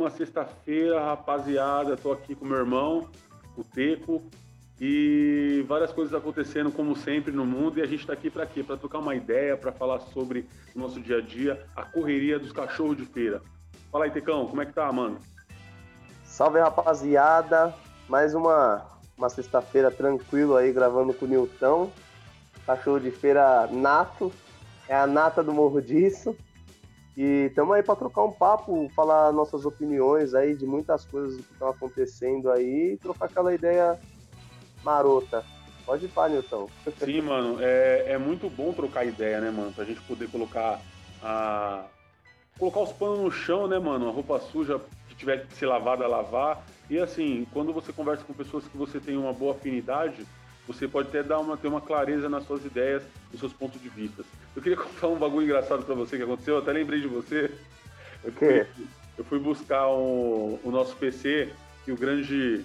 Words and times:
Uma 0.00 0.08
sexta-feira, 0.08 0.98
rapaziada. 0.98 1.94
Tô 1.94 2.10
aqui 2.10 2.34
com 2.34 2.46
meu 2.46 2.56
irmão, 2.56 3.06
o 3.54 3.62
Teco, 3.62 4.22
e 4.80 5.62
várias 5.68 5.92
coisas 5.92 6.14
acontecendo 6.14 6.72
como 6.72 6.96
sempre 6.96 7.30
no 7.34 7.44
mundo. 7.44 7.78
E 7.78 7.82
a 7.82 7.86
gente 7.86 8.06
tá 8.06 8.14
aqui 8.14 8.30
para 8.30 8.46
quê? 8.46 8.62
Para 8.62 8.78
trocar 8.78 9.00
uma 9.00 9.14
ideia, 9.14 9.58
para 9.58 9.70
falar 9.70 10.00
sobre 10.00 10.48
o 10.74 10.78
nosso 10.78 10.98
dia 11.02 11.18
a 11.18 11.20
dia, 11.20 11.66
a 11.76 11.82
correria 11.82 12.38
dos 12.38 12.50
cachorros 12.50 12.96
de 12.96 13.04
feira. 13.04 13.42
Fala 13.92 14.06
aí, 14.06 14.10
Tecão, 14.10 14.46
como 14.46 14.62
é 14.62 14.64
que 14.64 14.72
tá, 14.72 14.90
mano? 14.90 15.18
Salve, 16.24 16.58
rapaziada. 16.58 17.74
Mais 18.08 18.34
uma, 18.34 18.86
uma 19.18 19.28
sexta-feira 19.28 19.90
tranquilo 19.90 20.56
aí, 20.56 20.72
gravando 20.72 21.12
com 21.12 21.26
o 21.26 21.28
Nilton. 21.28 21.92
Cachorro 22.64 23.00
de 23.00 23.10
feira 23.10 23.68
nato. 23.70 24.32
É 24.88 24.96
a 24.96 25.06
nata 25.06 25.42
do 25.42 25.52
Morro 25.52 25.82
Disso. 25.82 26.34
E 27.20 27.48
estamos 27.48 27.76
aí 27.76 27.82
para 27.82 27.96
trocar 27.96 28.24
um 28.24 28.32
papo, 28.32 28.90
falar 28.96 29.30
nossas 29.30 29.66
opiniões 29.66 30.32
aí 30.32 30.56
de 30.56 30.64
muitas 30.64 31.04
coisas 31.04 31.36
que 31.36 31.52
estão 31.52 31.68
acontecendo 31.68 32.50
aí 32.50 32.96
trocar 32.96 33.26
aquela 33.26 33.52
ideia 33.52 34.00
marota. 34.82 35.44
Pode 35.84 36.06
ir 36.06 36.08
para, 36.08 36.30
Nilton. 36.30 36.66
Sim, 36.96 37.20
mano, 37.20 37.58
é, 37.60 38.12
é 38.12 38.16
muito 38.16 38.48
bom 38.48 38.72
trocar 38.72 39.04
ideia, 39.04 39.38
né, 39.38 39.50
mano? 39.50 39.70
Pra 39.70 39.84
gente 39.84 40.00
poder 40.00 40.30
colocar 40.30 40.80
a. 41.22 41.84
Colocar 42.58 42.80
os 42.80 42.92
panos 42.92 43.20
no 43.20 43.30
chão, 43.30 43.68
né, 43.68 43.78
mano? 43.78 44.08
A 44.08 44.12
roupa 44.12 44.40
suja 44.40 44.80
que 45.06 45.14
tiver 45.14 45.46
que 45.46 45.54
ser 45.54 45.66
lavada, 45.66 46.06
lavar. 46.06 46.64
E 46.88 46.98
assim, 46.98 47.46
quando 47.52 47.70
você 47.70 47.92
conversa 47.92 48.24
com 48.24 48.32
pessoas 48.32 48.66
que 48.66 48.78
você 48.78 48.98
tem 48.98 49.18
uma 49.18 49.34
boa 49.34 49.52
afinidade, 49.52 50.26
você 50.72 50.86
pode 50.86 51.08
até 51.08 51.22
dar 51.22 51.38
uma, 51.40 51.56
ter 51.56 51.68
uma 51.68 51.80
clareza 51.80 52.28
nas 52.28 52.44
suas 52.46 52.64
ideias, 52.64 53.02
nos 53.30 53.40
seus 53.40 53.52
pontos 53.52 53.80
de 53.80 53.88
vista. 53.88 54.22
Eu 54.54 54.62
queria 54.62 54.78
contar 54.78 55.08
um 55.08 55.16
bagulho 55.16 55.44
engraçado 55.44 55.84
para 55.84 55.94
você 55.94 56.16
que 56.16 56.22
aconteceu, 56.22 56.54
eu 56.54 56.60
até 56.60 56.72
lembrei 56.72 57.00
de 57.00 57.08
você. 57.08 57.50
O 58.22 58.32
quê? 58.32 58.66
Eu 59.18 59.24
fui 59.24 59.38
buscar 59.38 59.88
um, 59.88 60.58
o 60.62 60.70
nosso 60.70 60.96
PC 60.96 61.52
e 61.86 61.92
o 61.92 61.96
grande 61.96 62.64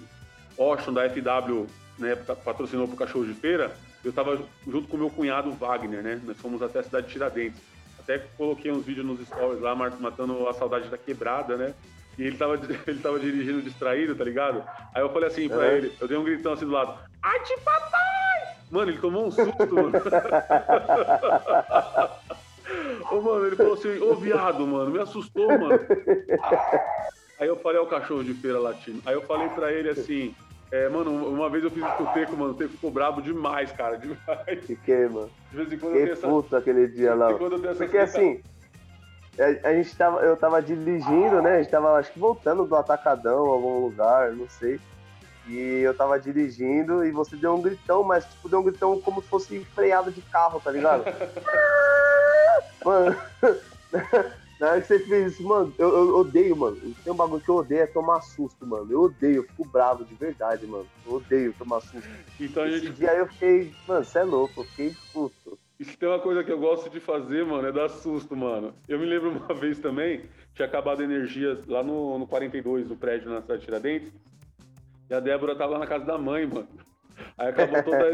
Ocean 0.56 0.92
da 0.92 1.08
FW 1.08 1.66
né, 1.98 2.14
patrocinou 2.16 2.86
pro 2.86 2.96
Cachorro 2.96 3.26
de 3.26 3.34
Feira. 3.34 3.76
Eu 4.04 4.10
estava 4.10 4.40
junto 4.66 4.86
com 4.88 4.96
o 4.96 5.00
meu 5.00 5.10
cunhado 5.10 5.50
Wagner, 5.52 6.02
né? 6.02 6.20
Nós 6.24 6.38
fomos 6.38 6.62
até 6.62 6.78
a 6.78 6.82
cidade 6.82 7.06
de 7.06 7.12
Tiradentes. 7.12 7.60
Até 7.98 8.18
coloquei 8.36 8.70
uns 8.70 8.84
vídeos 8.84 9.04
nos 9.04 9.26
stories 9.26 9.60
lá, 9.60 9.74
matando 9.74 10.48
a 10.48 10.54
saudade 10.54 10.88
da 10.88 10.96
quebrada, 10.96 11.56
né? 11.56 11.74
E 12.18 12.24
ele 12.24 12.36
tava, 12.36 12.54
ele 12.86 13.00
tava 13.00 13.18
dirigindo 13.18 13.62
distraído, 13.62 14.14
tá 14.14 14.24
ligado? 14.24 14.64
Aí 14.94 15.02
eu 15.02 15.12
falei 15.12 15.28
assim 15.28 15.48
pra 15.48 15.66
é. 15.66 15.76
ele, 15.76 15.92
eu 16.00 16.08
dei 16.08 16.16
um 16.16 16.24
gritão 16.24 16.52
assim 16.52 16.64
do 16.64 16.72
lado, 16.72 16.98
ai 17.22 17.42
de 17.44 17.56
papai! 17.60 18.56
Mano, 18.70 18.90
ele 18.90 18.98
tomou 18.98 19.26
um 19.26 19.30
susto, 19.30 19.74
mano. 19.74 19.92
Ô, 23.10 23.20
mano, 23.20 23.46
ele 23.46 23.54
falou 23.54 23.74
assim, 23.74 24.00
ô 24.00 24.14
viado, 24.16 24.66
mano, 24.66 24.90
me 24.90 24.98
assustou, 24.98 25.46
mano. 25.46 25.78
Aí 27.38 27.46
eu 27.46 27.56
falei 27.56 27.78
ao 27.78 27.86
cachorro 27.86 28.24
de 28.24 28.34
feira 28.34 28.58
latino. 28.58 29.00
Aí 29.06 29.14
eu 29.14 29.22
falei 29.22 29.48
pra 29.50 29.72
ele 29.72 29.90
assim, 29.90 30.34
é, 30.72 30.88
mano, 30.88 31.10
uma 31.28 31.48
vez 31.48 31.62
eu 31.62 31.70
fiz 31.70 31.84
isso 31.84 31.94
com 31.96 32.04
o 32.04 32.12
Teco, 32.12 32.36
mano. 32.36 32.52
O 32.52 32.54
Teco 32.54 32.72
ficou 32.72 32.90
brabo 32.90 33.22
demais, 33.22 33.70
cara. 33.72 33.96
Demais. 33.98 34.66
Fiquei, 34.66 35.06
mano. 35.06 35.30
De 35.50 35.56
vez 35.56 35.72
em 35.72 35.78
quando 35.78 35.92
Fiquei 35.92 36.12
eu 36.12 36.16
tenho 36.16 36.40
essa... 36.40 36.58
aquele 36.58 36.88
dia 36.88 37.14
lá. 37.14 37.32
Porque 37.32 37.98
assim, 37.98 38.40
a, 39.38 39.68
a, 39.68 39.74
gente 39.74 39.94
tava, 39.96 40.20
eu 40.20 40.36
tava 40.36 40.62
dirigindo, 40.62 41.42
né? 41.42 41.56
A 41.56 41.62
gente 41.62 41.70
tava, 41.70 41.98
acho 41.98 42.12
que 42.12 42.18
voltando 42.18 42.64
do 42.64 42.76
Atacadão, 42.76 43.46
algum 43.46 43.80
lugar, 43.80 44.32
não 44.32 44.48
sei. 44.48 44.80
E 45.48 45.80
eu 45.82 45.94
tava 45.94 46.18
dirigindo 46.18 47.04
e 47.04 47.12
você 47.12 47.36
deu 47.36 47.54
um 47.54 47.62
gritão, 47.62 48.02
mas 48.02 48.24
tipo, 48.24 48.48
deu 48.48 48.60
um 48.60 48.64
gritão 48.64 49.00
como 49.00 49.22
se 49.22 49.28
fosse 49.28 49.64
freado 49.74 50.10
de 50.10 50.20
carro, 50.22 50.60
tá 50.60 50.72
ligado? 50.72 51.04
mano, 52.84 53.16
na 54.58 54.70
hora 54.70 54.80
que 54.80 54.88
você 54.88 54.98
fez 54.98 55.32
isso, 55.32 55.42
mano, 55.44 55.72
eu, 55.78 55.88
eu, 55.88 56.16
odeio, 56.16 56.56
mano. 56.56 56.76
Tem 57.04 57.12
um 57.12 57.16
bagulho 57.16 57.42
que 57.42 57.48
eu 57.48 57.56
odeio 57.56 57.82
é 57.82 57.86
tomar 57.86 58.22
susto, 58.22 58.66
mano. 58.66 58.90
Eu 58.90 59.02
odeio, 59.02 59.36
eu 59.36 59.42
fico 59.44 59.64
bravo 59.68 60.04
de 60.04 60.14
verdade, 60.14 60.66
mano. 60.66 60.86
Eu 61.06 61.14
odeio 61.14 61.52
tomar 61.52 61.80
susto. 61.80 62.08
Então, 62.40 62.66
Esse 62.66 62.86
gente... 62.86 62.96
dia 62.96 63.14
eu 63.14 63.28
fiquei, 63.28 63.72
mano, 63.86 64.04
você 64.04 64.18
é 64.18 64.24
louco, 64.24 64.60
eu 64.60 64.64
fiquei 64.64 64.96
puto. 65.12 65.35
Se 65.80 65.96
tem 65.96 66.08
uma 66.08 66.18
coisa 66.18 66.42
que 66.42 66.50
eu 66.50 66.58
gosto 66.58 66.88
de 66.88 66.98
fazer, 67.00 67.44
mano, 67.44 67.68
é 67.68 67.72
dar 67.72 67.88
susto, 67.88 68.34
mano. 68.34 68.74
Eu 68.88 68.98
me 68.98 69.04
lembro 69.04 69.30
uma 69.36 69.54
vez 69.54 69.78
também, 69.78 70.22
tinha 70.54 70.66
acabado 70.66 71.00
a 71.00 71.04
energia 71.04 71.60
lá 71.68 71.82
no, 71.82 72.18
no 72.18 72.26
42, 72.26 72.88
no 72.88 72.96
prédio 72.96 73.30
na 73.30 73.42
cidade 73.42 73.60
de 73.60 73.66
Tiradentes. 73.66 74.12
E 75.10 75.14
a 75.14 75.20
Débora 75.20 75.54
tava 75.54 75.78
na 75.78 75.86
casa 75.86 76.04
da 76.04 76.18
mãe, 76.18 76.46
mano. 76.46 76.68
Aí 77.38 77.48
acabou 77.48 77.82
toda, 77.82 78.06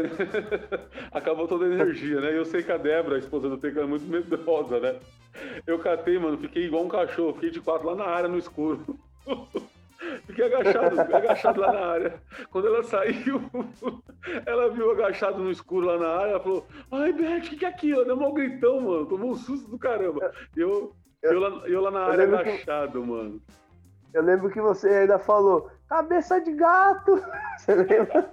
acabou 1.11 1.47
toda 1.47 1.65
a 1.65 1.69
energia, 1.69 2.19
né? 2.19 2.33
E 2.33 2.35
eu 2.35 2.45
sei 2.45 2.63
que 2.63 2.71
a 2.71 2.77
Débora, 2.77 3.15
a 3.15 3.19
esposa 3.19 3.49
do 3.49 3.57
Teco, 3.57 3.79
é 3.79 3.85
muito 3.85 4.05
medrosa, 4.05 4.79
né? 4.79 4.99
Eu 5.65 5.79
catei, 5.79 6.19
mano, 6.19 6.37
fiquei 6.37 6.65
igual 6.65 6.83
um 6.83 6.89
cachorro, 6.89 7.33
fiquei 7.33 7.49
de 7.49 7.61
quatro 7.61 7.87
lá 7.87 7.95
na 7.95 8.05
área 8.05 8.29
no 8.29 8.37
escuro. 8.37 8.97
Fiquei 10.25 10.45
agachado, 10.45 11.01
agachado 11.01 11.61
lá 11.61 11.71
na 11.71 11.85
área. 11.85 12.21
Quando 12.49 12.67
ela 12.67 12.83
saiu, 12.83 13.41
ela 14.45 14.69
viu 14.69 14.91
agachado 14.91 15.41
no 15.41 15.51
escuro 15.51 15.87
lá 15.87 15.97
na 15.97 16.07
área, 16.07 16.31
ela 16.31 16.39
falou, 16.39 16.67
ai, 16.91 17.13
Beth, 17.13 17.37
o 17.37 17.41
que, 17.41 17.57
que 17.57 17.65
é 17.65 17.69
aquilo? 17.69 18.05
Deu 18.05 18.15
um 18.15 18.33
gritão, 18.33 18.81
mano, 18.81 19.05
tomou 19.05 19.31
um 19.31 19.35
susto 19.35 19.69
do 19.69 19.77
caramba. 19.77 20.31
Eu, 20.55 20.93
eu, 21.21 21.31
eu, 21.31 21.39
lá, 21.39 21.67
eu 21.67 21.81
lá 21.81 21.91
na 21.91 22.05
área 22.05 22.23
agachado, 22.23 23.01
que... 23.01 23.07
mano. 23.07 23.41
Eu 24.13 24.21
lembro 24.21 24.51
que 24.51 24.61
você 24.61 24.89
ainda 24.89 25.17
falou, 25.17 25.71
cabeça 25.89 26.39
de 26.39 26.53
gato. 26.53 27.23
Você 27.57 27.75
lembra? 27.75 28.29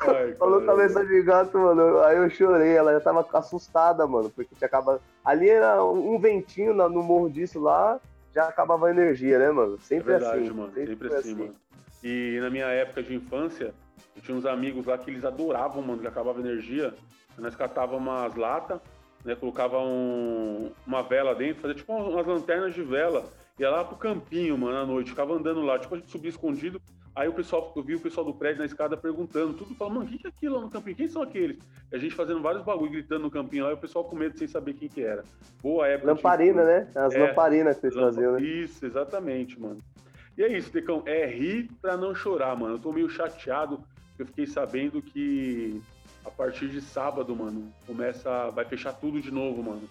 Ai, 0.00 0.34
Falou 0.38 0.64
cabeça 0.64 1.04
de 1.04 1.22
gato, 1.22 1.58
mano. 1.58 2.00
Aí 2.00 2.16
eu 2.16 2.28
chorei, 2.28 2.76
ela 2.76 2.92
já 2.92 3.00
tava 3.00 3.26
assustada, 3.32 4.06
mano, 4.06 4.30
porque 4.30 4.54
tinha 4.54 4.66
acabado. 4.66 5.00
Ali 5.24 5.48
era 5.48 5.82
um 5.82 6.18
ventinho 6.18 6.74
no 6.74 7.02
morro 7.02 7.30
disso 7.30 7.60
lá, 7.60 7.98
já 8.34 8.48
acabava 8.48 8.86
a 8.86 8.90
energia, 8.90 9.38
né, 9.38 9.50
mano? 9.50 9.78
Sempre 9.78 10.14
é 10.14 10.18
verdade, 10.18 10.42
assim. 10.44 10.50
Mano. 10.50 10.72
Sempre, 10.72 10.86
sempre 10.86 11.08
assim, 11.08 11.18
assim, 11.18 11.34
mano. 11.34 11.54
E 12.02 12.38
na 12.40 12.50
minha 12.50 12.66
época 12.66 13.02
de 13.02 13.14
infância, 13.14 13.74
eu 14.16 14.22
tinha 14.22 14.36
uns 14.36 14.46
amigos 14.46 14.86
lá 14.86 14.96
que 14.96 15.10
eles 15.10 15.24
adoravam, 15.24 15.82
mano, 15.82 16.00
que 16.00 16.06
acabava 16.06 16.38
a 16.38 16.42
energia. 16.42 16.94
Nós 17.36 17.54
catávamos 17.54 18.00
umas 18.00 18.34
latas, 18.34 18.80
né? 19.24 19.34
Colocava 19.34 19.78
um, 19.78 20.72
uma 20.86 21.02
vela 21.02 21.34
dentro, 21.34 21.62
fazia 21.62 21.76
tipo 21.76 21.92
umas 21.92 22.26
lanternas 22.26 22.74
de 22.74 22.82
vela. 22.82 23.24
Ia 23.58 23.70
lá 23.70 23.84
pro 23.84 23.96
campinho, 23.96 24.56
mano, 24.56 24.76
à 24.76 24.86
noite, 24.86 25.10
ficava 25.10 25.34
andando 25.34 25.62
lá, 25.62 25.78
tipo, 25.78 25.94
a 25.94 25.98
gente 25.98 26.10
subia 26.10 26.30
escondido, 26.30 26.80
Aí 27.18 27.26
o 27.26 27.32
pessoal, 27.32 27.72
eu 27.74 27.82
vi 27.82 27.96
o 27.96 28.00
pessoal 28.00 28.24
do 28.24 28.32
prédio 28.32 28.60
na 28.60 28.64
escada 28.64 28.96
perguntando, 28.96 29.52
tudo 29.52 29.74
falando, 29.74 29.94
mano, 29.96 30.06
o 30.06 30.08
que 30.08 30.24
é 30.24 30.30
aquilo 30.30 30.54
lá 30.54 30.60
no 30.60 30.70
campinho? 30.70 30.96
Quem 30.96 31.08
são 31.08 31.20
aqueles? 31.20 31.58
E 31.90 31.96
a 31.96 31.98
gente 31.98 32.14
fazendo 32.14 32.40
vários 32.40 32.62
bagulho, 32.62 32.92
gritando 32.92 33.22
no 33.22 33.30
campinho 33.30 33.64
lá, 33.64 33.70
e 33.70 33.74
o 33.74 33.76
pessoal 33.76 34.04
com 34.04 34.14
medo 34.14 34.38
sem 34.38 34.46
saber 34.46 34.74
quem 34.74 34.88
que 34.88 35.02
era. 35.02 35.24
Boa 35.60 35.88
época. 35.88 36.12
Lamparina, 36.12 36.62
tipo, 36.62 36.64
né? 36.64 36.88
As 36.94 37.12
é, 37.16 37.18
lamparinas 37.18 37.74
que 37.74 37.80
vocês 37.80 37.94
lamp... 37.96 38.14
faziam, 38.14 38.32
né? 38.34 38.40
Isso, 38.40 38.86
exatamente, 38.86 39.60
mano. 39.60 39.78
E 40.36 40.44
é 40.44 40.56
isso, 40.56 40.72
Decão, 40.72 41.02
é 41.06 41.26
rir 41.26 41.68
pra 41.82 41.96
não 41.96 42.14
chorar, 42.14 42.54
mano. 42.54 42.76
Eu 42.76 42.78
tô 42.78 42.92
meio 42.92 43.10
chateado, 43.10 43.78
porque 44.10 44.22
eu 44.22 44.26
fiquei 44.26 44.46
sabendo 44.46 45.02
que 45.02 45.82
a 46.24 46.30
partir 46.30 46.68
de 46.68 46.80
sábado, 46.80 47.34
mano, 47.34 47.72
começa, 47.84 48.48
vai 48.50 48.64
fechar 48.64 48.92
tudo 48.92 49.20
de 49.20 49.32
novo, 49.32 49.60
mano 49.60 49.88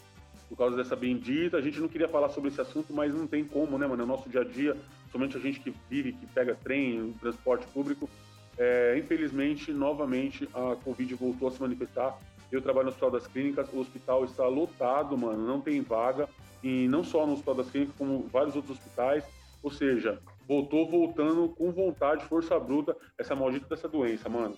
por 0.50 0.58
causa 0.58 0.76
dessa 0.76 0.96
bendita. 0.96 1.58
A 1.58 1.62
gente 1.62 1.80
não 1.80 1.88
queria 1.88 2.08
falar 2.08 2.30
sobre 2.30 2.50
esse 2.50 2.62
assunto, 2.62 2.94
mas 2.94 3.14
não 3.14 3.28
tem 3.28 3.44
como, 3.44 3.78
né, 3.78 3.86
mano? 3.86 4.02
É 4.02 4.06
o 4.06 4.08
nosso 4.08 4.30
dia 4.30 4.42
a 4.42 4.44
dia, 4.44 4.78
somente 5.12 5.38
a 5.38 5.40
gente 5.40 5.60
que 5.60 5.74
vive, 5.90 6.14
que 6.14 6.26
pega 6.28 6.56
trem, 6.56 7.14
transporte 7.20 7.68
público. 7.68 8.10
É, 8.58 8.98
infelizmente, 8.98 9.72
novamente, 9.72 10.48
a 10.54 10.76
Covid 10.84 11.14
voltou 11.16 11.48
a 11.48 11.52
se 11.52 11.62
manifestar. 11.62 12.18
Eu 12.52 12.62
trabalho 12.62 12.86
no 12.86 12.90
Hospital 12.90 13.12
das 13.12 13.28
Clínicas, 13.28 13.68
o 13.74 13.80
hospital 13.80 14.24
está 14.24 14.48
lotado, 14.48 15.18
mano, 15.18 15.46
não 15.46 15.60
tem 15.60 15.82
vaga. 15.82 16.30
E 16.64 16.88
não 16.88 17.04
só 17.04 17.26
no 17.26 17.34
Hospital 17.34 17.56
das 17.56 17.70
Clínicas, 17.70 17.96
como 17.98 18.28
vários 18.32 18.56
outros 18.56 18.78
hospitais. 18.78 19.24
Ou 19.62 19.72
seja, 19.72 20.20
voltou 20.48 20.90
voltando 20.90 21.50
com 21.50 21.72
vontade, 21.72 22.24
força 22.26 22.58
bruta, 22.60 22.96
essa 23.18 23.36
maldita 23.36 23.68
dessa 23.68 23.88
doença, 23.88 24.30
mano. 24.30 24.56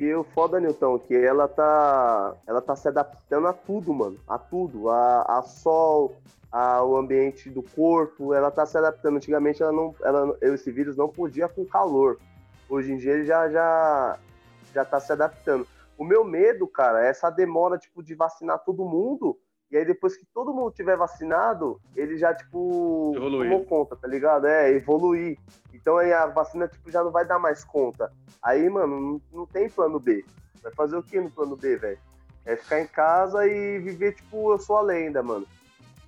E 0.00 0.14
o 0.14 0.24
foda, 0.24 0.58
Newton, 0.58 0.98
que 0.98 1.14
ela 1.14 1.46
tá, 1.46 2.34
ela 2.46 2.62
tá 2.62 2.74
se 2.74 2.88
adaptando 2.88 3.46
a 3.46 3.52
tudo, 3.52 3.92
mano. 3.92 4.18
A 4.26 4.38
tudo. 4.38 4.88
A, 4.88 5.20
a 5.24 5.42
sol, 5.42 6.16
ao 6.50 6.96
ambiente 6.96 7.50
do 7.50 7.62
corpo. 7.62 8.32
Ela 8.32 8.50
tá 8.50 8.64
se 8.64 8.78
adaptando. 8.78 9.16
Antigamente, 9.16 9.62
ela 9.62 9.72
não, 9.72 9.94
ela, 10.02 10.34
esse 10.40 10.72
vírus 10.72 10.96
não 10.96 11.06
podia 11.06 11.50
com 11.50 11.66
calor. 11.66 12.18
Hoje 12.66 12.94
em 12.94 12.96
dia, 12.96 13.12
ele 13.12 13.26
já, 13.26 13.50
já, 13.50 14.18
já 14.72 14.86
tá 14.86 14.98
se 14.98 15.12
adaptando. 15.12 15.66
O 15.98 16.04
meu 16.04 16.24
medo, 16.24 16.66
cara, 16.66 17.04
é 17.04 17.10
essa 17.10 17.28
demora, 17.28 17.76
tipo, 17.76 18.02
de 18.02 18.14
vacinar 18.14 18.58
todo 18.60 18.86
mundo. 18.86 19.38
E 19.70 19.76
aí, 19.76 19.84
depois 19.84 20.16
que 20.16 20.26
todo 20.34 20.52
mundo 20.52 20.72
tiver 20.72 20.96
vacinado, 20.96 21.80
ele 21.94 22.18
já, 22.18 22.34
tipo, 22.34 23.12
evoluir. 23.14 23.50
tomou 23.50 23.64
conta, 23.64 23.94
tá 23.96 24.08
ligado? 24.08 24.46
É, 24.46 24.72
evoluir. 24.72 25.38
Então 25.72 25.96
aí 25.96 26.12
a 26.12 26.26
vacina, 26.26 26.66
tipo, 26.66 26.90
já 26.90 27.04
não 27.04 27.10
vai 27.10 27.24
dar 27.24 27.38
mais 27.38 27.64
conta. 27.64 28.12
Aí, 28.42 28.68
mano, 28.68 29.00
não, 29.00 29.22
não 29.32 29.46
tem 29.46 29.68
plano 29.68 30.00
B. 30.00 30.24
Vai 30.62 30.72
fazer 30.72 30.96
o 30.96 31.02
que 31.02 31.20
no 31.20 31.30
plano 31.30 31.56
B, 31.56 31.76
velho? 31.76 31.98
É 32.44 32.56
ficar 32.56 32.80
em 32.80 32.86
casa 32.86 33.46
e 33.46 33.78
viver, 33.78 34.14
tipo, 34.14 34.52
eu 34.52 34.58
sou 34.58 34.76
a 34.76 34.82
lenda, 34.82 35.22
mano. 35.22 35.46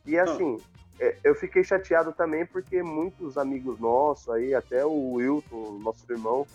E 0.05 0.19
assim, 0.19 0.59
é, 0.99 1.17
eu 1.23 1.35
fiquei 1.35 1.63
chateado 1.63 2.13
também 2.13 2.45
porque 2.45 2.83
muitos 2.83 3.39
amigos 3.39 3.79
nossos 3.79 4.29
aí, 4.29 4.55
até 4.55 4.85
o 4.85 5.15
Wilton, 5.15 5.79
nosso 5.83 6.11
irmão, 6.11 6.47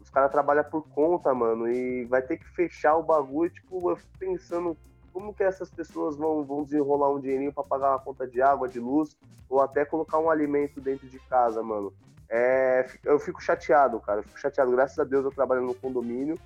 os 0.00 0.08
caras 0.10 0.30
trabalham 0.30 0.64
por 0.64 0.88
conta, 0.88 1.34
mano, 1.34 1.68
e 1.70 2.04
vai 2.04 2.22
ter 2.22 2.38
que 2.38 2.48
fechar 2.54 2.96
o 2.96 3.02
bagulho, 3.02 3.50
tipo, 3.50 3.90
eu 3.90 3.96
fico 3.96 4.18
pensando, 4.18 4.76
como 5.18 5.34
que 5.34 5.42
essas 5.42 5.68
pessoas 5.68 6.16
vão, 6.16 6.44
vão 6.44 6.62
desenrolar 6.62 7.10
um 7.10 7.18
dinheirinho 7.18 7.52
para 7.52 7.64
pagar 7.64 7.90
uma 7.90 7.98
conta 7.98 8.24
de 8.24 8.40
água, 8.40 8.68
de 8.68 8.78
luz, 8.78 9.16
ou 9.50 9.60
até 9.60 9.84
colocar 9.84 10.16
um 10.20 10.30
alimento 10.30 10.80
dentro 10.80 11.08
de 11.08 11.18
casa, 11.18 11.60
mano? 11.60 11.92
É, 12.28 12.88
eu 13.04 13.18
fico 13.18 13.42
chateado, 13.42 13.98
cara. 13.98 14.20
Eu 14.20 14.22
fico 14.22 14.38
chateado. 14.38 14.70
Graças 14.70 14.96
a 14.96 15.02
Deus 15.02 15.24
eu 15.24 15.32
trabalho 15.32 15.62
no 15.62 15.74
condomínio. 15.74 16.38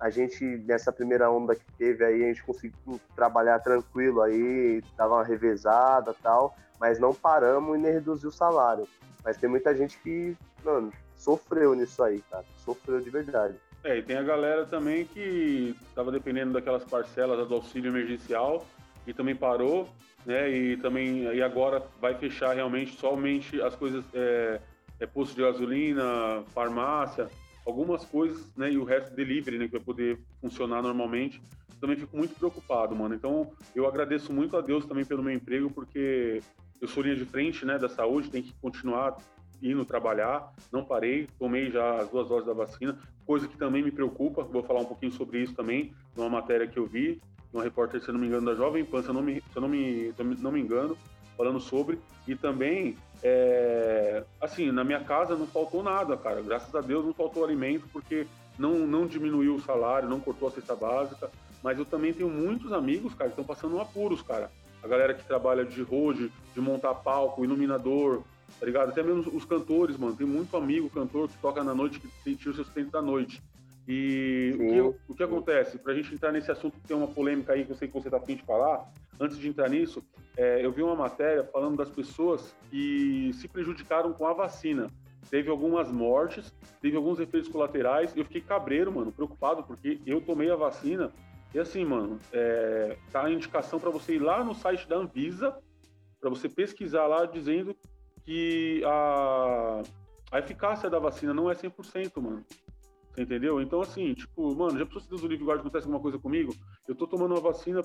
A 0.00 0.08
gente, 0.08 0.42
nessa 0.42 0.90
primeira 0.90 1.30
onda 1.30 1.54
que 1.54 1.70
teve 1.76 2.02
aí, 2.02 2.24
a 2.24 2.28
gente 2.28 2.42
conseguiu 2.42 2.98
trabalhar 3.14 3.58
tranquilo 3.58 4.22
aí, 4.22 4.82
dava 4.96 5.16
uma 5.16 5.24
revezada 5.24 6.14
tal, 6.22 6.56
mas 6.80 6.98
não 6.98 7.12
paramos 7.12 7.76
e 7.76 7.78
nem 7.78 7.92
reduziu 7.92 8.30
o 8.30 8.32
salário. 8.32 8.88
Mas 9.22 9.36
tem 9.36 9.50
muita 9.50 9.74
gente 9.74 9.98
que, 9.98 10.34
mano, 10.64 10.90
sofreu 11.14 11.74
nisso 11.74 12.02
aí, 12.02 12.22
cara. 12.30 12.44
Sofreu 12.56 13.02
de 13.02 13.10
verdade. 13.10 13.60
É, 13.84 13.98
e 13.98 14.02
tem 14.02 14.16
a 14.16 14.22
galera 14.22 14.64
também 14.64 15.04
que 15.04 15.76
estava 15.90 16.10
dependendo 16.10 16.54
daquelas 16.54 16.82
parcelas 16.84 17.46
do 17.46 17.54
auxílio 17.54 17.90
emergencial 17.90 18.66
e 19.06 19.12
também 19.12 19.36
parou, 19.36 19.86
né? 20.24 20.50
E 20.50 20.78
também 20.78 21.24
e 21.24 21.42
agora 21.42 21.82
vai 22.00 22.14
fechar 22.14 22.54
realmente 22.54 22.96
somente 22.96 23.60
as 23.60 23.76
coisas 23.76 24.02
é, 24.14 24.58
é 24.98 25.06
posto 25.06 25.34
de 25.34 25.42
gasolina, 25.42 26.42
farmácia, 26.54 27.28
algumas 27.66 28.06
coisas, 28.06 28.50
né? 28.56 28.72
E 28.72 28.78
o 28.78 28.84
resto 28.84 29.14
delivery, 29.14 29.58
né? 29.58 29.66
Que 29.66 29.72
vai 29.72 29.82
poder 29.82 30.18
funcionar 30.40 30.80
normalmente. 30.80 31.42
Também 31.78 31.96
fico 31.96 32.16
muito 32.16 32.34
preocupado, 32.36 32.96
mano. 32.96 33.14
Então 33.14 33.50
eu 33.76 33.86
agradeço 33.86 34.32
muito 34.32 34.56
a 34.56 34.62
Deus 34.62 34.86
também 34.86 35.04
pelo 35.04 35.22
meu 35.22 35.34
emprego, 35.34 35.70
porque 35.70 36.40
eu 36.80 36.88
sou 36.88 37.02
linha 37.02 37.16
de 37.16 37.26
frente, 37.26 37.66
né? 37.66 37.76
Da 37.76 37.90
saúde, 37.90 38.30
tem 38.30 38.42
que 38.42 38.54
continuar 38.62 39.14
indo 39.70 39.84
trabalhar, 39.84 40.52
não 40.70 40.84
parei, 40.84 41.26
tomei 41.38 41.70
já 41.70 42.00
as 42.00 42.08
duas 42.10 42.28
doses 42.28 42.46
da 42.46 42.52
vacina, 42.52 42.98
coisa 43.26 43.48
que 43.48 43.56
também 43.56 43.82
me 43.82 43.90
preocupa, 43.90 44.42
vou 44.42 44.62
falar 44.62 44.80
um 44.80 44.84
pouquinho 44.84 45.12
sobre 45.12 45.38
isso 45.38 45.54
também, 45.54 45.92
numa 46.14 46.28
matéria 46.28 46.66
que 46.66 46.78
eu 46.78 46.86
vi, 46.86 47.20
uma 47.52 47.62
repórter, 47.62 48.02
se 48.02 48.12
não 48.12 48.18
me 48.18 48.26
engano, 48.26 48.46
da 48.46 48.54
Jovem 48.54 48.84
Pan, 48.84 49.02
se 49.02 49.08
eu 49.08 49.14
não 49.14 49.22
me, 49.22 49.36
se 49.40 49.56
eu 49.56 49.62
não 49.62 49.68
me, 49.68 50.12
se 50.12 50.14
eu 50.18 50.36
não 50.40 50.52
me 50.52 50.60
engano, 50.60 50.98
falando 51.36 51.60
sobre, 51.60 51.98
e 52.28 52.34
também, 52.34 52.96
é, 53.22 54.22
assim, 54.40 54.70
na 54.70 54.84
minha 54.84 55.00
casa 55.00 55.34
não 55.34 55.46
faltou 55.46 55.82
nada, 55.82 56.16
cara, 56.16 56.42
graças 56.42 56.74
a 56.74 56.80
Deus 56.80 57.04
não 57.04 57.14
faltou 57.14 57.44
alimento, 57.44 57.88
porque 57.92 58.26
não, 58.58 58.86
não 58.86 59.06
diminuiu 59.06 59.54
o 59.54 59.60
salário, 59.60 60.08
não 60.08 60.20
cortou 60.20 60.48
a 60.48 60.50
cesta 60.50 60.76
básica, 60.76 61.30
mas 61.62 61.78
eu 61.78 61.84
também 61.84 62.12
tenho 62.12 62.28
muitos 62.28 62.72
amigos, 62.72 63.14
cara, 63.14 63.30
que 63.30 63.40
estão 63.40 63.44
passando 63.44 63.80
apuros, 63.80 64.20
cara, 64.20 64.50
a 64.82 64.86
galera 64.86 65.14
que 65.14 65.24
trabalha 65.24 65.64
de 65.64 65.80
road, 65.82 66.30
de 66.52 66.60
montar 66.60 66.94
palco, 66.94 67.42
iluminador, 67.42 68.22
tá 68.58 68.66
ligado? 68.66 68.90
Até 68.90 69.02
mesmo 69.02 69.34
os 69.34 69.44
cantores, 69.44 69.96
mano. 69.96 70.16
Tem 70.16 70.26
muito 70.26 70.56
amigo 70.56 70.90
cantor 70.90 71.28
que 71.28 71.38
toca 71.38 71.62
na 71.62 71.74
noite, 71.74 72.00
que 72.00 72.08
tem 72.22 72.38
seus 72.38 72.56
sustento 72.56 72.90
da 72.90 73.02
noite. 73.02 73.42
E 73.86 74.52
o 74.54 74.58
que, 74.58 75.12
o 75.12 75.14
que, 75.14 75.22
acontece? 75.22 75.78
Pra 75.78 75.94
gente 75.94 76.14
entrar 76.14 76.32
nesse 76.32 76.50
assunto, 76.50 76.78
que 76.80 76.88
tem 76.88 76.96
uma 76.96 77.08
polêmica 77.08 77.52
aí 77.52 77.64
que 77.64 77.72
eu 77.72 77.76
sei 77.76 77.86
que 77.86 77.94
você 77.94 78.08
tá 78.08 78.16
afim 78.16 78.36
de 78.36 78.42
falar, 78.42 78.90
antes 79.20 79.38
de 79.38 79.46
entrar 79.46 79.68
nisso, 79.68 80.02
é, 80.36 80.64
eu 80.64 80.72
vi 80.72 80.82
uma 80.82 80.96
matéria 80.96 81.44
falando 81.44 81.76
das 81.76 81.90
pessoas 81.90 82.54
que 82.70 83.30
se 83.34 83.46
prejudicaram 83.46 84.12
com 84.12 84.26
a 84.26 84.32
vacina. 84.32 84.90
Teve 85.30 85.50
algumas 85.50 85.90
mortes, 85.90 86.52
teve 86.80 86.96
alguns 86.96 87.18
efeitos 87.20 87.48
colaterais. 87.48 88.16
Eu 88.16 88.24
fiquei 88.24 88.40
cabreiro, 88.40 88.92
mano, 88.92 89.12
preocupado, 89.12 89.62
porque 89.62 90.00
eu 90.06 90.20
tomei 90.20 90.50
a 90.50 90.56
vacina. 90.56 91.12
E 91.54 91.58
assim, 91.58 91.84
mano, 91.84 92.18
é, 92.32 92.96
tá 93.12 93.24
a 93.24 93.30
indicação 93.30 93.78
para 93.78 93.90
você 93.90 94.14
ir 94.14 94.18
lá 94.18 94.42
no 94.42 94.54
site 94.54 94.88
da 94.88 94.96
Anvisa, 94.96 95.56
para 96.20 96.30
você 96.30 96.48
pesquisar 96.48 97.06
lá 97.06 97.26
dizendo 97.26 97.76
que 98.24 98.82
a, 98.84 99.82
a 100.32 100.38
eficácia 100.38 100.88
da 100.88 100.98
vacina 100.98 101.34
não 101.34 101.50
é 101.50 101.54
100%, 101.54 102.20
mano. 102.20 102.44
Você 103.14 103.22
entendeu? 103.22 103.60
Então, 103.60 103.80
assim, 103.80 104.12
tipo, 104.14 104.54
mano, 104.56 104.78
já 104.78 104.84
pensou 104.84 105.00
se 105.00 105.08
Deus 105.08 105.20
do 105.20 105.28
livre 105.28 105.44
guarda 105.44 105.60
acontece 105.60 105.84
alguma 105.84 106.00
coisa 106.02 106.18
comigo? 106.18 106.52
Eu 106.88 106.96
tô 106.96 107.06
tomando 107.06 107.32
uma 107.32 107.40
vacina, 107.40 107.80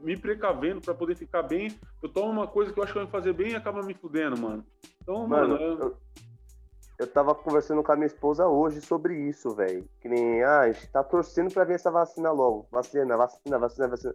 me 0.00 0.16
precavendo 0.16 0.80
para 0.80 0.94
poder 0.94 1.16
ficar 1.16 1.42
bem. 1.42 1.70
Eu 2.02 2.08
tomo 2.08 2.30
uma 2.30 2.46
coisa 2.46 2.72
que 2.72 2.78
eu 2.78 2.84
acho 2.84 2.92
que 2.92 2.98
vai 2.98 3.04
me 3.04 3.12
fazer 3.12 3.34
bem 3.34 3.50
e 3.50 3.56
acaba 3.56 3.82
me 3.82 3.92
fudendo, 3.92 4.40
mano. 4.40 4.64
Então, 5.02 5.26
mano. 5.26 5.48
mano 5.48 5.82
eu... 5.82 5.96
eu 6.98 7.06
tava 7.06 7.34
conversando 7.34 7.82
com 7.82 7.92
a 7.92 7.96
minha 7.96 8.06
esposa 8.06 8.46
hoje 8.46 8.80
sobre 8.80 9.14
isso, 9.28 9.54
velho. 9.54 9.86
Que 10.00 10.08
nem, 10.08 10.42
ah, 10.42 10.60
a 10.60 10.72
gente 10.72 10.88
tá 10.88 11.04
torcendo 11.04 11.52
pra 11.52 11.64
ver 11.64 11.74
essa 11.74 11.90
vacina 11.90 12.30
logo. 12.30 12.66
Vacina, 12.70 13.18
vacina, 13.18 13.58
vacina, 13.58 13.88
vacina 13.88 14.14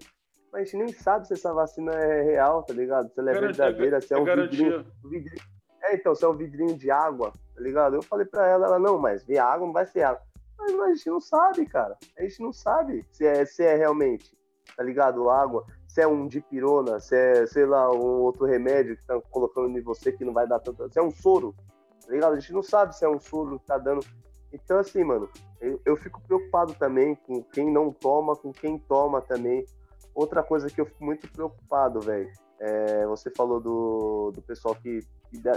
mas 0.51 0.61
a 0.61 0.63
gente 0.63 0.77
nem 0.77 0.93
sabe 0.93 1.27
se 1.27 1.33
essa 1.33 1.53
vacina 1.53 1.91
é 1.91 2.21
real, 2.21 2.63
tá 2.63 2.73
ligado? 2.73 3.11
Se 3.11 3.19
ela 3.19 3.31
é 3.31 3.33
garantia, 3.33 3.65
verdadeira, 3.65 3.99
se 4.01 4.13
é, 4.13 4.17
é 4.17 4.21
um 4.21 4.23
vidrinho, 4.23 4.85
vidrinho, 5.03 5.41
é, 5.85 5.95
então, 5.95 6.15
se 6.15 6.23
é 6.23 6.27
um 6.27 6.35
vidrinho 6.35 6.77
de 6.77 6.89
água, 6.91 7.31
tá 7.53 7.61
ligado? 7.61 7.95
Eu 7.95 8.01
falei 8.01 8.25
pra 8.25 8.47
ela, 8.47 8.67
ela, 8.67 8.79
não, 8.79 8.97
mas 8.97 9.23
ver 9.23 9.37
água 9.37 9.65
não 9.65 9.73
vai 9.73 9.85
ser 9.85 10.03
água. 10.03 10.21
Mas, 10.57 10.73
mas, 10.73 10.91
a 10.91 10.93
gente 10.93 11.09
não 11.09 11.19
sabe, 11.19 11.65
cara. 11.65 11.97
A 12.17 12.21
gente 12.23 12.41
não 12.41 12.53
sabe 12.53 13.05
se 13.11 13.25
é, 13.25 13.45
se 13.45 13.63
é 13.63 13.75
realmente, 13.75 14.37
tá 14.75 14.83
ligado? 14.83 15.29
Água, 15.29 15.65
se 15.87 16.01
é 16.01 16.07
um 16.07 16.27
dipirona, 16.27 16.99
se 16.99 17.15
é, 17.15 17.45
sei 17.45 17.65
lá, 17.65 17.91
um 17.91 18.21
outro 18.21 18.45
remédio 18.45 18.95
que 18.95 19.01
estão 19.01 19.21
colocando 19.31 19.77
em 19.77 19.81
você 19.81 20.11
que 20.11 20.25
não 20.25 20.33
vai 20.33 20.47
dar 20.47 20.59
tanto. 20.59 20.91
Se 20.91 20.99
é 20.99 21.01
um 21.01 21.11
soro, 21.11 21.55
tá 22.05 22.11
ligado? 22.11 22.33
A 22.33 22.39
gente 22.39 22.53
não 22.53 22.63
sabe 22.63 22.95
se 22.95 23.05
é 23.05 23.09
um 23.09 23.19
soro 23.19 23.59
que 23.59 23.65
tá 23.65 23.77
dando. 23.77 24.05
Então, 24.51 24.79
assim, 24.79 25.03
mano, 25.03 25.29
eu, 25.59 25.79
eu 25.85 25.95
fico 25.95 26.21
preocupado 26.21 26.73
também 26.75 27.15
com 27.15 27.43
quem 27.43 27.71
não 27.71 27.91
toma, 27.91 28.35
com 28.35 28.51
quem 28.51 28.77
toma 28.77 29.21
também. 29.21 29.65
Outra 30.15 30.41
coisa 30.41 30.69
que 30.69 30.79
eu 30.79 30.85
fico 30.85 31.03
muito 31.03 31.29
preocupado, 31.29 31.99
velho. 31.99 32.31
É, 32.57 33.05
você 33.05 33.29
falou 33.29 33.59
do, 33.59 34.31
do 34.33 34.41
pessoal 34.41 34.73
que 34.73 35.01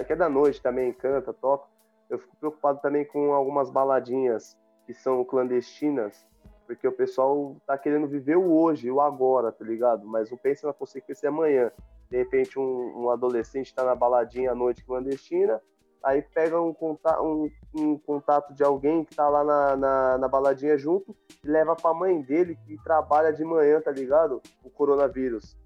que 0.04 0.12
é 0.12 0.16
da 0.16 0.28
noite 0.28 0.60
também, 0.60 0.92
canta, 0.92 1.32
toca. 1.32 1.68
Eu 2.10 2.18
fico 2.18 2.36
preocupado 2.36 2.80
também 2.80 3.04
com 3.04 3.32
algumas 3.32 3.70
baladinhas 3.70 4.56
que 4.86 4.94
são 4.94 5.24
clandestinas, 5.24 6.26
porque 6.66 6.88
o 6.88 6.92
pessoal 6.92 7.56
tá 7.66 7.76
querendo 7.76 8.06
viver 8.06 8.36
o 8.36 8.52
hoje, 8.52 8.90
o 8.90 9.00
agora, 9.00 9.52
tá 9.52 9.64
ligado? 9.64 10.06
Mas 10.06 10.30
não 10.30 10.38
pensa 10.38 10.66
na 10.66 10.72
consequência 10.72 11.28
amanhã. 11.28 11.70
De 12.10 12.16
repente, 12.16 12.58
um, 12.58 13.04
um 13.04 13.10
adolescente 13.10 13.74
tá 13.74 13.84
na 13.84 13.94
baladinha 13.94 14.52
à 14.52 14.54
noite 14.54 14.84
clandestina, 14.84 15.60
aí 16.08 16.22
pega 16.22 16.60
um, 16.60 16.72
contato, 16.72 17.22
um, 17.22 17.50
um 17.74 17.98
contato 17.98 18.54
de 18.54 18.64
alguém 18.64 19.04
que 19.04 19.14
tá 19.14 19.28
lá 19.28 19.44
na, 19.44 19.76
na, 19.76 20.18
na, 20.18 20.28
baladinha 20.28 20.76
junto 20.76 21.14
e 21.44 21.48
leva 21.48 21.76
pra 21.76 21.94
mãe 21.94 22.20
dele 22.22 22.56
que 22.66 22.76
trabalha 22.82 23.32
de 23.32 23.44
manhã, 23.44 23.80
tá 23.80 23.90
ligado? 23.90 24.42
O 24.64 24.70
coronavírus 24.70 25.56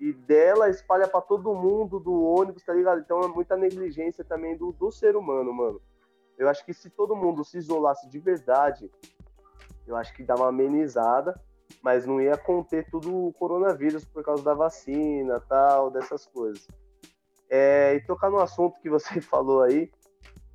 e 0.00 0.14
dela 0.14 0.70
espalha 0.70 1.06
para 1.06 1.20
todo 1.20 1.54
mundo 1.54 2.00
do 2.00 2.24
ônibus, 2.24 2.64
tá 2.64 2.72
ligado? 2.72 3.00
Então 3.00 3.20
é 3.20 3.28
muita 3.28 3.54
negligência 3.54 4.24
também 4.24 4.56
do, 4.56 4.72
do 4.72 4.90
ser 4.90 5.14
humano, 5.14 5.52
mano. 5.52 5.80
Eu 6.38 6.48
acho 6.48 6.64
que 6.64 6.72
se 6.72 6.88
todo 6.88 7.14
mundo 7.14 7.44
se 7.44 7.58
isolasse 7.58 8.08
de 8.08 8.18
verdade, 8.18 8.90
eu 9.86 9.94
acho 9.94 10.14
que 10.14 10.22
dá 10.22 10.34
uma 10.34 10.48
amenizada, 10.48 11.38
mas 11.82 12.06
não 12.06 12.18
ia 12.18 12.36
conter 12.38 12.88
tudo 12.90 13.26
o 13.26 13.32
coronavírus 13.34 14.06
por 14.06 14.24
causa 14.24 14.42
da 14.42 14.54
vacina, 14.54 15.38
tal, 15.40 15.90
dessas 15.90 16.24
coisas. 16.26 16.66
É, 17.50 17.96
e 17.96 18.00
tocar 18.02 18.30
no 18.30 18.38
assunto 18.38 18.80
que 18.80 18.88
você 18.88 19.20
falou 19.20 19.62
aí, 19.62 19.90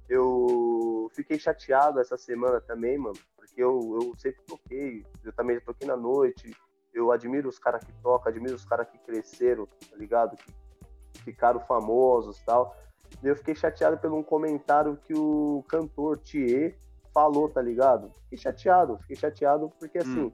eu 0.08 1.12
fiquei 1.14 1.38
chateado 1.38 2.00
essa 2.00 2.18
semana 2.18 2.62
também, 2.62 2.98
mano, 2.98 3.18
porque 3.36 3.62
eu, 3.62 4.00
eu 4.02 4.14
sempre 4.18 4.42
toquei, 4.48 5.06
eu 5.24 5.34
também 5.34 5.60
toquei 5.60 5.88
na 5.88 5.98
noite, 5.98 6.56
eu 6.94 7.12
admiro 7.12 7.50
os 7.50 7.60
caras 7.60 7.84
que 7.84 7.92
tocam, 8.02 8.32
admiro 8.32 8.56
os 8.56 8.64
caras 8.64 8.88
que 8.90 8.98
cresceram, 9.00 9.66
tá 9.66 9.98
ligado? 9.98 10.38
Que 10.38 11.22
ficaram 11.24 11.60
famosos 11.60 12.42
tal. 12.46 12.74
E 13.22 13.28
eu 13.28 13.36
fiquei 13.36 13.54
chateado 13.54 13.98
pelo 13.98 14.18
um 14.18 14.24
comentário 14.24 14.98
que 15.04 15.14
o 15.14 15.64
cantor 15.68 16.18
Thier 16.20 16.78
falou, 17.14 17.50
tá 17.50 17.62
ligado? 17.62 18.14
Fiquei 18.24 18.38
chateado, 18.38 18.98
fiquei 19.00 19.16
chateado 19.18 19.70
porque 19.78 19.98
assim, 19.98 20.22
hum. 20.22 20.32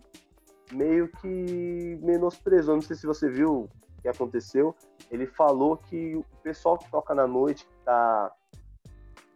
meio 0.71 1.07
que 1.07 1.99
menosprezou. 2.03 2.75
Não 2.75 2.81
sei 2.81 2.95
se 2.95 3.07
você 3.07 3.27
viu 3.27 3.67
que 4.01 4.07
aconteceu. 4.07 4.75
Ele 5.09 5.25
falou 5.25 5.77
que 5.77 6.15
o 6.15 6.25
pessoal 6.43 6.77
que 6.77 6.89
toca 6.89 7.13
na 7.13 7.27
noite, 7.27 7.65
que 7.65 7.75
tá. 7.85 8.31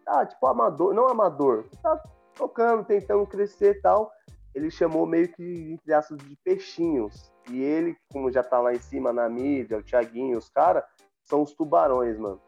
Tá, 0.04 0.24
tipo, 0.24 0.46
amador, 0.46 0.94
não 0.94 1.08
amador, 1.08 1.66
tá 1.82 2.00
tocando, 2.36 2.86
tentando 2.86 3.26
crescer 3.26 3.78
e 3.78 3.82
tal 3.82 4.12
ele 4.56 4.72
chamou 4.72 5.06
meio 5.06 5.28
que, 5.28 5.74
entre 5.74 5.94
aspas, 5.94 6.18
de 6.18 6.36
peixinhos. 6.38 7.30
E 7.52 7.62
ele, 7.62 7.98
como 8.10 8.32
já 8.32 8.42
tá 8.42 8.58
lá 8.60 8.74
em 8.74 8.80
cima 8.80 9.12
na 9.12 9.28
mídia, 9.28 9.78
o 9.78 9.84
Thiaguinho, 9.84 10.38
os 10.38 10.50
caras, 10.50 10.86
são 11.26 11.44
os 11.44 11.54
tubarões, 11.54 12.18
mano. 12.18 12.42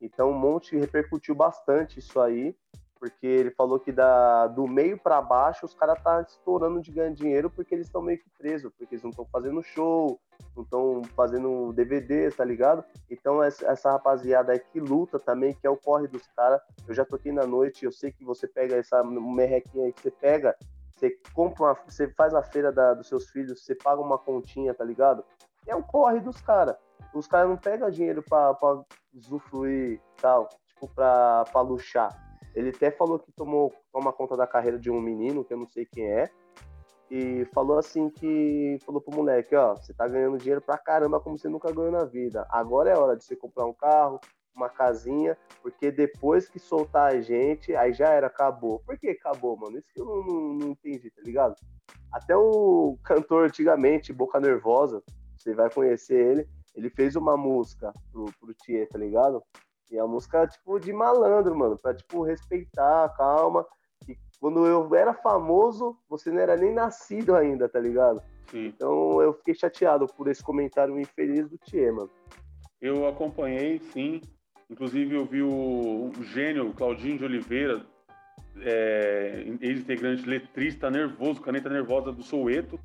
Então 0.00 0.30
o 0.30 0.34
Monte 0.34 0.76
repercutiu 0.76 1.34
bastante 1.34 1.98
isso 1.98 2.18
aí, 2.18 2.56
porque 3.02 3.26
ele 3.26 3.50
falou 3.50 3.80
que 3.80 3.90
da, 3.90 4.46
do 4.46 4.64
meio 4.68 4.96
para 4.96 5.20
baixo 5.20 5.66
os 5.66 5.74
caras 5.74 6.00
tá 6.00 6.20
estourando 6.22 6.80
de 6.80 6.92
ganhar 6.92 7.12
dinheiro 7.12 7.50
porque 7.50 7.74
eles 7.74 7.88
estão 7.88 8.00
meio 8.00 8.20
que 8.20 8.30
presos, 8.38 8.70
porque 8.78 8.94
eles 8.94 9.02
não 9.02 9.10
estão 9.10 9.26
fazendo 9.26 9.60
show, 9.60 10.20
não 10.54 10.62
estão 10.62 11.02
fazendo 11.16 11.72
DVD, 11.72 12.30
tá 12.30 12.44
ligado? 12.44 12.84
Então 13.10 13.42
essa, 13.42 13.90
rapaziada 13.90 14.52
aí 14.52 14.60
que 14.60 14.78
luta 14.78 15.18
também, 15.18 15.52
que 15.52 15.66
é 15.66 15.70
o 15.70 15.76
corre 15.76 16.06
dos 16.06 16.24
caras, 16.28 16.60
eu 16.86 16.94
já 16.94 17.04
toquei 17.04 17.32
na 17.32 17.44
noite, 17.44 17.84
eu 17.84 17.90
sei 17.90 18.12
que 18.12 18.24
você 18.24 18.46
pega 18.46 18.76
essa 18.76 19.02
merrequinha 19.02 19.86
aí 19.86 19.92
que 19.92 20.02
você 20.02 20.10
pega, 20.12 20.56
você 20.94 21.18
compra 21.34 21.64
uma, 21.64 21.78
você 21.84 22.06
faz 22.06 22.32
a 22.34 22.42
feira 22.44 22.70
da, 22.70 22.94
dos 22.94 23.08
seus 23.08 23.28
filhos, 23.30 23.64
você 23.64 23.74
paga 23.74 24.00
uma 24.00 24.16
continha, 24.16 24.72
tá 24.72 24.84
ligado? 24.84 25.24
É 25.66 25.74
o 25.74 25.82
corre 25.82 26.20
dos 26.20 26.40
caras. 26.40 26.76
Os 27.12 27.26
caras 27.26 27.48
não 27.48 27.56
pegam 27.56 27.90
dinheiro 27.90 28.22
pra, 28.22 28.56
usufruir 29.12 30.00
tal, 30.20 30.48
tipo, 30.68 30.86
pra, 30.86 31.44
pra 31.50 31.62
luxar. 31.62 32.31
Ele 32.54 32.70
até 32.70 32.90
falou 32.90 33.18
que 33.18 33.32
tomou 33.32 33.72
toma 33.92 34.12
conta 34.12 34.36
da 34.36 34.46
carreira 34.46 34.78
de 34.78 34.90
um 34.90 35.00
menino, 35.00 35.44
que 35.44 35.52
eu 35.52 35.58
não 35.58 35.66
sei 35.66 35.86
quem 35.86 36.04
é. 36.04 36.30
e 37.10 37.44
falou 37.54 37.78
assim 37.78 38.08
que 38.08 38.78
falou 38.84 39.00
pro 39.00 39.14
moleque, 39.14 39.54
ó, 39.54 39.74
você 39.74 39.92
tá 39.92 40.08
ganhando 40.08 40.38
dinheiro 40.38 40.60
pra 40.60 40.78
caramba 40.78 41.20
como 41.20 41.38
você 41.38 41.48
nunca 41.48 41.72
ganhou 41.72 41.92
na 41.92 42.04
vida. 42.04 42.46
Agora 42.50 42.90
é 42.90 42.96
hora 42.96 43.16
de 43.16 43.24
você 43.24 43.36
comprar 43.36 43.66
um 43.66 43.74
carro, 43.74 44.20
uma 44.54 44.68
casinha, 44.68 45.36
porque 45.62 45.90
depois 45.90 46.48
que 46.48 46.58
soltar 46.58 47.12
a 47.12 47.20
gente, 47.20 47.74
aí 47.74 47.92
já 47.92 48.08
era, 48.08 48.26
acabou. 48.26 48.80
Por 48.80 48.98
que 48.98 49.08
acabou, 49.08 49.56
mano? 49.56 49.78
Isso 49.78 49.88
que 49.92 50.00
eu 50.00 50.06
não, 50.06 50.22
não, 50.24 50.54
não 50.54 50.68
entendi, 50.70 51.10
tá 51.10 51.22
ligado? 51.22 51.54
Até 52.12 52.36
o 52.36 52.98
cantor 53.02 53.46
antigamente, 53.46 54.12
Boca 54.12 54.38
Nervosa, 54.38 55.02
você 55.38 55.54
vai 55.54 55.70
conhecer 55.70 56.14
ele, 56.14 56.48
ele 56.74 56.90
fez 56.90 57.16
uma 57.16 57.36
música 57.36 57.92
pro, 58.10 58.26
pro 58.38 58.54
Thier, 58.54 58.88
tá 58.88 58.98
ligado? 58.98 59.42
E 59.92 59.98
a 59.98 60.06
música, 60.06 60.46
tipo, 60.46 60.80
de 60.80 60.90
malandro, 60.90 61.54
mano, 61.54 61.76
pra, 61.76 61.92
tipo, 61.92 62.22
respeitar, 62.22 63.10
calma. 63.10 63.66
E 64.08 64.16
quando 64.40 64.66
eu 64.66 64.94
era 64.94 65.12
famoso, 65.12 65.98
você 66.08 66.30
não 66.30 66.40
era 66.40 66.56
nem 66.56 66.72
nascido 66.72 67.36
ainda, 67.36 67.68
tá 67.68 67.78
ligado? 67.78 68.22
Sim. 68.50 68.68
Então 68.68 69.20
eu 69.20 69.34
fiquei 69.34 69.54
chateado 69.54 70.06
por 70.06 70.28
esse 70.28 70.42
comentário 70.42 70.98
infeliz 70.98 71.46
do 71.46 71.58
Thier, 71.58 71.92
mano. 71.92 72.10
Eu 72.80 73.06
acompanhei, 73.06 73.78
sim. 73.92 74.22
Inclusive, 74.70 75.14
eu 75.14 75.26
vi 75.26 75.42
o, 75.42 76.10
o 76.18 76.24
gênio 76.24 76.72
Claudinho 76.72 77.18
de 77.18 77.24
Oliveira, 77.26 77.84
é, 78.62 79.44
ex-integrante 79.60 80.26
letrista 80.26 80.90
nervoso, 80.90 81.42
caneta 81.42 81.68
nervosa 81.68 82.10
do 82.10 82.22
Soueto, 82.22 82.80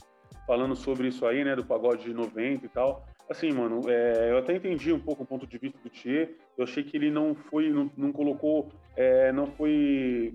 falando 0.45 0.75
sobre 0.75 1.07
isso 1.07 1.25
aí, 1.25 1.45
né, 1.45 1.55
do 1.55 1.65
pagode 1.65 2.03
de 2.03 2.13
90 2.13 2.65
e 2.65 2.69
tal. 2.69 3.05
Assim, 3.29 3.51
mano, 3.51 3.81
é, 3.89 4.31
eu 4.31 4.37
até 4.37 4.55
entendi 4.55 4.93
um 4.93 4.99
pouco 4.99 5.23
o 5.23 5.25
ponto 5.25 5.45
de 5.45 5.57
vista 5.57 5.77
do 5.83 5.89
Thier. 5.89 6.35
Eu 6.57 6.63
achei 6.63 6.83
que 6.83 6.95
ele 6.95 7.11
não 7.11 7.35
foi, 7.35 7.69
não, 7.69 7.91
não 7.97 8.11
colocou, 8.11 8.69
é, 8.95 9.31
não 9.33 9.47
foi, 9.47 10.33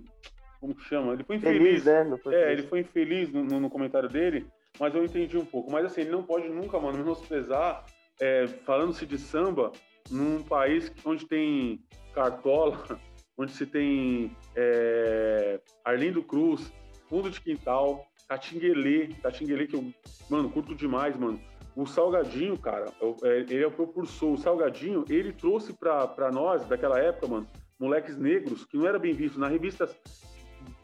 como 0.61 0.75
que 0.75 0.85
chama? 0.85 1.15
Ele 1.15 1.25
foi 1.25 1.37
infeliz. 1.37 1.83
Feliz, 1.83 1.85
né? 1.85 2.19
Foi 2.23 2.35
é, 2.35 2.53
ele 2.53 2.63
foi 2.65 2.81
infeliz 2.81 3.33
no, 3.33 3.45
no, 3.45 3.71
comentário 3.71 4.09
dele, 4.09 4.47
mas 4.79 4.95
eu 4.95 5.05
entendi 5.05 5.39
um 5.39 5.45
pouco. 5.45 5.73
Mas 5.73 5.87
assim, 5.87 6.03
ele 6.03 6.11
não 6.11 6.23
pode 6.23 6.49
nunca, 6.51 6.79
mano, 6.79 6.99
menosprezar, 6.99 7.85
é, 8.21 8.47
falando-se 8.47 9.07
de 9.07 9.17
samba, 9.19 9.73
num 10.11 10.43
país 10.43 10.93
onde 11.05 11.27
tem 11.27 11.83
Cartola, 12.15 13.01
onde 13.39 13.53
se 13.53 13.65
tem 13.65 14.37
é, 14.55 15.59
Arlindo 15.83 16.23
Cruz, 16.23 16.71
Fundo 17.09 17.31
de 17.31 17.41
Quintal, 17.41 18.07
Catinguelê, 18.29 19.09
Catinguelê 19.23 19.67
que 19.67 19.77
eu, 19.77 19.93
mano, 20.31 20.51
curto 20.51 20.75
demais, 20.75 21.17
mano. 21.17 21.41
O 21.75 21.87
Salgadinho, 21.87 22.59
cara, 22.59 22.93
é, 23.23 23.39
ele 23.39 23.63
é 23.63 23.67
o 23.67 23.71
propulsor. 23.71 24.33
O 24.33 24.39
Salgadinho, 24.39 25.05
ele 25.09 25.33
trouxe 25.33 25.73
pra 25.73 26.31
nós, 26.33 26.67
daquela 26.67 26.99
época, 26.99 27.27
mano, 27.27 27.47
moleques 27.79 28.17
negros, 28.17 28.65
que 28.65 28.77
não 28.77 28.87
era 28.87 28.99
bem 28.99 29.15
visto. 29.15 29.41
Na 29.41 29.49
revista 29.49 29.89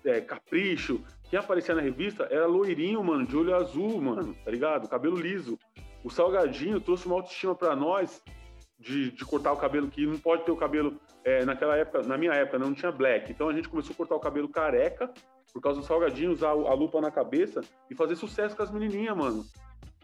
é, 0.04 0.20
Capricho, 0.20 1.00
quem 1.30 1.38
aparecia 1.38 1.74
na 1.74 1.82
revista 1.82 2.26
era 2.30 2.46
loirinho, 2.46 3.02
mano, 3.04 3.26
de 3.26 3.36
olho 3.36 3.54
azul, 3.54 4.00
mano, 4.00 4.34
tá 4.44 4.50
ligado? 4.50 4.88
Cabelo 4.88 5.16
liso. 5.16 5.58
O 6.02 6.10
Salgadinho 6.10 6.80
trouxe 6.80 7.06
uma 7.06 7.16
autoestima 7.16 7.54
para 7.54 7.76
nós 7.76 8.22
de, 8.78 9.10
de, 9.10 9.24
cortar 9.24 9.52
o 9.52 9.56
cabelo, 9.56 9.88
que 9.88 10.06
não 10.06 10.18
pode 10.18 10.44
ter 10.44 10.52
o 10.52 10.56
cabelo. 10.56 10.98
É, 11.24 11.44
naquela 11.44 11.76
época, 11.76 12.02
na 12.02 12.16
minha 12.16 12.32
época, 12.32 12.58
não 12.58 12.72
tinha 12.72 12.90
black. 12.90 13.30
Então 13.30 13.48
a 13.48 13.52
gente 13.52 13.68
começou 13.68 13.92
a 13.92 13.96
cortar 13.96 14.14
o 14.14 14.20
cabelo 14.20 14.48
careca, 14.48 15.12
por 15.52 15.60
causa 15.60 15.80
do 15.80 15.86
Salgadinho, 15.86 16.32
usar 16.32 16.50
a 16.50 16.74
lupa 16.74 17.00
na 17.00 17.10
cabeça 17.10 17.60
e 17.90 17.94
fazer 17.94 18.16
sucesso 18.16 18.56
com 18.56 18.62
as 18.62 18.70
menininhas, 18.70 19.16
mano. 19.16 19.44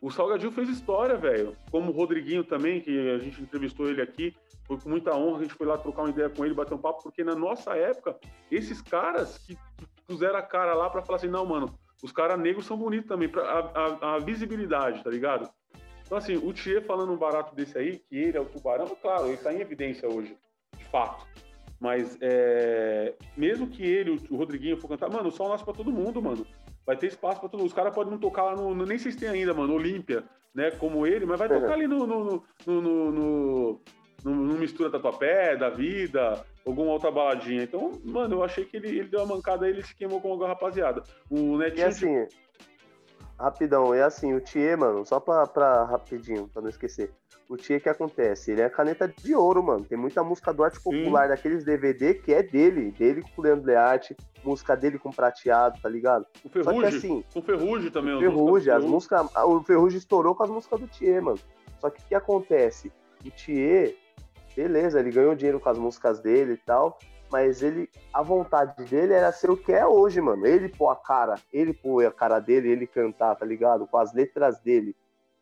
O 0.04 0.10
Salgadinho 0.10 0.52
fez 0.52 0.68
história, 0.68 1.16
velho. 1.16 1.56
Como 1.70 1.90
o 1.90 1.94
Rodriguinho 1.94 2.44
também, 2.44 2.78
que 2.78 3.10
a 3.10 3.18
gente 3.18 3.40
entrevistou 3.40 3.88
ele 3.88 4.02
aqui. 4.02 4.36
Foi 4.64 4.78
com 4.78 4.90
muita 4.90 5.16
honra, 5.16 5.38
a 5.38 5.42
gente 5.44 5.54
foi 5.54 5.66
lá 5.66 5.78
trocar 5.78 6.02
uma 6.02 6.10
ideia 6.10 6.28
com 6.28 6.44
ele, 6.44 6.52
bater 6.52 6.74
um 6.74 6.78
papo, 6.78 7.02
porque 7.02 7.24
na 7.24 7.34
nossa 7.34 7.74
época, 7.74 8.14
esses 8.50 8.82
caras 8.82 9.38
que, 9.38 9.56
puseram 10.06 10.36
a 10.36 10.42
cara 10.42 10.74
lá 10.74 10.90
para 10.90 11.00
falar 11.00 11.16
assim, 11.16 11.28
não, 11.28 11.46
mano, 11.46 11.78
os 12.02 12.12
caras 12.12 12.38
negros 12.38 12.66
são 12.66 12.76
bonitos 12.76 13.08
também, 13.08 13.30
pra, 13.30 13.42
a, 13.42 13.58
a, 13.58 14.14
a 14.16 14.18
visibilidade, 14.18 15.02
tá 15.02 15.08
ligado? 15.08 15.48
Então, 16.04 16.18
assim, 16.18 16.36
o 16.36 16.52
Thier 16.52 16.84
falando 16.84 17.10
um 17.10 17.16
barato 17.16 17.54
desse 17.54 17.78
aí, 17.78 17.98
que 17.98 18.14
ele 18.14 18.36
é 18.36 18.40
o 18.40 18.44
tubarão, 18.44 18.94
claro, 19.00 19.24
ele 19.24 19.34
está 19.34 19.54
em 19.54 19.60
evidência 19.60 20.06
hoje, 20.06 20.36
de 20.76 20.84
fato. 20.84 21.26
Mas 21.80 22.18
é, 22.20 23.14
mesmo 23.34 23.68
que 23.68 23.82
ele, 23.82 24.20
o 24.30 24.36
Rodriguinho, 24.36 24.76
for 24.76 24.88
cantar, 24.88 25.08
mano, 25.08 25.30
o 25.30 25.32
sol 25.32 25.48
nasce 25.48 25.64
pra 25.64 25.72
todo 25.72 25.90
mundo, 25.90 26.20
mano. 26.20 26.46
Vai 26.86 26.96
ter 26.96 27.06
espaço 27.06 27.40
pra 27.40 27.48
todo 27.48 27.60
mundo. 27.60 27.68
Os 27.68 27.74
caras 27.74 27.94
podem 27.94 28.12
não 28.12 28.18
tocar 28.18 28.42
lá 28.44 28.56
no, 28.56 28.74
no. 28.74 28.84
Nem 28.84 28.98
sei 28.98 29.12
se 29.12 29.18
tem 29.18 29.28
ainda, 29.28 29.54
mano, 29.54 29.74
Olímpia, 29.74 30.24
né? 30.54 30.70
Como 30.72 31.06
ele, 31.06 31.24
mas 31.24 31.38
vai 31.38 31.48
tocar 31.48 31.72
ali 31.72 31.86
no. 31.86 32.06
no, 32.06 32.24
no, 32.66 32.80
no, 32.80 33.12
no 33.12 33.80
no, 34.24 34.54
Mistura 34.54 34.90
Tatuapé, 34.90 35.54
da 35.54 35.68
Vida, 35.68 36.44
alguma 36.66 36.92
outra 36.92 37.10
baladinha. 37.10 37.62
Então, 37.62 37.92
mano, 38.02 38.36
eu 38.36 38.42
achei 38.42 38.64
que 38.64 38.78
ele, 38.78 38.88
ele 38.88 39.08
deu 39.08 39.20
uma 39.20 39.36
mancada 39.36 39.66
aí, 39.66 39.72
ele 39.72 39.82
se 39.82 39.94
queimou 39.94 40.18
com 40.20 40.30
alguma 40.30 40.48
rapaziada. 40.48 41.02
O 41.28 41.58
Netinho. 41.58 41.80
E 41.80 41.84
assim, 41.84 42.26
Rapidão, 43.38 43.92
é 43.92 44.02
assim, 44.02 44.32
o 44.32 44.40
Thier, 44.40 44.78
mano, 44.78 45.04
só 45.04 45.18
pra, 45.18 45.46
pra 45.46 45.84
rapidinho, 45.84 46.48
pra 46.48 46.62
não 46.62 46.68
esquecer. 46.68 47.12
O 47.48 47.56
Thier 47.56 47.82
que 47.82 47.88
acontece? 47.88 48.52
Ele 48.52 48.62
é 48.62 48.68
caneta 48.68 49.06
de 49.06 49.34
ouro, 49.34 49.62
mano. 49.62 49.84
Tem 49.84 49.98
muita 49.98 50.22
música 50.24 50.52
do 50.52 50.64
arte 50.64 50.80
popular 50.80 51.24
Sim. 51.24 51.28
daqueles 51.28 51.64
DVD 51.64 52.14
que 52.14 52.32
é 52.32 52.42
dele, 52.42 52.90
dele 52.92 53.22
com 53.22 53.42
o 53.42 53.44
Leandro 53.44 53.66
Learte, 53.66 54.16
música 54.42 54.74
dele 54.74 54.98
com 54.98 55.10
prateado, 55.10 55.78
tá 55.80 55.88
ligado? 55.88 56.26
O 56.42 56.48
Ferrugem, 56.48 56.80
Só 56.80 56.90
que 56.90 56.96
assim. 56.96 57.24
O 57.34 57.42
Ferrugem 57.42 57.90
também, 57.90 58.14
o 58.14 58.20
Ferrugem, 58.20 58.72
as 58.72 58.84
músicas. 58.84 59.26
O 59.44 59.62
Ferrugem 59.62 59.98
estourou 59.98 60.34
com 60.34 60.42
as 60.42 60.50
músicas 60.50 60.80
do 60.80 60.88
Thier, 60.88 61.22
mano. 61.22 61.38
Só 61.80 61.90
que 61.90 62.00
o 62.00 62.04
que 62.06 62.14
acontece? 62.14 62.90
O 63.24 63.30
Thier, 63.30 63.94
beleza, 64.56 64.98
ele 64.98 65.10
ganhou 65.10 65.34
dinheiro 65.34 65.60
com 65.60 65.68
as 65.68 65.78
músicas 65.78 66.20
dele 66.20 66.54
e 66.54 66.58
tal 66.58 66.98
mas 67.34 67.64
ele, 67.64 67.90
a 68.12 68.22
vontade 68.22 68.84
dele 68.84 69.12
era 69.12 69.32
ser 69.32 69.50
o 69.50 69.56
que 69.56 69.72
é 69.72 69.84
hoje, 69.84 70.20
mano. 70.20 70.46
Ele 70.46 70.68
pôr 70.68 70.90
a 70.90 70.94
cara, 70.94 71.34
ele 71.52 71.72
pôr 71.72 72.06
a 72.06 72.12
cara 72.12 72.38
dele, 72.38 72.70
ele 72.70 72.86
cantar, 72.86 73.34
tá 73.34 73.44
ligado? 73.44 73.88
Com 73.88 73.98
as 73.98 74.14
letras 74.14 74.60
dele. 74.60 74.94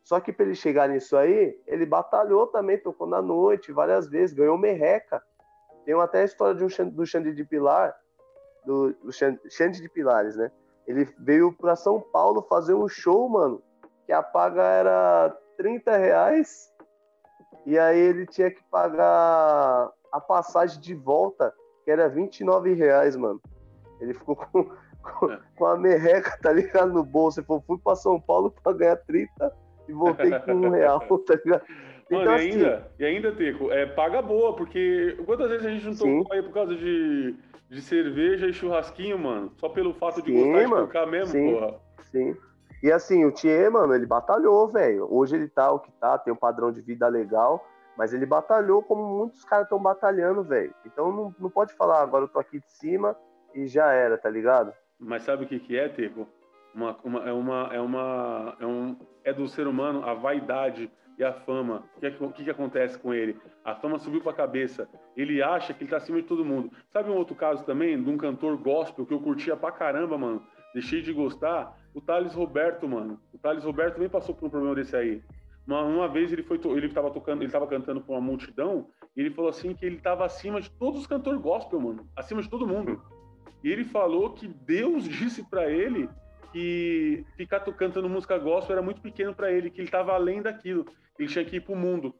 Só 0.02 0.18
que 0.20 0.32
pra 0.32 0.44
ele 0.44 0.54
chegar 0.54 0.88
nisso 0.88 1.16
aí, 1.16 1.56
ele 1.66 1.86
batalhou 1.86 2.46
também, 2.46 2.78
tocou 2.78 3.06
na 3.06 3.22
noite 3.22 3.72
várias 3.72 4.08
vezes, 4.08 4.34
ganhou 4.34 4.58
merreca. 4.58 5.22
Tem 5.84 5.94
até 6.00 6.22
a 6.22 6.24
história 6.24 6.54
de 6.54 6.64
um, 6.64 6.90
do 6.90 7.06
Xande 7.06 7.32
de 7.32 7.44
Pilar, 7.44 7.94
do, 8.64 8.92
do 8.94 9.12
Xande 9.12 9.80
de 9.80 9.88
Pilares, 9.88 10.36
né? 10.36 10.50
Ele 10.86 11.08
veio 11.20 11.52
pra 11.52 11.76
São 11.76 12.00
Paulo 12.00 12.42
fazer 12.42 12.74
um 12.74 12.88
show, 12.88 13.28
mano, 13.28 13.62
que 14.04 14.12
a 14.12 14.22
paga 14.22 14.62
era 14.62 15.36
30 15.56 15.96
reais, 15.96 16.72
e 17.64 17.78
aí 17.78 17.98
ele 17.98 18.26
tinha 18.26 18.50
que 18.50 18.62
pagar 18.64 19.90
a 20.10 20.20
passagem 20.20 20.80
de 20.80 20.94
volta 20.94 21.54
que 21.84 21.90
era 21.90 22.08
29 22.08 22.74
reais, 22.74 23.16
mano. 23.16 23.40
Ele 24.00 24.14
ficou 24.14 24.34
com, 24.34 24.64
com, 25.02 25.32
é. 25.32 25.40
com 25.56 25.66
a 25.66 25.76
merreca, 25.76 26.36
tá 26.42 26.52
ligado, 26.52 26.92
no 26.92 27.04
bolso. 27.04 27.38
Ele 27.38 27.46
falou, 27.46 27.62
fui 27.66 27.78
pra 27.78 27.94
São 27.94 28.20
Paulo 28.20 28.52
pra 28.62 28.72
ganhar 28.72 28.96
30 28.96 29.62
e 29.88 29.92
voltei 29.92 30.30
com 30.40 30.52
um 30.52 30.70
real, 30.70 31.00
tá 31.26 31.34
ligado? 31.44 31.62
Então, 32.06 32.18
Mano, 32.18 32.30
e 32.30 32.34
assim, 32.34 32.50
ainda, 32.50 32.92
e 32.98 33.04
ainda, 33.04 33.32
Teco, 33.32 33.72
é 33.72 33.86
paga 33.86 34.20
boa, 34.20 34.54
porque 34.54 35.16
quantas 35.24 35.48
vezes 35.48 35.66
a 35.66 35.70
gente 35.70 35.86
não 35.86 35.94
tocou 35.94 36.32
aí 36.32 36.42
por 36.42 36.52
causa 36.52 36.74
de, 36.74 37.34
de 37.70 37.80
cerveja 37.80 38.46
e 38.46 38.52
churrasquinho, 38.52 39.18
mano? 39.18 39.52
Só 39.56 39.68
pelo 39.68 39.94
fato 39.94 40.20
de 40.20 40.30
sim, 40.30 40.52
gostar 40.52 40.68
mano, 40.68 40.82
de 40.82 40.92
tocar 40.92 41.06
mesmo, 41.06 41.32
sim, 41.32 41.52
porra. 41.52 41.80
Sim. 42.02 42.36
E 42.82 42.90
assim, 42.90 43.24
o 43.24 43.32
Thier, 43.32 43.70
mano, 43.70 43.94
ele 43.94 44.04
batalhou, 44.04 44.68
velho. 44.68 45.06
Hoje 45.08 45.36
ele 45.36 45.48
tá 45.48 45.70
o 45.70 45.78
que 45.78 45.92
tá, 45.92 46.18
tem 46.18 46.32
um 46.32 46.36
padrão 46.36 46.72
de 46.72 46.82
vida 46.82 47.06
legal. 47.08 47.64
Mas 47.96 48.12
ele 48.12 48.26
batalhou 48.26 48.82
como 48.82 49.02
muitos 49.18 49.44
caras 49.44 49.66
estão 49.66 49.78
batalhando, 49.78 50.42
velho. 50.42 50.74
Então 50.84 51.12
não, 51.12 51.34
não 51.38 51.50
pode 51.50 51.74
falar, 51.74 52.02
agora 52.02 52.24
eu 52.24 52.28
tô 52.28 52.38
aqui 52.38 52.58
de 52.58 52.72
cima 52.72 53.16
e 53.54 53.66
já 53.66 53.92
era, 53.92 54.16
tá 54.16 54.30
ligado? 54.30 54.72
Mas 54.98 55.22
sabe 55.22 55.44
o 55.44 55.46
que, 55.46 55.60
que 55.60 55.78
é, 55.78 55.88
Teco? 55.88 56.26
Uma, 56.74 56.96
uma, 57.04 57.28
é 57.28 57.32
uma. 57.32 57.70
É 57.72 57.80
uma. 57.80 58.56
É, 58.60 58.66
um, 58.66 58.96
é 59.24 59.32
do 59.32 59.46
ser 59.48 59.66
humano 59.66 60.04
a 60.04 60.14
vaidade 60.14 60.90
e 61.18 61.24
a 61.24 61.32
fama. 61.32 61.84
O 61.96 62.00
que, 62.00 62.10
que, 62.10 62.44
que, 62.44 62.50
acontece 62.50 62.98
com 62.98 63.12
ele? 63.12 63.38
A 63.64 63.74
fama 63.74 63.98
subiu 63.98 64.20
pra 64.20 64.32
cabeça. 64.32 64.88
Ele 65.16 65.42
acha 65.42 65.74
que 65.74 65.84
ele 65.84 65.90
tá 65.90 65.98
acima 65.98 66.20
de 66.20 66.26
todo 66.26 66.44
mundo. 66.44 66.70
Sabe 66.90 67.10
um 67.10 67.16
outro 67.16 67.34
caso 67.34 67.64
também, 67.64 68.02
de 68.02 68.10
um 68.10 68.16
cantor 68.16 68.56
gospel 68.56 69.06
que 69.06 69.14
eu 69.14 69.20
curtia 69.20 69.56
pra 69.56 69.70
caramba, 69.70 70.16
mano? 70.16 70.42
Deixei 70.72 71.02
de 71.02 71.12
gostar. 71.12 71.76
O 71.94 72.00
Thales 72.00 72.34
Roberto, 72.34 72.88
mano. 72.88 73.20
O 73.32 73.38
Thales 73.38 73.64
Roberto 73.64 73.94
também 73.94 74.08
passou 74.08 74.34
por 74.34 74.46
um 74.46 74.50
problema 74.50 74.74
desse 74.74 74.96
aí. 74.96 75.22
Uma, 75.66 75.82
uma 75.82 76.08
vez 76.08 76.32
ele 76.32 76.42
foi 76.42 76.60
ele 76.76 76.86
estava 76.86 77.10
tocando, 77.10 77.38
ele 77.38 77.46
estava 77.46 77.66
cantando 77.66 78.00
para 78.00 78.12
uma 78.14 78.20
multidão 78.20 78.88
e 79.16 79.20
ele 79.20 79.30
falou 79.30 79.48
assim 79.48 79.74
que 79.74 79.84
ele 79.86 79.96
estava 79.96 80.24
acima 80.24 80.60
de 80.60 80.70
todos 80.70 81.00
os 81.00 81.06
cantores 81.06 81.40
gospel, 81.40 81.80
mano, 81.80 82.08
acima 82.16 82.42
de 82.42 82.50
todo 82.50 82.66
mundo. 82.66 83.00
E 83.62 83.70
ele 83.70 83.84
falou 83.84 84.30
que 84.30 84.48
Deus 84.48 85.04
disse 85.04 85.44
para 85.44 85.70
ele 85.70 86.08
que 86.52 87.24
ficar 87.36 87.60
cantando 87.60 88.08
música 88.08 88.38
gospel 88.38 88.74
era 88.74 88.82
muito 88.82 89.00
pequeno 89.00 89.34
para 89.34 89.50
ele, 89.50 89.70
que 89.70 89.80
ele 89.80 89.88
estava 89.88 90.12
além 90.12 90.42
daquilo, 90.42 90.86
ele 91.18 91.28
tinha 91.28 91.44
que 91.44 91.56
ir 91.56 91.60
pro 91.60 91.74
mundo. 91.74 92.14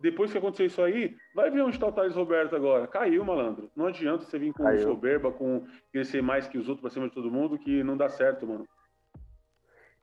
Depois 0.00 0.30
que 0.30 0.38
aconteceu 0.38 0.66
isso 0.66 0.82
aí, 0.82 1.16
vai 1.34 1.50
ver 1.50 1.62
onde 1.62 1.76
está 1.76 1.86
o 1.86 1.92
Thales 1.92 2.14
Roberto 2.14 2.54
agora. 2.54 2.86
Caiu, 2.86 3.24
malandro. 3.24 3.70
Não 3.74 3.86
adianta 3.86 4.24
você 4.24 4.38
vir 4.38 4.52
com 4.52 4.62
Caiu. 4.62 4.80
soberba, 4.80 5.32
com 5.32 5.66
crescer 5.92 6.22
mais 6.22 6.46
que 6.46 6.56
os 6.56 6.68
outros 6.68 6.82
para 6.82 6.90
cima 6.90 7.08
de 7.08 7.14
todo 7.14 7.30
mundo, 7.30 7.58
que 7.58 7.82
não 7.82 7.96
dá 7.96 8.08
certo, 8.08 8.46
mano. 8.46 8.66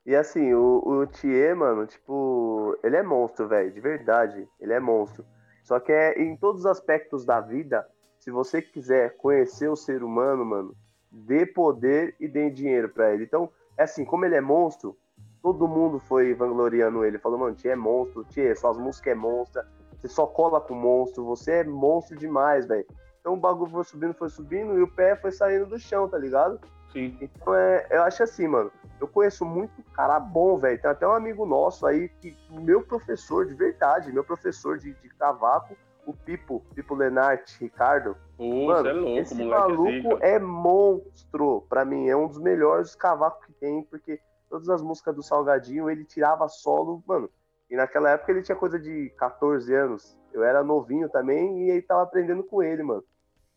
E 0.05 0.13
assim, 0.13 0.53
o, 0.53 0.83
o 0.85 1.07
Thier, 1.07 1.55
mano, 1.55 1.87
tipo, 1.87 2.77
ele 2.83 2.97
é 2.97 3.01
monstro, 3.01 3.47
velho, 3.47 3.71
de 3.71 3.79
verdade. 3.79 4.47
Ele 4.59 4.73
é 4.73 4.79
monstro. 4.79 5.25
Só 5.63 5.79
que 5.79 5.91
é 5.91 6.21
em 6.21 6.35
todos 6.37 6.61
os 6.61 6.65
aspectos 6.67 7.25
da 7.25 7.39
vida, 7.39 7.87
se 8.19 8.29
você 8.29 8.61
quiser 8.61 9.15
conhecer 9.17 9.67
o 9.69 9.75
ser 9.75 10.03
humano, 10.03 10.45
mano, 10.45 10.75
dê 11.15 11.45
poder 11.45 12.13
e 12.19 12.27
dê 12.27 12.49
dinheiro 12.49 12.89
para 12.89 13.13
ele. 13.13 13.23
Então, 13.23 13.49
é 13.77 13.83
assim, 13.83 14.03
como 14.03 14.25
ele 14.25 14.35
é 14.35 14.41
monstro, 14.41 14.97
todo 15.41 15.67
mundo 15.67 15.99
foi 15.99 16.33
vangloriando 16.33 17.05
ele. 17.05 17.17
Falou, 17.17 17.39
mano, 17.39 17.55
Tia 17.55 17.71
é 17.71 17.75
monstro, 17.75 18.25
Tia, 18.25 18.55
suas 18.55 18.77
músicas 18.77 19.13
é 19.13 19.15
monstro, 19.15 19.63
você 19.91 20.07
só 20.07 20.27
cola 20.27 20.59
com 20.59 20.75
monstro, 20.75 21.23
você 21.23 21.51
é 21.53 21.63
monstro 21.63 22.17
demais, 22.17 22.67
velho. 22.67 22.85
Então 23.19 23.33
o 23.33 23.37
bagulho 23.37 23.71
foi 23.71 23.83
subindo, 23.83 24.13
foi 24.13 24.29
subindo 24.29 24.77
e 24.77 24.83
o 24.83 24.87
pé 24.87 25.15
foi 25.15 25.31
saindo 25.31 25.65
do 25.65 25.79
chão, 25.79 26.07
tá 26.07 26.17
ligado? 26.17 26.59
Sim. 26.91 27.17
Então 27.19 27.55
é, 27.55 27.87
eu 27.89 28.03
acho 28.03 28.21
assim, 28.21 28.47
mano. 28.47 28.71
Eu 28.99 29.07
conheço 29.07 29.43
muito 29.45 29.83
cara 29.93 30.19
bom, 30.19 30.57
velho. 30.57 30.79
Tem 30.79 30.91
até 30.91 31.07
um 31.07 31.11
amigo 31.11 31.45
nosso 31.45 31.85
aí, 31.87 32.07
que 32.07 32.37
meu 32.51 32.83
professor 32.83 33.45
de 33.45 33.53
verdade, 33.53 34.11
meu 34.11 34.23
professor 34.23 34.77
de, 34.77 34.93
de 34.93 35.09
cavaco, 35.09 35.75
o 36.05 36.13
Pipo, 36.13 36.63
Pipo 36.73 36.95
Lenart, 36.95 37.57
Ricardo. 37.59 38.15
Pô, 38.37 38.67
mano, 38.67 38.87
é 38.87 38.93
louco, 38.93 39.19
esse 39.19 39.43
maluco 39.43 40.17
é, 40.21 40.35
é 40.35 40.39
monstro. 40.39 41.65
Pra 41.67 41.83
mim, 41.83 42.07
é 42.07 42.15
um 42.15 42.27
dos 42.27 42.39
melhores 42.39 42.95
cavacos 42.95 43.45
que 43.45 43.53
tem, 43.53 43.83
porque 43.83 44.19
todas 44.49 44.69
as 44.69 44.81
músicas 44.81 45.15
do 45.15 45.23
Salgadinho 45.23 45.89
ele 45.89 46.05
tirava 46.05 46.47
solo, 46.47 47.03
mano. 47.05 47.29
E 47.69 47.75
naquela 47.75 48.11
época 48.11 48.31
ele 48.31 48.43
tinha 48.43 48.55
coisa 48.55 48.79
de 48.79 49.09
14 49.17 49.73
anos. 49.73 50.17
Eu 50.31 50.43
era 50.43 50.63
novinho 50.63 51.09
também 51.09 51.63
e 51.63 51.71
ele 51.71 51.81
tava 51.81 52.03
aprendendo 52.03 52.43
com 52.43 52.61
ele, 52.61 52.83
mano. 52.83 53.03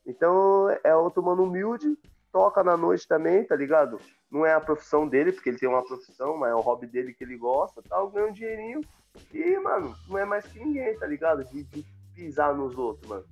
Então 0.07 0.69
é 0.83 0.95
outro 0.95 1.23
mano 1.23 1.43
humilde, 1.43 1.99
toca 2.33 2.64
na 2.64 2.76
noite 2.76 3.07
também, 3.07 3.45
tá 3.45 3.55
ligado? 3.55 4.00
Não 4.31 4.47
é 4.47 4.55
a 4.55 4.61
profissão 4.61 5.07
dele, 5.07 5.33
porque 5.33 5.50
ele 5.50 5.59
tem 5.59 5.69
uma 5.69 5.85
profissão, 5.85 6.37
mas 6.37 6.50
é 6.50 6.55
o 6.55 6.61
hobby 6.61 6.87
dele 6.87 7.12
que 7.12 7.25
ele 7.25 7.37
gosta, 7.37 7.83
tal, 7.88 8.09
ganha 8.11 8.28
um 8.28 8.33
dinheirinho. 8.33 8.81
E, 9.33 9.59
mano, 9.59 9.95
não 10.09 10.19
é 10.19 10.25
mais 10.25 10.47
que 10.47 10.59
ninguém, 10.59 10.97
tá 10.99 11.07
ligado? 11.07 11.45
De, 11.45 11.64
de 11.64 11.85
pisar 12.18 12.52
nos 12.54 12.76
outros, 12.76 13.08
mano. 13.08 13.25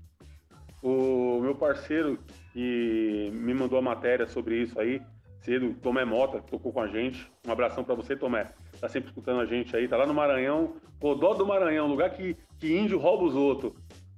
O 0.81 1.41
meu 1.41 1.57
parceiro 1.57 2.17
que 2.53 3.31
me 3.35 3.53
mandou 3.53 3.79
a 3.79 3.83
matéria 3.83 4.27
sobre 4.29 4.63
isso 4.63 4.79
aí, 4.79 5.03
cedo, 5.41 5.75
Tomé 5.83 6.05
Mota, 6.05 6.41
que 6.41 6.51
tocou 6.51 6.73
com 6.73 6.81
a 6.81 6.87
gente. 6.87 7.29
Um 7.45 7.51
abração 7.51 7.83
para 7.83 7.97
você, 7.97 8.15
Tomé. 8.15 8.47
Tá 8.81 8.89
sempre 8.89 9.09
escutando 9.09 9.41
a 9.41 9.47
gente 9.47 9.77
aí, 9.77 9.89
tá 9.89 9.97
lá 9.97 10.07
no 10.07 10.15
Maranhão, 10.15 10.75
Codó 11.01 11.35
do 11.35 11.45
Maranhão, 11.45 11.89
lugar 11.89 12.11
que, 12.11 12.37
que 12.59 12.77
índio 12.77 12.99
rouba 12.99 13.25
os 13.25 13.35
outros. 13.35 13.73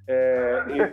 É, 0.06 0.64
ele... 0.68 0.92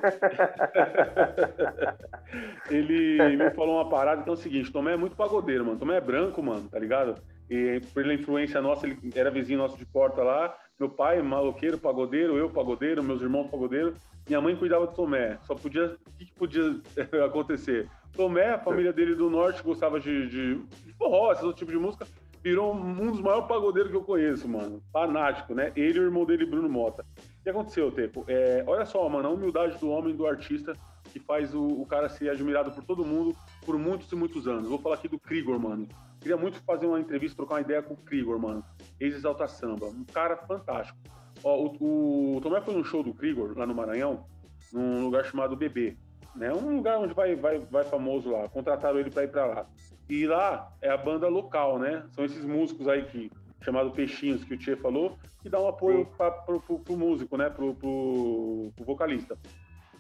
ele, 3.27 3.38
me 3.38 3.50
falou 3.51 3.75
uma 3.75 3.89
parada 3.89 4.24
que 4.24 4.29
é 4.29 4.32
o 4.34 4.38
seguinte: 4.38 4.72
Tomé 4.72 4.94
é 4.94 4.98
muito 4.98 5.15
pagodeiro, 5.15 5.65
mano. 5.65 5.79
Tomé 5.79 5.98
é 5.98 6.01
branco, 6.01 6.41
mano, 6.41 6.70
tá 6.70 6.79
ligado? 6.79 7.15
E 7.50 7.82
pela 7.94 8.13
influência 8.13 8.62
nossa, 8.62 8.88
ele 8.88 8.98
era 9.13 9.32
vizinho 9.32 9.60
nosso 9.60 9.77
de 9.77 9.86
porta 9.86 10.22
lá. 10.24 10.55
Meu 10.79 10.89
pai, 10.89 11.22
maloqueiro, 11.22 11.77
pagodeiro, 11.77 12.38
eu, 12.38 12.50
pagodeiro, 12.50 13.03
meus 13.03 13.22
irmãos, 13.22 13.50
pagodeiro. 13.50 13.96
Minha 14.27 14.41
mãe 14.41 14.55
cuidava 14.55 14.88
do 14.88 14.94
Tomé. 14.94 15.38
Só 15.44 15.55
podia. 15.55 15.96
O 16.05 16.17
que, 16.17 16.32
podia 16.34 16.82
acontecer? 17.25 17.89
Tomé, 18.13 18.50
a 18.50 18.60
família 18.60 18.91
dele 18.91 19.15
do 19.15 19.29
norte, 19.29 19.63
gostava 19.63 20.00
de, 20.00 20.27
de, 20.27 20.55
de 20.55 20.94
forró, 20.94 21.32
esse 21.32 21.44
outro 21.44 21.60
tipo 21.60 21.72
de 21.72 21.77
música. 21.77 22.08
Virou 22.44 22.75
um 22.75 23.12
dos 23.12 23.22
maiores 23.22 23.48
pagodeiros 23.48 23.91
que 23.91 23.98
eu 23.98 24.03
conheço, 24.03 24.48
mano. 24.48 24.82
Fanático, 24.91 25.53
né? 25.53 25.72
Ele 25.75 25.98
e 25.98 26.01
o 26.01 26.05
irmão 26.05 26.25
dele, 26.25 26.46
Bruno 26.46 26.70
Mota 26.70 27.05
que 27.46 27.50
aconteceu, 27.51 27.91
Teco? 27.91 28.25
É, 28.27 28.63
olha 28.65 28.88
só, 28.88 29.08
mano, 29.08 29.27
a 29.27 29.32
humildade 29.32 29.77
do 29.77 29.88
homem, 29.89 30.15
do 30.15 30.25
artista, 30.25 30.75
que 31.13 31.20
faz 31.20 31.53
o, 31.53 31.63
o, 31.63 31.86
cara 31.86 32.10
ser 32.10 32.27
admirado 32.29 32.72
por 32.72 32.84
todo 32.84 33.05
mundo 33.05 33.38
por 33.63 33.77
muitos 33.77 34.12
e 34.12 34.15
muitos 34.15 34.48
anos. 34.48 34.67
Vou 34.67 34.79
falar 34.79 34.96
aqui 34.96 35.08
do 35.08 35.20
Krigor, 35.20 35.60
mano. 35.60 35.88
Queria 36.25 36.38
muito 36.38 36.60
fazer 36.63 36.88
uma 36.88 37.00
entrevista, 37.00 37.38
trocar 37.38 37.53
uma 37.53 37.62
ideia 37.62 37.84
com 37.84 37.94
o 37.94 37.98
Krigor, 37.98 38.39
mano. 38.39 38.65
Ex-Exalta 39.00 39.48
Samba. 39.48 39.86
Um 39.86 40.03
cara 40.05 40.36
fantástico. 40.36 40.98
Ó, 41.44 41.67
o, 41.79 42.38
o 42.38 42.41
Tomé 42.41 42.60
foi 42.62 42.74
num 42.74 42.84
show 42.84 43.03
do 43.03 43.13
Krigor, 43.13 43.55
lá 43.55 43.63
no 43.63 43.75
Maranhão, 43.75 44.25
num 44.74 45.03
lugar 45.03 45.24
chamado 45.25 45.55
BB. 45.55 45.96
Né? 46.36 46.51
Um 46.51 46.77
lugar 46.77 46.97
onde 46.97 47.13
vai, 47.13 47.36
vai, 47.36 47.60
vai 47.60 47.84
famoso 47.84 48.32
lá. 48.32 48.50
Contrataram 48.50 48.97
ele 48.97 49.12
para 49.12 49.23
ir 49.23 49.28
para 49.28 49.45
lá. 49.45 49.69
E 50.10 50.26
lá 50.26 50.76
é 50.82 50.89
a 50.89 50.97
banda 50.97 51.28
local, 51.28 51.78
né? 51.78 52.04
São 52.10 52.26
esses 52.26 52.43
músicos 52.43 52.88
aí 52.88 53.06
que 53.06 53.32
chamado 53.62 53.91
Peixinhos, 53.91 54.43
que 54.43 54.56
o 54.56 54.58
Tia 54.58 54.76
falou, 54.78 55.19
que 55.43 55.50
dá 55.50 55.62
um 55.62 55.67
apoio 55.67 56.08
para 56.17 56.32
pro, 56.32 56.60
pro, 56.60 56.80
pro, 56.80 56.97
músico, 56.97 57.38
né? 57.38 57.52
Pro, 57.52 57.76
pro, 57.76 58.71
pro 58.76 58.84
vocalista. 58.84 59.38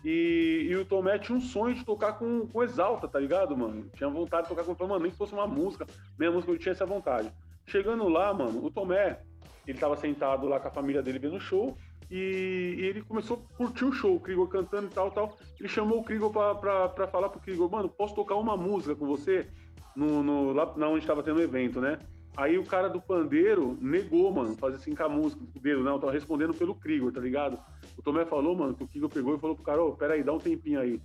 E, 0.05 0.67
e, 0.69 0.75
o 0.75 0.85
Tomé 0.85 1.17
tinha 1.17 1.35
um 1.35 1.41
sonho 1.41 1.73
de 1.73 1.83
tocar 1.83 2.13
com, 2.13 2.45
com 2.45 2.63
Exalta, 2.63 3.07
tá 3.07 3.19
ligado, 3.19 3.57
mano? 3.57 3.89
Tinha 3.95 4.07
vontade 4.07 4.43
de 4.43 4.49
tocar 4.49 4.63
com 4.63 4.87
mano, 4.87 5.01
nem 5.01 5.11
que 5.11 5.17
fosse 5.17 5.33
uma 5.33 5.47
música, 5.47 5.87
minha 6.15 6.31
música 6.31 6.51
eu 6.51 6.59
tinha 6.59 6.73
essa 6.73 6.85
vontade. 6.85 7.33
Chegando 7.65 8.07
lá, 8.07 8.31
mano, 8.31 8.63
o 8.63 8.69
Tomé, 8.69 9.19
ele 9.65 9.79
tava 9.79 9.97
sentado 9.97 10.47
lá 10.47 10.59
com 10.59 10.67
a 10.67 10.71
família 10.71 11.01
dele 11.01 11.17
vendo 11.17 11.37
o 11.37 11.39
show, 11.39 11.75
e, 12.11 12.75
e, 12.77 12.85
ele 12.85 13.01
começou 13.01 13.43
a 13.51 13.57
curtir 13.57 13.85
o 13.85 13.91
show, 13.91 14.15
o 14.15 14.19
Krigor 14.19 14.47
cantando 14.47 14.85
e 14.85 14.91
tal, 14.91 15.09
tal. 15.09 15.35
Ele 15.59 15.67
chamou 15.67 16.01
o 16.01 16.03
Krigor 16.03 16.31
pra, 16.31 16.53
pra, 16.53 16.89
pra 16.89 17.07
falar 17.07 17.29
pro 17.29 17.39
Krigor, 17.39 17.71
mano, 17.71 17.89
posso 17.89 18.13
tocar 18.13 18.35
uma 18.35 18.55
música 18.55 18.95
com 18.95 19.07
você? 19.07 19.47
No, 19.95 20.21
no, 20.21 20.53
lá 20.53 20.71
onde 20.87 20.99
estava 20.99 21.23
tendo 21.23 21.37
o 21.37 21.41
evento, 21.41 21.81
né? 21.81 21.97
Aí 22.37 22.57
o 22.57 22.65
cara 22.65 22.89
do 22.89 23.01
pandeiro 23.01 23.77
negou, 23.81 24.31
mano, 24.31 24.55
fazer 24.55 24.75
assim 24.75 24.93
com 24.93 25.03
a 25.03 25.09
música 25.09 25.41
do 25.41 25.59
dedo, 25.59 25.83
não, 25.83 25.99
tava 25.99 26.11
respondendo 26.11 26.53
pelo 26.53 26.75
Krigor, 26.75 27.11
tá 27.11 27.21
ligado? 27.21 27.57
O 27.97 28.01
Tomé 28.01 28.25
falou, 28.25 28.55
mano, 28.55 28.73
que 28.73 28.83
o 28.83 28.87
Krigor 28.87 29.09
pegou 29.09 29.35
e 29.35 29.39
falou 29.39 29.55
pro 29.55 29.63
cara, 29.63 29.81
ô, 29.81 29.89
oh, 29.89 29.95
peraí, 29.95 30.21
dá 30.21 30.33
um 30.33 30.39
tempinho 30.39 30.79
aí. 30.79 31.01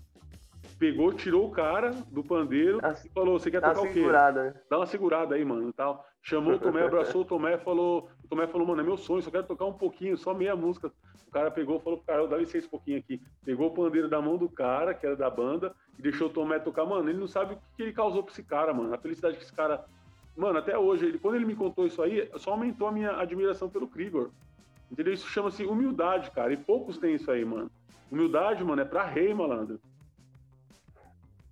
Pegou, 0.78 1.12
tirou 1.12 1.46
o 1.46 1.50
cara 1.50 1.90
do 2.10 2.24
pandeiro 2.24 2.80
e 3.04 3.08
falou, 3.10 3.38
você 3.38 3.50
quer 3.50 3.60
tocar 3.60 3.80
o 3.80 3.92
quê? 3.92 4.00
Né? 4.42 4.54
Dá 4.68 4.78
uma 4.78 4.86
segurada 4.86 5.34
aí, 5.34 5.44
mano, 5.44 5.72
tal. 5.72 6.04
Chamou 6.22 6.54
o 6.54 6.58
Tomé, 6.58 6.82
abraçou 6.82 7.22
o 7.22 7.24
Tomé, 7.24 7.56
falou, 7.58 8.08
o 8.24 8.28
Tomé 8.28 8.46
falou, 8.46 8.66
mano, 8.66 8.80
é 8.80 8.84
meu 8.84 8.96
sonho, 8.96 9.22
só 9.22 9.30
quero 9.30 9.46
tocar 9.46 9.66
um 9.66 9.72
pouquinho, 9.72 10.18
só 10.18 10.34
meia 10.34 10.56
música. 10.56 10.92
O 11.28 11.30
cara 11.30 11.50
pegou, 11.50 11.78
falou 11.78 11.98
pro 11.98 12.06
cara, 12.06 12.26
dá 12.26 12.36
licença 12.36 12.66
um 12.66 12.70
pouquinho 12.70 12.98
aqui. 12.98 13.22
Pegou 13.44 13.68
o 13.68 13.70
pandeiro 13.70 14.08
da 14.08 14.20
mão 14.20 14.36
do 14.36 14.48
cara, 14.48 14.92
que 14.92 15.06
era 15.06 15.16
da 15.16 15.30
banda, 15.30 15.72
e 15.98 16.02
deixou 16.02 16.26
o 16.26 16.30
Tomé 16.30 16.58
tocar. 16.58 16.84
Mano, 16.84 17.08
ele 17.08 17.18
não 17.18 17.28
sabe 17.28 17.54
o 17.54 17.58
que 17.76 17.82
ele 17.82 17.92
causou 17.92 18.22
pra 18.22 18.32
esse 18.32 18.42
cara, 18.42 18.74
mano. 18.74 18.92
A 18.92 18.98
felicidade 18.98 19.36
que 19.36 19.44
esse 19.44 19.52
cara 19.52 19.84
Mano, 20.36 20.58
até 20.58 20.78
hoje, 20.78 21.06
ele, 21.06 21.18
quando 21.18 21.36
ele 21.36 21.44
me 21.44 21.54
contou 21.54 21.86
isso 21.86 22.02
aí, 22.02 22.28
só 22.36 22.52
aumentou 22.52 22.88
a 22.88 22.92
minha 22.92 23.20
admiração 23.20 23.68
pelo 23.68 23.88
Krigor. 23.88 24.30
Entendeu? 24.90 25.12
Isso 25.12 25.28
chama-se 25.28 25.64
humildade, 25.64 26.30
cara. 26.30 26.52
E 26.52 26.56
poucos 26.56 26.98
têm 26.98 27.14
isso 27.14 27.30
aí, 27.30 27.44
mano. 27.44 27.70
Humildade, 28.10 28.64
mano, 28.64 28.82
é 28.82 28.84
pra 28.84 29.04
rei, 29.04 29.32
malandro. 29.32 29.80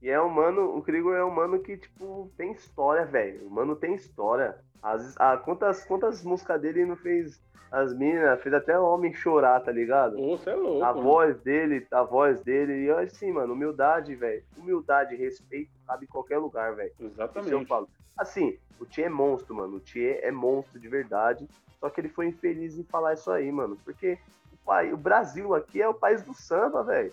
E 0.01 0.09
é 0.09 0.21
um 0.21 0.29
mano, 0.29 0.77
o 0.77 0.83
Krigor 0.83 1.15
é 1.15 1.25
um 1.25 1.31
mano 1.31 1.59
que, 1.61 1.77
tipo, 1.77 2.31
tem 2.37 2.53
história, 2.53 3.05
velho. 3.05 3.47
O 3.47 3.51
mano 3.51 3.77
tem 3.77 3.95
história. 3.95 4.57
As, 4.83 5.17
a, 5.21 5.37
quantas, 5.37 5.85
quantas 5.85 6.25
músicas 6.25 6.61
dele 6.61 6.85
não 6.85 6.97
fez 6.97 7.41
as 7.71 7.93
minas, 7.93 8.41
fez 8.41 8.55
até 8.55 8.79
o 8.79 8.85
homem 8.85 9.13
chorar, 9.13 9.61
tá 9.61 9.71
ligado? 9.71 10.17
Você 10.17 10.51
é 10.51 10.55
louco. 10.55 10.85
A 10.85 10.93
mano. 10.93 11.03
voz 11.03 11.41
dele, 11.41 11.87
a 11.91 12.03
voz 12.03 12.43
dele. 12.43 12.87
E 12.87 12.91
assim, 12.91 13.33
mano, 13.33 13.53
humildade, 13.53 14.15
velho. 14.15 14.43
Humildade, 14.57 15.17
respeito, 15.17 15.71
cabe 15.87 16.05
em 16.05 16.09
qualquer 16.09 16.39
lugar, 16.39 16.75
velho. 16.75 16.93
Exatamente. 17.01 17.49
Isso 17.49 17.63
eu 17.63 17.67
falo. 17.67 17.89
Assim, 18.19 18.59
o 18.81 18.85
Tchê 18.85 19.03
é 19.03 19.09
monstro, 19.09 19.55
mano. 19.55 19.77
O 19.77 19.81
Tchê 19.81 20.21
é 20.23 20.31
monstro 20.31 20.79
de 20.79 20.89
verdade. 20.89 21.49
Só 21.81 21.89
que 21.89 22.01
ele 22.01 22.09
foi 22.09 22.27
infeliz 22.27 22.77
em 22.77 22.85
falar 22.85 23.15
isso 23.15 23.31
aí, 23.31 23.51
mano. 23.53 23.79
Porque 23.85 24.19
o, 24.53 24.57
pai, 24.65 24.93
o 24.93 24.97
Brasil 24.97 25.55
aqui 25.55 25.81
é 25.81 25.89
o 25.89 25.95
país 25.95 26.23
do 26.23 26.35
samba, 26.35 26.83
velho. 26.83 27.13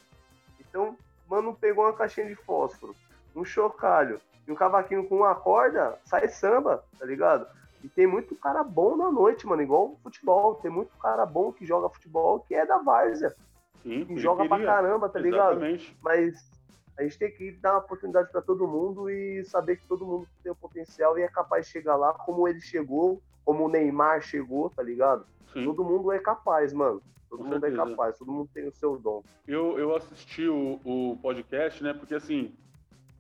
Então, 0.60 0.98
mano, 1.30 1.56
pegou 1.56 1.86
uma 1.86 1.94
caixinha 1.94 2.28
de 2.28 2.36
fósforo, 2.36 2.96
um 3.36 3.46
chocalho 3.46 4.20
e 4.48 4.52
um 4.52 4.56
cavaquinho 4.56 5.08
com 5.08 5.18
uma 5.18 5.36
corda, 5.36 5.98
sai 6.06 6.28
samba, 6.28 6.84
tá 6.98 7.06
ligado? 7.06 7.48
E 7.84 7.88
tem 7.88 8.08
muito 8.08 8.36
cara 8.36 8.64
bom 8.64 8.98
na 8.98 9.12
noite, 9.12 9.46
mano, 9.46 9.62
igual 9.62 9.96
futebol. 10.02 10.56
Tem 10.56 10.72
muito 10.72 10.92
cara 10.98 11.26
bom 11.26 11.52
que 11.52 11.66
joga 11.66 11.88
futebol 11.90 12.40
que 12.40 12.56
é 12.56 12.66
da 12.66 12.80
várzea. 12.80 13.36
Sim, 13.84 14.06
que 14.06 14.18
joga 14.18 14.42
queria. 14.42 14.58
pra 14.58 14.66
caramba, 14.66 15.08
tá 15.08 15.20
ligado? 15.20 15.64
Exatamente. 15.64 15.98
Mas 16.02 16.50
a 16.98 17.04
gente 17.04 17.18
tem 17.18 17.32
que 17.32 17.52
dar 17.52 17.74
uma 17.74 17.80
oportunidade 17.80 18.32
para 18.32 18.42
todo 18.42 18.68
mundo 18.68 19.10
e 19.10 19.44
saber 19.46 19.78
que 19.78 19.86
todo 19.86 20.06
mundo 20.06 20.28
tem 20.42 20.52
o 20.52 20.56
potencial 20.56 21.18
e 21.18 21.24
é 21.24 21.28
capaz 21.28 21.66
de 21.66 21.72
chegar 21.74 21.96
lá 21.96 22.14
como 22.14 22.48
ele 22.48 22.62
chegou, 22.62 23.22
como 23.44 23.66
o 23.66 23.70
Neymar 23.70 24.22
chegou, 24.22 24.70
tá 24.70 24.82
ligado? 24.82 25.26
Sim. 25.52 25.66
Todo 25.66 25.84
mundo 25.84 26.12
é 26.12 26.20
capaz, 26.20 26.72
mano. 26.74 27.02
Todo 27.30 27.40
Com 27.40 27.46
mundo 27.46 27.58
é 27.66 27.70
certeza. 27.70 27.82
é 27.82 27.90
capaz, 27.90 28.18
todo 28.18 28.32
mundo 28.32 28.50
tem 28.54 28.68
o 28.68 28.72
seu 28.72 28.98
dom. 28.98 29.24
Eu, 29.48 29.78
eu 29.78 29.96
assisti 29.96 30.48
o, 30.48 30.80
o 30.86 31.18
podcast, 31.22 31.84
né? 31.84 31.94
Porque 31.94 32.16
assim, 32.16 32.54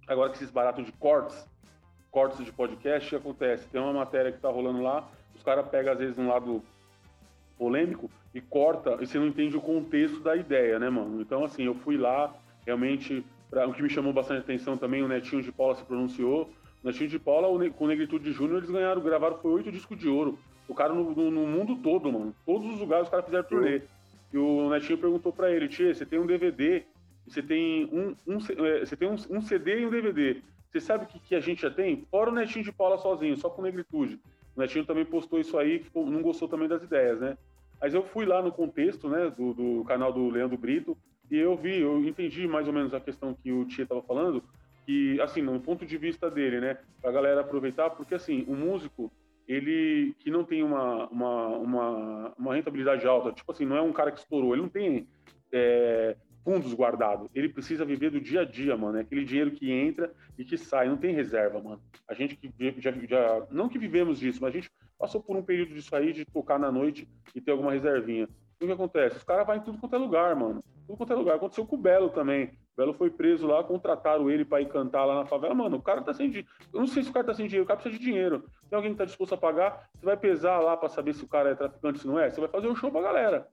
agora 0.08 0.30
que 0.30 0.38
esses 0.38 0.50
baratos 0.52 0.86
de 0.86 0.92
cortes, 0.94 1.46
cortes 2.12 2.46
de 2.46 2.52
podcast, 2.52 3.08
o 3.08 3.10
que 3.10 3.16
acontece? 3.28 3.68
Tem 3.68 3.82
uma 3.82 3.92
matéria 3.92 4.32
que 4.32 4.40
tá 4.40 4.50
rolando 4.50 4.82
lá, 4.82 5.06
os 5.36 5.44
caras 5.44 5.68
pegam 5.68 5.92
às 5.94 6.00
vezes 6.00 6.18
um 6.18 6.30
lado 6.30 6.64
polêmico 7.58 8.10
e 8.34 8.40
corta, 8.42 8.98
e 9.02 9.08
você 9.08 9.18
não 9.18 9.28
entende 9.28 9.56
o 9.56 9.62
contexto 9.62 10.20
da 10.22 10.36
ideia, 10.36 10.78
né, 10.80 10.90
mano? 10.90 11.22
Então, 11.22 11.44
assim, 11.44 11.64
eu 11.64 11.76
fui 11.76 11.98
lá, 11.98 12.34
realmente 12.66 13.26
Pra, 13.50 13.68
o 13.68 13.74
que 13.74 13.82
me 13.82 13.90
chamou 13.90 14.12
bastante 14.12 14.42
atenção 14.42 14.78
também, 14.78 15.04
o 15.04 15.08
Netinho 15.08 15.42
de 15.42 15.52
Paula 15.52 15.76
se 15.76 15.84
pronunciou. 15.84 16.50
O 16.84 16.88
Netinho 16.88 17.10
de 17.10 17.20
Paula, 17.20 17.48
o, 17.48 17.74
com 17.74 17.86
o 17.86 17.88
Negritude 17.88 18.32
Júnior, 18.32 18.58
eles 18.58 18.70
ganharam, 18.70 19.02
gravaram, 19.02 19.38
foi 19.38 19.52
oito 19.52 19.72
discos 19.72 19.98
de 19.98 20.08
ouro. 20.08 20.38
O 20.68 20.74
cara 20.74 20.94
no, 20.94 21.12
no, 21.12 21.32
no, 21.32 21.48
mundo 21.48 21.76
todo, 21.78 22.12
mano. 22.12 22.36
Todos 22.46 22.68
os 22.74 22.80
lugares 22.80 23.06
os 23.06 23.10
caras 23.10 23.26
fizeram 23.26 23.44
turnê. 23.44 23.82
E 24.34 24.38
o 24.38 24.70
Netinho 24.70 24.98
perguntou 24.98 25.32
pra 25.32 25.52
ele, 25.52 25.68
Tia, 25.68 25.94
você 25.94 26.06
tem 26.06 26.20
um 26.20 26.26
DVD, 26.26 26.84
você 27.28 27.42
tem 27.42 27.86
um, 27.86 28.16
um, 28.28 28.38
é, 28.66 28.80
você 28.86 28.96
tem 28.96 29.08
um, 29.08 29.16
um, 29.30 29.42
CD 29.42 29.82
e 29.82 29.86
um 29.86 29.90
DVD. 29.90 30.42
Você 30.70 30.80
sabe 30.80 31.06
o 31.06 31.08
que, 31.08 31.20
que 31.20 31.36
a 31.36 31.40
gente 31.40 31.62
já 31.62 31.72
tem? 31.72 32.06
Fora 32.12 32.30
o 32.30 32.34
Netinho 32.34 32.66
de 32.66 32.72
Paula 32.72 32.98
sozinho, 32.98 33.38
só 33.38 33.50
com 33.50 33.62
Negritude. 33.62 34.20
O 34.56 34.60
Netinho 34.60 34.86
também 34.86 35.06
postou 35.06 35.40
isso 35.40 35.58
aí, 35.58 35.80
ficou, 35.80 36.06
não 36.06 36.22
gostou 36.22 36.48
também 36.48 36.68
das 36.68 36.84
ideias, 36.84 37.20
né? 37.20 37.38
Mas 37.80 37.94
eu 37.94 38.04
fui 38.04 38.26
lá 38.26 38.42
no 38.42 38.52
contexto, 38.52 39.10
né, 39.10 39.30
do, 39.30 39.54
do 39.54 39.84
canal 39.86 40.12
do 40.12 40.30
Leandro 40.30 40.58
Brito, 40.58 40.98
e 41.30 41.38
eu 41.38 41.56
vi, 41.58 41.82
eu 41.82 42.04
entendi 42.04 42.48
mais 42.48 42.68
ou 42.68 42.74
menos 42.74 42.94
a 42.94 43.00
questão 43.00 43.34
que 43.34 43.52
o 43.52 43.66
Tia 43.66 43.84
estava 43.84 44.02
falando, 44.02 44.44
que, 44.86 45.20
assim, 45.20 45.42
no 45.42 45.60
ponto 45.60 45.86
de 45.86 45.98
vista 45.98 46.30
dele, 46.30 46.60
né, 46.62 46.78
pra 47.02 47.12
galera 47.12 47.42
aproveitar, 47.42 47.90
porque 47.90 48.14
assim, 48.14 48.46
o 48.48 48.56
músico, 48.56 49.12
ele 49.48 50.14
que 50.20 50.30
não 50.30 50.44
tem 50.44 50.64
uma, 50.64 51.08
uma, 51.10 51.48
uma, 51.58 52.34
uma 52.38 52.56
rentabilidade 52.56 53.06
alta, 53.08 53.32
tipo 53.32 53.52
assim, 53.52 53.66
não 53.66 53.76
é 53.76 53.82
um 53.82 53.94
cara 53.94 54.12
que 54.12 54.20
estourou, 54.20 54.54
ele 54.54 54.62
não 54.62 54.70
tem 54.70 55.08
é, 55.52 56.16
fundos 56.44 56.74
guardados, 56.74 57.28
ele 57.34 57.50
precisa 57.50 57.84
viver 57.84 58.12
do 58.12 58.22
dia 58.22 58.42
a 58.42 58.46
dia, 58.46 58.78
mano, 58.78 59.00
é 59.00 59.02
aquele 59.02 59.26
dinheiro 59.26 59.52
que 59.52 59.72
entra 59.72 60.14
e 60.38 60.46
que 60.46 60.58
sai, 60.58 60.88
não 60.88 60.98
tem 60.98 61.16
reserva, 61.16 61.60
mano. 61.60 61.82
A 62.08 62.14
gente 62.14 62.36
que 62.36 62.54
já, 62.78 62.92
já 62.92 63.48
não 63.50 63.68
que 63.68 63.80
vivemos 63.80 64.20
disso, 64.20 64.40
mas 64.42 64.54
a 64.54 64.58
gente 64.58 64.70
passou 65.00 65.22
por 65.22 65.36
um 65.36 65.44
período 65.44 65.74
disso 65.74 65.96
aí, 65.96 66.14
de 66.14 66.24
tocar 66.26 66.60
na 66.60 66.72
noite 66.72 67.08
e 67.34 67.42
ter 67.42 67.52
alguma 67.52 67.72
reservinha. 67.72 68.30
O 68.62 68.66
que 68.66 68.72
acontece? 68.72 69.18
Os 69.18 69.24
caras 69.24 69.46
vão 69.46 69.56
em 69.56 69.62
tudo 69.62 69.80
quanto 69.80 69.96
é 69.96 70.00
lugar, 70.00 70.36
mano. 70.36 70.64
Tudo 70.86 70.98
quanto 70.98 71.14
é 71.14 71.16
lugar. 71.16 71.36
Aconteceu 71.36 71.66
com 71.66 71.76
o 71.76 71.80
Belo 71.80 72.10
também. 72.10 72.46
O 72.46 72.78
Belo 72.78 72.94
foi 72.94 73.10
preso 73.10 73.48
lá, 73.48 73.64
contrataram 73.64 74.30
ele 74.30 74.46
para 74.46 74.62
ir 74.62 74.70
cantar 74.70 75.06
lá 75.06 75.16
na 75.16 75.26
favela. 75.26 75.54
Mano, 75.54 75.78
o 75.78 75.82
cara 75.82 76.02
tá 76.02 76.14
sem 76.14 76.30
dinheiro. 76.30 76.48
Eu 76.74 76.80
não 76.80 76.88
sei 76.88 77.04
se 77.04 77.10
o 77.10 77.14
cara 77.14 77.26
tá 77.26 77.34
sem 77.34 77.48
dinheiro, 77.48 77.64
o 77.64 77.68
cara 77.68 77.80
precisa 77.80 77.98
de 77.98 78.04
dinheiro. 78.06 78.44
Tem 78.70 78.76
alguém 78.76 78.92
que 78.92 78.98
tá 78.98 79.06
disposto 79.06 79.34
a 79.34 79.38
pagar, 79.38 79.90
você 79.96 80.06
vai 80.06 80.18
pesar 80.18 80.60
lá 80.60 80.76
para 80.78 80.90
saber 80.90 81.14
se 81.14 81.24
o 81.24 81.28
cara 81.28 81.52
é 81.52 81.56
traficante, 81.56 82.00
se 82.00 82.08
não 82.08 82.20
é. 82.20 82.30
Você 82.30 82.40
vai 82.40 82.50
fazer 82.50 82.68
um 82.68 82.76
show 82.76 82.92
pra 82.92 83.02
galera. 83.02 83.48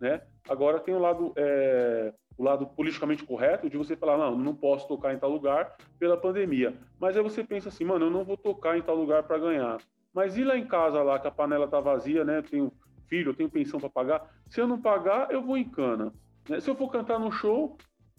Né? 0.00 0.22
Agora 0.48 0.80
tem 0.80 0.94
o 0.94 0.98
lado, 0.98 1.32
é, 1.36 2.12
o 2.38 2.44
lado 2.44 2.66
politicamente 2.66 3.24
correto 3.24 3.68
de 3.68 3.76
você 3.76 3.96
falar, 3.96 4.16
não, 4.16 4.36
não 4.36 4.54
posso 4.54 4.88
tocar 4.88 5.12
em 5.12 5.18
tal 5.18 5.30
lugar 5.30 5.76
pela 5.98 6.16
pandemia. 6.16 6.74
Mas 6.98 7.16
aí 7.16 7.22
você 7.22 7.44
pensa 7.44 7.68
assim, 7.68 7.84
mano, 7.84 8.06
eu 8.06 8.10
não 8.10 8.24
vou 8.24 8.36
tocar 8.36 8.78
em 8.78 8.82
tal 8.82 8.94
lugar 8.94 9.24
para 9.24 9.38
ganhar. 9.38 9.78
Mas 10.12 10.36
ir 10.36 10.44
lá 10.44 10.56
em 10.56 10.66
casa 10.66 11.02
lá, 11.02 11.18
que 11.18 11.28
a 11.28 11.30
panela 11.30 11.68
tá 11.68 11.80
vazia, 11.80 12.24
né? 12.24 12.42
Tenho 12.42 12.72
filho, 13.06 13.30
eu 13.30 13.34
tenho 13.34 13.50
pensão 13.50 13.78
para 13.78 13.90
pagar. 13.90 14.30
Se 14.48 14.60
eu 14.60 14.66
não 14.66 14.80
pagar, 14.80 15.30
eu 15.30 15.42
vou 15.42 15.56
em 15.56 15.68
cana. 15.68 16.12
Né? 16.48 16.60
Se 16.60 16.68
eu 16.68 16.74
for 16.74 16.90
cantar 16.90 17.18
no 17.18 17.30
show 17.30 17.76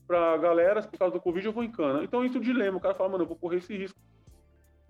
pra 0.07 0.37
galera, 0.37 0.81
por 0.81 0.97
causa 0.97 1.13
do 1.13 1.21
Covid, 1.21 1.45
eu 1.45 1.53
vou 1.53 1.63
em 1.63 1.71
cana. 1.71 2.03
Então 2.03 2.23
entra 2.23 2.39
o 2.39 2.43
dilema, 2.43 2.77
o 2.77 2.81
cara 2.81 2.93
fala, 2.93 3.09
mano, 3.09 3.23
eu 3.23 3.27
vou 3.27 3.37
correr 3.37 3.57
esse 3.57 3.75
risco. 3.75 3.99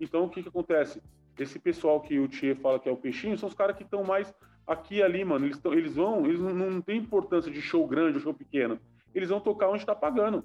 Então 0.00 0.24
o 0.24 0.28
que 0.28 0.42
que 0.42 0.48
acontece? 0.48 1.02
Esse 1.38 1.58
pessoal 1.58 2.00
que 2.00 2.18
o 2.18 2.28
Tchê 2.28 2.54
fala 2.54 2.78
que 2.78 2.88
é 2.88 2.92
o 2.92 2.96
peixinho, 2.96 3.38
são 3.38 3.48
os 3.48 3.54
caras 3.54 3.76
que 3.76 3.82
estão 3.82 4.04
mais 4.04 4.34
aqui 4.66 4.96
e 4.96 5.02
ali, 5.02 5.24
mano. 5.24 5.46
Eles, 5.46 5.58
tão, 5.58 5.72
eles 5.72 5.94
vão, 5.94 6.26
eles 6.26 6.40
não, 6.40 6.52
não 6.52 6.80
tem 6.80 6.98
importância 6.98 7.50
de 7.50 7.60
show 7.62 7.86
grande 7.86 8.16
ou 8.16 8.22
show 8.22 8.34
pequeno. 8.34 8.78
Eles 9.14 9.28
vão 9.28 9.40
tocar 9.40 9.68
onde 9.68 9.82
está 9.82 9.94
pagando. 9.94 10.44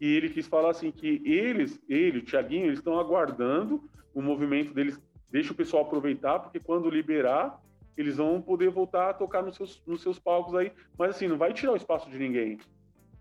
E 0.00 0.06
ele 0.06 0.28
quis 0.30 0.46
falar 0.46 0.70
assim 0.70 0.90
que 0.90 1.22
eles, 1.24 1.80
ele, 1.88 2.18
o 2.18 2.24
Thiaguinho, 2.24 2.66
eles 2.66 2.78
estão 2.78 2.98
aguardando 2.98 3.82
o 4.14 4.22
movimento 4.22 4.72
deles 4.72 5.00
deixa 5.30 5.52
o 5.52 5.56
pessoal 5.56 5.84
aproveitar, 5.84 6.38
porque 6.38 6.58
quando 6.58 6.90
liberar, 6.90 7.60
eles 7.98 8.16
vão 8.16 8.40
poder 8.40 8.70
voltar 8.70 9.10
a 9.10 9.14
tocar 9.14 9.42
nos 9.42 9.56
seus, 9.56 9.82
nos 9.84 10.00
seus 10.00 10.18
palcos 10.18 10.54
aí. 10.54 10.72
Mas 10.96 11.10
assim, 11.10 11.26
não 11.26 11.36
vai 11.36 11.52
tirar 11.52 11.72
o 11.72 11.76
espaço 11.76 12.08
de 12.08 12.16
ninguém. 12.16 12.58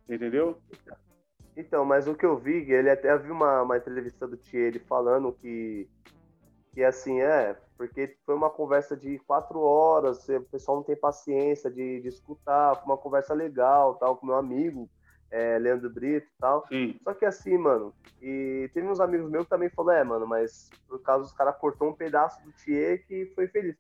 Entendeu? 0.08 0.62
Então, 1.56 1.84
mas 1.84 2.08
o 2.08 2.14
que 2.14 2.26
eu 2.26 2.38
vi, 2.38 2.72
ele 2.72 2.90
até 2.90 3.18
viu 3.18 3.34
uma, 3.34 3.64
uma 3.64 3.78
entrevista 3.78 4.28
do 4.28 4.38
Thierry 4.38 4.78
falando 4.78 5.34
que, 5.34 5.90
que 6.72 6.84
assim, 6.84 7.20
é, 7.20 7.58
porque 7.76 8.16
foi 8.24 8.36
uma 8.36 8.52
conversa 8.52 8.96
de 8.96 9.18
quatro 9.20 9.60
horas, 9.60 10.30
o 10.30 10.42
pessoal 10.44 10.78
não 10.78 10.84
tem 10.84 10.96
paciência 10.96 11.72
de, 11.72 12.00
de 12.00 12.08
escutar, 12.08 12.76
foi 12.76 12.86
uma 12.86 12.98
conversa 12.98 13.34
legal, 13.34 13.96
tal, 13.96 14.16
com 14.18 14.28
meu 14.28 14.36
amigo, 14.36 14.88
é, 15.32 15.58
Leandro 15.58 15.90
Brito 15.90 16.28
e 16.28 16.40
tal. 16.40 16.66
Sim. 16.68 17.00
Só 17.04 17.16
que 17.16 17.26
assim, 17.26 17.58
mano, 17.58 17.92
e 18.22 18.70
teve 18.76 18.88
uns 18.88 19.00
amigos 19.00 19.28
meus 19.28 19.46
que 19.46 19.50
também 19.50 19.70
falaram, 19.72 20.00
é, 20.00 20.04
mano, 20.04 20.28
mas 20.28 20.70
por 20.88 21.02
causa 21.02 21.24
dos 21.24 21.34
caras 21.34 21.58
cortou 21.58 21.90
um 21.90 21.94
pedaço 21.94 22.40
do 22.44 22.52
Thier 22.52 23.04
que 23.08 23.32
foi 23.34 23.48
feliz. 23.48 23.76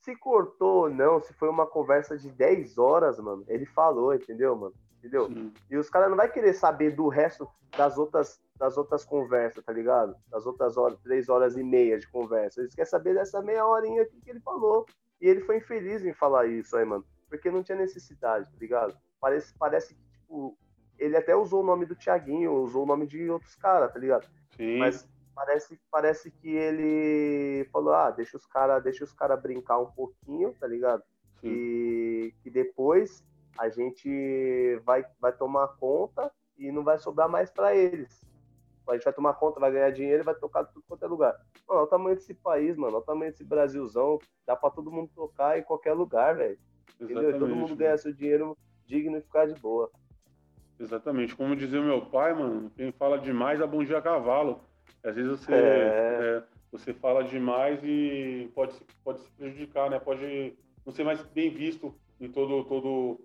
Se 0.00 0.16
cortou 0.16 0.82
ou 0.82 0.90
não, 0.90 1.20
se 1.20 1.32
foi 1.34 1.48
uma 1.48 1.66
conversa 1.66 2.16
de 2.16 2.30
10 2.30 2.78
horas, 2.78 3.18
mano, 3.18 3.44
ele 3.48 3.66
falou, 3.66 4.14
entendeu, 4.14 4.56
mano? 4.56 4.74
Entendeu? 4.98 5.26
Sim. 5.26 5.52
E 5.70 5.76
os 5.76 5.88
caras 5.88 6.08
não 6.08 6.16
vai 6.16 6.30
querer 6.30 6.52
saber 6.54 6.90
do 6.90 7.08
resto 7.08 7.48
das 7.76 7.98
outras, 7.98 8.40
das 8.56 8.76
outras 8.76 9.04
conversas, 9.04 9.64
tá 9.64 9.72
ligado? 9.72 10.16
Das 10.28 10.46
outras 10.46 10.76
horas, 10.76 10.98
três 11.00 11.28
horas 11.28 11.56
e 11.56 11.62
meia 11.62 11.98
de 11.98 12.08
conversa. 12.08 12.60
Eles 12.60 12.74
querem 12.74 12.90
saber 12.90 13.14
dessa 13.14 13.40
meia 13.42 13.66
horinha 13.66 14.02
aqui 14.02 14.20
que 14.20 14.30
ele 14.30 14.40
falou. 14.40 14.86
E 15.20 15.28
ele 15.28 15.40
foi 15.40 15.58
infeliz 15.58 16.04
em 16.04 16.12
falar 16.12 16.46
isso 16.46 16.76
aí, 16.76 16.84
mano. 16.84 17.04
Porque 17.28 17.50
não 17.50 17.62
tinha 17.62 17.76
necessidade, 17.78 18.50
tá 18.50 18.56
ligado? 18.58 18.96
Parece, 19.20 19.54
parece 19.58 19.94
que 19.94 20.00
tipo, 20.10 20.56
ele 20.98 21.16
até 21.16 21.34
usou 21.34 21.62
o 21.62 21.66
nome 21.66 21.86
do 21.86 21.96
Thiaguinho, 21.96 22.54
usou 22.54 22.84
o 22.84 22.86
nome 22.86 23.06
de 23.06 23.30
outros 23.30 23.54
caras, 23.54 23.92
tá 23.92 23.98
ligado? 23.98 24.26
Sim. 24.56 24.78
Mas 24.78 25.08
parece, 25.38 25.80
parece 25.88 26.30
que 26.32 26.48
ele 26.48 27.64
falou, 27.70 27.94
ah, 27.94 28.10
deixa 28.10 28.36
os 28.36 28.44
caras 28.44 28.82
deixa 28.82 29.04
os 29.04 29.12
cara 29.12 29.36
brincar 29.36 29.78
um 29.78 29.86
pouquinho, 29.86 30.52
tá 30.58 30.66
ligado? 30.66 31.02
Sim. 31.40 31.48
E 31.48 32.34
que 32.42 32.50
depois 32.50 33.24
a 33.56 33.68
gente 33.68 34.80
vai, 34.84 35.04
vai 35.20 35.32
tomar 35.32 35.68
conta 35.78 36.30
e 36.58 36.72
não 36.72 36.82
vai 36.82 36.98
sobrar 36.98 37.28
mais 37.28 37.50
para 37.50 37.74
eles. 37.74 38.20
A 38.88 38.94
gente 38.94 39.04
vai 39.04 39.12
tomar 39.12 39.34
conta, 39.34 39.60
vai 39.60 39.70
ganhar 39.70 39.90
dinheiro 39.90 40.22
e 40.22 40.24
vai 40.24 40.34
tocar 40.34 40.64
tudo 40.64 40.82
quanto 40.88 41.04
é 41.04 41.08
lugar. 41.08 41.34
Mano, 41.68 41.80
olha 41.80 41.82
o 41.82 41.86
tamanho 41.86 42.16
desse 42.16 42.34
país, 42.34 42.74
mano. 42.76 42.94
Olha 42.94 43.02
o 43.02 43.06
tamanho 43.06 43.30
desse 43.30 43.44
Brasilzão. 43.44 44.18
Dá 44.46 44.56
pra 44.56 44.70
todo 44.70 44.90
mundo 44.90 45.10
tocar 45.14 45.58
em 45.58 45.62
qualquer 45.62 45.92
lugar, 45.92 46.36
velho. 46.36 46.58
Entendeu? 46.98 47.38
Todo 47.38 47.54
mundo 47.54 47.76
ganha 47.76 47.98
seu 47.98 48.14
dinheiro 48.14 48.56
digno 48.86 49.18
e 49.18 49.20
ficar 49.20 49.46
de 49.46 49.60
boa. 49.60 49.90
Exatamente. 50.80 51.36
Como 51.36 51.54
dizia 51.54 51.80
o 51.80 51.84
meu 51.84 52.06
pai, 52.06 52.32
mano, 52.32 52.70
quem 52.70 52.90
fala 52.90 53.18
demais 53.18 53.58
dá 53.58 53.66
bom 53.66 53.84
dia 53.84 53.98
a 53.98 54.02
cavalo. 54.02 54.62
Às 55.08 55.14
vezes 55.16 55.30
você, 55.40 55.52
É. 55.54 55.56
é, 55.56 56.42
você 56.70 56.92
fala 56.92 57.24
demais 57.24 57.80
e 57.82 58.50
pode, 58.54 58.74
se- 58.74 58.84
pode 59.02 59.20
se 59.20 59.30
prejudicar, 59.32 59.88
né? 59.90 59.98
Pode 59.98 60.56
não 60.84 60.92
ser 60.92 61.04
mais 61.04 61.20
bem 61.28 61.50
visto 61.50 61.94
em 62.20 62.30
todo, 62.30 62.64
todo, 62.64 63.20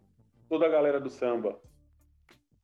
toda 0.47 0.65
a 0.65 0.69
galera 0.69 0.99
do 0.99 1.09
samba. 1.09 1.59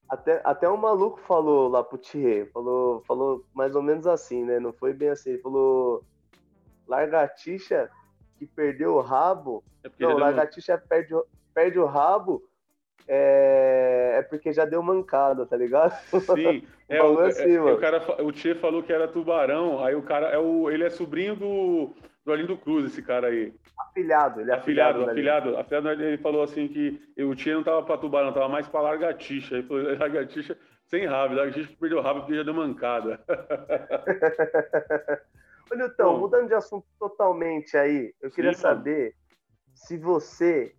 Até, 0.08 0.42
até 0.44 0.70
um 0.70 0.78
maluco 0.78 1.20
falou 1.20 1.68
lá 1.70 1.84
pro 1.84 1.98
Thier, 1.98 2.50
falou, 2.52 3.02
falou 3.02 3.46
mais 3.54 3.76
ou 3.76 3.82
menos 3.82 4.08
assim, 4.08 4.44
né? 4.44 4.60
Não 4.60 4.74
foi 4.74 4.94
bem 4.94 5.10
assim. 5.10 5.32
Ele 5.32 5.40
falou: 5.42 6.04
Largatixa 6.88 7.90
que 8.38 8.46
perdeu 8.48 8.96
o 8.96 9.02
rabo. 9.02 9.64
É 9.84 9.90
Não, 10.00 10.12
uma- 10.12 10.20
Largatixa 10.22 10.78
perde, 10.78 11.14
perde 11.54 11.78
o 11.78 11.86
rabo 11.86 12.42
é, 13.12 14.18
é 14.20 14.22
porque 14.22 14.54
já 14.54 14.66
deu 14.66 14.84
mancada, 14.84 15.44
tá 15.46 15.58
ligado? 15.58 15.92
Sim, 16.36 16.64
é, 16.88 17.02
o, 17.02 17.20
assim, 17.22 17.56
é- 17.56 17.60
mano. 17.60 17.76
o 17.76 17.80
cara, 17.80 18.24
o 18.24 18.32
Tchê 18.32 18.54
falou 18.54 18.84
que 18.84 18.94
era 18.94 19.08
tubarão, 19.08 19.84
aí 19.84 19.96
o 19.96 20.04
cara 20.04 20.28
é 20.28 20.38
o, 20.38 20.70
ele 20.70 20.84
é 20.84 20.90
sobrinho 20.92 21.36
do, 21.36 21.94
do 22.24 22.32
Arlindo 22.32 22.56
Cruz, 22.56 22.86
esse 22.86 23.02
cara 23.02 23.28
aí. 23.28 23.52
Afilhado, 23.80 24.42
ele 24.42 24.52
é 24.52 24.54
Afilhado, 24.56 25.00
afilhado. 25.10 25.50
afilhado, 25.50 25.58
afilhado, 25.58 26.04
ele 26.04 26.18
falou 26.20 26.44
assim 26.44 26.68
que 26.68 27.02
o 27.24 27.34
Tchê 27.34 27.54
não 27.54 27.64
tava 27.64 27.82
pra 27.82 27.98
tubarão, 27.98 28.32
tava 28.32 28.48
mais 28.48 28.68
pra 28.68 28.82
largatixa. 28.82 29.56
Ele 29.56 29.68
falou, 29.68 29.84
largatixa 29.98 30.56
sem 30.86 31.06
rabo, 31.08 31.34
largatixa 31.34 31.76
perdeu 31.80 32.02
rabo 32.02 32.20
porque 32.22 32.36
já 32.36 32.44
deu 32.44 32.54
mancada. 32.54 33.20
Ô, 35.72 35.76
Nilton, 35.76 36.04
Bom. 36.04 36.20
mudando 36.20 36.48
de 36.48 36.54
assunto 36.56 36.86
totalmente 37.00 37.76
aí, 37.78 38.14
eu 38.22 38.30
queria 38.32 38.54
Sim, 38.54 38.64
mano. 38.64 38.76
saber 38.78 39.16
se 39.74 39.98
você 39.98 40.76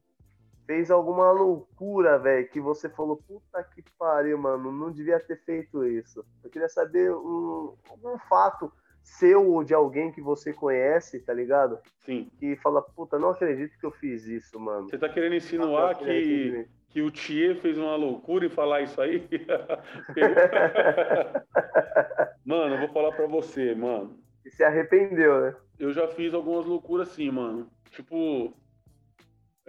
fez 0.70 0.88
alguma 0.88 1.32
loucura, 1.32 2.16
velho, 2.16 2.48
que 2.48 2.60
você 2.60 2.88
falou, 2.88 3.16
puta 3.16 3.60
que 3.74 3.82
pariu, 3.98 4.38
mano, 4.38 4.70
não 4.70 4.92
devia 4.92 5.18
ter 5.18 5.36
feito 5.44 5.84
isso. 5.84 6.24
Eu 6.44 6.48
queria 6.48 6.68
saber 6.68 7.10
um, 7.10 7.74
algum 7.88 8.16
fato 8.28 8.72
seu 9.02 9.50
ou 9.50 9.64
de 9.64 9.74
alguém 9.74 10.12
que 10.12 10.20
você 10.20 10.52
conhece, 10.52 11.18
tá 11.18 11.34
ligado? 11.34 11.76
Sim. 11.98 12.30
Que 12.38 12.54
fala, 12.54 12.80
puta, 12.80 13.18
não 13.18 13.30
acredito 13.30 13.76
que 13.80 13.84
eu 13.84 13.90
fiz 13.90 14.28
isso, 14.28 14.60
mano. 14.60 14.88
Você 14.88 14.96
tá 14.96 15.08
querendo 15.08 15.34
insinuar 15.34 15.96
que, 15.96 16.04
acredito. 16.04 16.70
que 16.90 17.02
o 17.02 17.10
Thier 17.10 17.56
fez 17.56 17.76
uma 17.76 17.96
loucura 17.96 18.46
em 18.46 18.50
falar 18.50 18.82
isso 18.82 19.00
aí? 19.00 19.28
mano, 22.46 22.76
eu 22.76 22.78
vou 22.78 22.88
falar 22.90 23.10
pra 23.10 23.26
você, 23.26 23.74
mano. 23.74 24.16
E 24.46 24.50
se 24.52 24.62
arrependeu, 24.62 25.40
né? 25.40 25.56
Eu 25.80 25.92
já 25.92 26.06
fiz 26.06 26.32
algumas 26.32 26.64
loucuras 26.64 27.08
sim, 27.08 27.28
mano. 27.28 27.68
Tipo, 27.90 28.54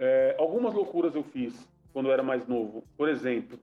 é, 0.02 0.34
algumas 0.36 0.74
loucuras 0.74 1.14
eu 1.14 1.22
fiz 1.22 1.54
quando 1.92 2.06
eu 2.06 2.12
era 2.12 2.24
mais 2.24 2.44
novo. 2.48 2.84
Por 2.96 3.08
exemplo, 3.08 3.56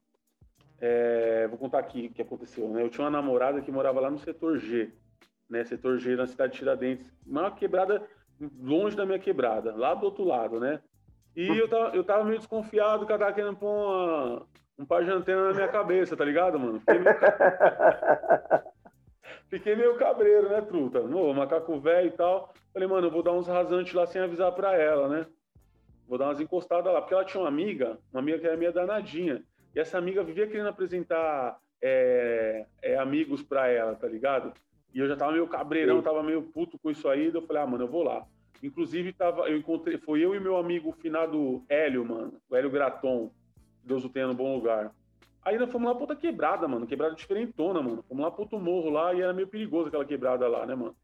é, 0.79 1.45
vou 1.49 1.57
contar 1.57 1.79
aqui 1.79 2.07
o 2.07 2.13
que 2.13 2.21
aconteceu. 2.21 2.69
Né? 2.69 2.81
Eu 2.81 2.89
tinha 2.89 3.03
uma 3.03 3.11
namorada 3.11 3.61
que 3.61 3.69
morava 3.69 3.99
lá 3.99 4.09
no 4.09 4.17
setor 4.17 4.57
G, 4.57 4.89
né? 5.49 5.65
Setor 5.65 5.97
G 5.97 6.15
na 6.15 6.25
cidade 6.25 6.53
de 6.53 6.59
Tiradentes, 6.59 7.11
uma 7.27 7.51
quebrada 7.51 8.01
longe 8.57 8.95
da 8.95 9.05
minha 9.05 9.19
quebrada, 9.19 9.75
lá 9.75 9.93
do 9.93 10.05
outro 10.05 10.23
lado, 10.23 10.61
né? 10.61 10.79
E 11.35 11.45
eu 11.45 11.67
tava, 11.67 11.93
eu 11.93 12.05
tava 12.05 12.23
meio 12.23 12.37
desconfiado 12.37 13.05
que 13.05 13.11
ela 13.11 13.19
tava 13.19 13.33
querendo 13.33 13.57
pôr 13.57 13.67
uma, 13.67 14.47
um 14.77 14.85
par 14.85 15.03
de 15.03 15.11
antena 15.11 15.49
na 15.49 15.53
minha 15.53 15.67
cabeça, 15.67 16.15
tá 16.15 16.23
ligado, 16.23 16.57
mano? 16.57 16.79
Fiquei 16.79 16.99
meio, 16.99 17.15
Fiquei 19.49 19.75
meio 19.75 19.97
cabreiro, 19.97 20.47
né, 20.47 20.61
truta? 20.61 21.01
No 21.01 21.33
macaco 21.33 21.79
velho 21.81 22.07
e 22.07 22.11
tal. 22.11 22.53
Falei, 22.71 22.87
mano, 22.87 23.07
eu 23.07 23.11
vou 23.11 23.23
dar 23.23 23.33
uns 23.33 23.47
rasantes 23.47 23.93
lá 23.93 24.05
sem 24.05 24.21
avisar 24.21 24.53
pra 24.53 24.73
ela, 24.75 25.09
né? 25.09 25.25
Vou 26.09 26.17
dar 26.17 26.25
umas 26.25 26.41
encostadas 26.41 26.91
lá. 26.91 26.99
Porque 26.99 27.13
ela 27.13 27.23
tinha 27.23 27.39
uma 27.39 27.47
amiga, 27.47 27.99
uma 28.11 28.19
amiga 28.19 28.39
que 28.39 28.47
era 28.47 28.57
minha 28.57 28.71
danadinha. 28.71 29.43
E 29.75 29.79
essa 29.79 29.99
amiga 29.99 30.23
vivia 30.23 30.47
querendo 30.47 30.67
apresentar 30.67 31.59
é, 31.79 32.65
é, 32.81 32.97
amigos 32.97 33.43
pra 33.43 33.67
ela, 33.67 33.95
tá 33.95 34.07
ligado? 34.07 34.51
E 34.91 34.99
eu 34.99 35.07
já 35.07 35.15
tava 35.15 35.31
meio 35.31 35.47
cabreirão, 35.47 36.01
tava 36.01 36.23
meio 36.23 36.41
puto 36.41 36.79
com 36.79 36.89
isso 36.89 37.07
aí. 37.07 37.29
daí 37.31 37.41
Eu 37.41 37.45
falei, 37.45 37.61
ah, 37.61 37.67
mano, 37.67 37.83
eu 37.83 37.87
vou 37.87 38.03
lá. 38.03 38.25
Inclusive, 38.63 39.13
tava, 39.13 39.47
eu 39.47 39.55
encontrei, 39.55 39.97
foi 39.99 40.19
eu 40.25 40.33
e 40.33 40.39
meu 40.39 40.57
amigo 40.57 40.91
finado 40.91 41.63
Hélio, 41.69 42.03
mano. 42.03 42.33
O 42.49 42.55
Hélio 42.55 42.71
Graton. 42.71 43.31
Deus 43.83 44.03
o 44.03 44.09
tenha 44.09 44.27
no 44.27 44.33
bom 44.33 44.55
lugar. 44.55 44.91
Aí 45.43 45.57
nós 45.57 45.71
fomos 45.71 45.87
lá 45.87 45.93
pra 45.93 46.03
outra 46.03 46.15
quebrada, 46.15 46.67
mano. 46.67 46.87
Quebrada 46.87 47.15
diferentona, 47.15 47.81
mano. 47.81 48.03
Fomos 48.09 48.23
lá 48.23 48.31
pro 48.31 48.41
outro 48.41 48.59
morro 48.59 48.89
lá 48.89 49.13
e 49.13 49.21
era 49.21 49.31
meio 49.31 49.47
perigoso 49.47 49.87
aquela 49.87 50.03
quebrada 50.03 50.47
lá, 50.47 50.65
né, 50.65 50.75
mano? 50.75 50.95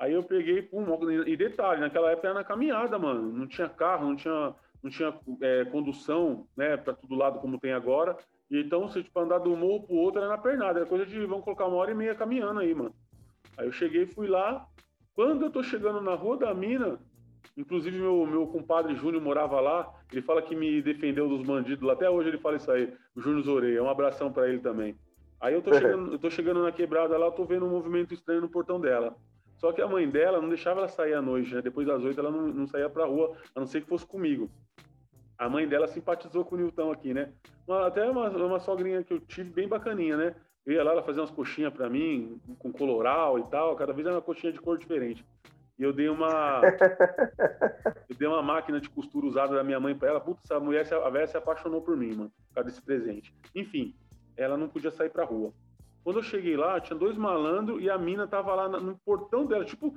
Aí 0.00 0.14
eu 0.14 0.22
peguei, 0.22 0.62
pum, 0.62 0.86
e 1.26 1.36
detalhe, 1.36 1.82
naquela 1.82 2.10
época 2.10 2.28
era 2.28 2.38
na 2.38 2.42
caminhada, 2.42 2.98
mano. 2.98 3.30
Não 3.30 3.46
tinha 3.46 3.68
carro, 3.68 4.08
não 4.08 4.16
tinha, 4.16 4.54
não 4.82 4.90
tinha 4.90 5.14
é, 5.42 5.66
condução, 5.66 6.46
né, 6.56 6.74
pra 6.78 6.94
todo 6.94 7.14
lado 7.14 7.38
como 7.38 7.60
tem 7.60 7.74
agora. 7.74 8.16
E 8.50 8.58
então, 8.62 8.88
você, 8.88 9.02
tipo, 9.02 9.20
andar 9.20 9.46
um 9.46 9.54
morro 9.54 9.86
pro 9.86 9.96
outro 9.96 10.18
era 10.18 10.30
na 10.30 10.38
pernada. 10.38 10.80
Era 10.80 10.88
coisa 10.88 11.04
de, 11.04 11.26
vamos 11.26 11.44
colocar 11.44 11.66
uma 11.66 11.76
hora 11.76 11.90
e 11.90 11.94
meia 11.94 12.14
caminhando 12.14 12.60
aí, 12.60 12.74
mano. 12.74 12.94
Aí 13.58 13.66
eu 13.66 13.72
cheguei, 13.72 14.06
fui 14.06 14.26
lá. 14.26 14.66
Quando 15.14 15.44
eu 15.44 15.50
tô 15.50 15.62
chegando 15.62 16.00
na 16.00 16.14
Rua 16.14 16.38
da 16.38 16.54
Mina, 16.54 16.98
inclusive 17.54 17.98
meu, 17.98 18.24
meu 18.24 18.46
compadre 18.46 18.94
Júnior 18.94 19.22
morava 19.22 19.60
lá, 19.60 19.86
ele 20.10 20.22
fala 20.22 20.40
que 20.40 20.56
me 20.56 20.80
defendeu 20.80 21.28
dos 21.28 21.42
bandidos 21.42 21.86
lá. 21.86 21.92
Até 21.92 22.08
hoje 22.08 22.30
ele 22.30 22.38
fala 22.38 22.56
isso 22.56 22.72
aí, 22.72 22.90
o 23.14 23.20
Júnior 23.20 23.42
Zoreia. 23.42 23.82
Um 23.82 23.90
abração 23.90 24.32
para 24.32 24.48
ele 24.48 24.60
também. 24.60 24.96
Aí 25.38 25.52
eu 25.52 25.60
tô, 25.60 25.74
chegando, 25.76 26.12
eu 26.12 26.18
tô 26.18 26.30
chegando 26.30 26.62
na 26.62 26.72
quebrada 26.72 27.18
lá, 27.18 27.26
eu 27.26 27.32
tô 27.32 27.44
vendo 27.44 27.66
um 27.66 27.70
movimento 27.70 28.14
estranho 28.14 28.40
no 28.40 28.48
portão 28.48 28.80
dela. 28.80 29.14
Só 29.60 29.72
que 29.72 29.82
a 29.82 29.86
mãe 29.86 30.08
dela 30.08 30.40
não 30.40 30.48
deixava 30.48 30.80
ela 30.80 30.88
sair 30.88 31.12
à 31.12 31.20
noite, 31.20 31.54
né? 31.54 31.60
Depois 31.60 31.86
das 31.86 32.02
oito 32.02 32.18
ela 32.18 32.30
não, 32.30 32.48
não 32.48 32.66
saía 32.66 32.88
pra 32.88 33.04
rua, 33.04 33.36
a 33.54 33.60
não 33.60 33.66
ser 33.66 33.82
que 33.82 33.88
fosse 33.88 34.06
comigo. 34.06 34.50
A 35.36 35.50
mãe 35.50 35.68
dela 35.68 35.86
simpatizou 35.86 36.46
com 36.46 36.54
o 36.54 36.58
Nilton 36.58 36.90
aqui, 36.90 37.12
né? 37.12 37.30
Uma, 37.68 37.86
até 37.86 38.08
uma, 38.08 38.30
uma 38.30 38.58
sogrinha 38.58 39.04
que 39.04 39.12
eu 39.12 39.20
tive 39.20 39.50
bem 39.50 39.68
bacaninha, 39.68 40.16
né? 40.16 40.34
Eu 40.64 40.72
ia 40.72 40.82
lá, 40.82 40.92
ela 40.92 41.02
fazia 41.02 41.20
umas 41.20 41.30
coxinhas 41.30 41.74
para 41.74 41.90
mim, 41.90 42.40
com 42.58 42.72
coloral 42.72 43.38
e 43.38 43.42
tal. 43.50 43.76
Cada 43.76 43.92
vez 43.92 44.06
era 44.06 44.16
uma 44.16 44.22
coxinha 44.22 44.50
de 44.50 44.58
cor 44.58 44.78
diferente. 44.78 45.22
E 45.78 45.82
eu 45.82 45.92
dei 45.92 46.08
uma. 46.08 46.62
eu 48.08 48.16
dei 48.18 48.28
uma 48.28 48.42
máquina 48.42 48.80
de 48.80 48.88
costura 48.88 49.26
usada 49.26 49.54
da 49.54 49.62
minha 49.62 49.78
mãe 49.78 49.94
para 49.94 50.08
ela. 50.08 50.20
Putz, 50.20 50.50
a 50.50 50.58
mulher, 50.58 50.86
a 50.90 51.10
velha 51.10 51.26
se 51.26 51.36
apaixonou 51.36 51.82
por 51.82 51.98
mim, 51.98 52.14
mano, 52.14 52.32
por 52.48 52.54
causa 52.54 52.70
desse 52.70 52.82
presente. 52.82 53.34
Enfim, 53.54 53.94
ela 54.38 54.56
não 54.56 54.68
podia 54.70 54.90
sair 54.90 55.10
pra 55.10 55.24
rua. 55.24 55.52
Quando 56.02 56.16
eu 56.16 56.22
cheguei 56.22 56.56
lá, 56.56 56.80
tinha 56.80 56.98
dois 56.98 57.16
malandros 57.16 57.82
e 57.82 57.90
a 57.90 57.98
mina 57.98 58.26
tava 58.26 58.54
lá 58.54 58.68
no 58.68 58.96
portão 59.04 59.44
dela, 59.44 59.64
tipo, 59.64 59.94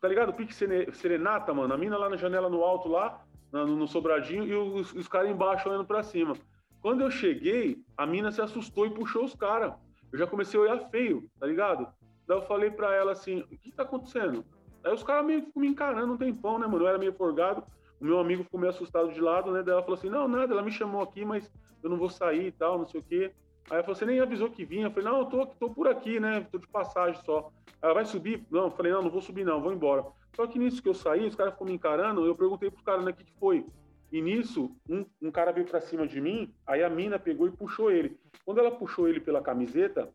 tá 0.00 0.08
ligado? 0.08 0.32
Pique 0.32 0.54
serenata, 0.54 1.52
mano. 1.54 1.72
A 1.72 1.78
mina 1.78 1.96
lá 1.96 2.10
na 2.10 2.16
janela 2.16 2.48
no 2.48 2.62
alto, 2.62 2.88
lá, 2.88 3.24
no, 3.52 3.88
sobradinho, 3.88 4.44
e 4.44 4.54
os, 4.54 4.92
os 4.92 5.08
caras 5.08 5.30
embaixo 5.30 5.68
olhando 5.68 5.86
pra 5.86 6.02
cima. 6.02 6.34
Quando 6.80 7.00
eu 7.02 7.10
cheguei, 7.10 7.78
a 7.96 8.06
mina 8.06 8.30
se 8.30 8.40
assustou 8.40 8.86
e 8.86 8.90
puxou 8.90 9.24
os 9.24 9.34
caras. 9.34 9.72
Eu 10.12 10.18
já 10.18 10.26
comecei 10.26 10.58
a 10.60 10.62
olhar 10.62 10.90
feio, 10.90 11.28
tá 11.40 11.46
ligado? 11.46 11.88
Daí 12.26 12.36
eu 12.36 12.42
falei 12.42 12.70
pra 12.70 12.94
ela 12.94 13.12
assim: 13.12 13.40
o 13.50 13.58
que 13.58 13.72
tá 13.72 13.82
acontecendo? 13.82 14.44
Aí 14.84 14.92
os 14.92 15.02
caras 15.02 15.26
meio 15.26 15.42
que 15.42 15.58
me 15.58 15.66
encarando 15.66 16.12
um 16.12 16.16
tempão, 16.16 16.58
né, 16.58 16.66
mano? 16.66 16.84
Eu 16.84 16.88
era 16.88 16.98
meio 16.98 17.12
forgado. 17.12 17.64
O 18.00 18.04
meu 18.04 18.18
amigo 18.20 18.44
ficou 18.44 18.60
meio 18.60 18.70
assustado 18.70 19.12
de 19.12 19.20
lado, 19.20 19.50
né? 19.50 19.62
Daí 19.62 19.72
ela 19.72 19.82
falou 19.82 19.96
assim: 19.96 20.10
não, 20.10 20.28
nada, 20.28 20.52
ela 20.52 20.62
me 20.62 20.70
chamou 20.70 21.02
aqui, 21.02 21.24
mas 21.24 21.50
eu 21.82 21.90
não 21.90 21.96
vou 21.96 22.10
sair 22.10 22.46
e 22.46 22.52
tal, 22.52 22.78
não 22.78 22.86
sei 22.86 23.00
o 23.00 23.04
quê. 23.04 23.32
Aí 23.70 23.82
você 23.82 24.04
nem 24.04 24.20
avisou 24.20 24.50
que 24.50 24.64
vinha. 24.64 24.86
Eu 24.86 24.90
falei, 24.90 25.10
não, 25.10 25.18
eu 25.20 25.26
tô, 25.26 25.46
tô 25.46 25.70
por 25.70 25.88
aqui, 25.88 26.20
né? 26.20 26.46
Tô 26.50 26.58
de 26.58 26.68
passagem 26.68 27.20
só. 27.24 27.50
Ela 27.82 27.94
vai 27.94 28.04
subir? 28.04 28.46
Não, 28.50 28.64
eu 28.64 28.70
falei, 28.70 28.92
não, 28.92 29.02
não 29.02 29.10
vou 29.10 29.20
subir, 29.20 29.44
não, 29.44 29.60
vou 29.60 29.72
embora. 29.72 30.04
Só 30.34 30.46
que 30.46 30.58
nisso 30.58 30.82
que 30.82 30.88
eu 30.88 30.94
saí, 30.94 31.26
os 31.26 31.34
caras 31.34 31.54
ficou 31.54 31.66
me 31.66 31.72
encarando, 31.72 32.26
eu 32.26 32.36
perguntei 32.36 32.70
pros 32.70 32.84
caras, 32.84 33.04
né, 33.04 33.10
o 33.10 33.14
que, 33.14 33.24
que 33.24 33.32
foi? 33.38 33.66
E 34.12 34.20
nisso, 34.20 34.70
um, 34.88 35.04
um 35.20 35.30
cara 35.30 35.50
veio 35.50 35.66
pra 35.66 35.80
cima 35.80 36.06
de 36.06 36.20
mim, 36.20 36.54
aí 36.66 36.82
a 36.82 36.90
mina 36.90 37.18
pegou 37.18 37.48
e 37.48 37.50
puxou 37.50 37.90
ele. 37.90 38.18
Quando 38.44 38.58
ela 38.58 38.70
puxou 38.70 39.08
ele 39.08 39.18
pela 39.18 39.42
camiseta, 39.42 40.12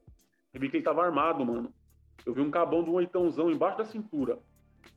eu 0.54 0.62
vi 0.62 0.70
que 0.70 0.78
ele 0.78 0.84
tava 0.84 1.04
armado, 1.04 1.46
mano. 1.46 1.74
Eu 2.26 2.34
vi 2.34 2.42
um 2.42 2.52
cabão 2.52 2.84
de 2.84 2.90
um 2.90 2.94
oitãozão 2.94 3.50
embaixo 3.50 3.80
da 3.80 3.86
cintura. 3.86 4.40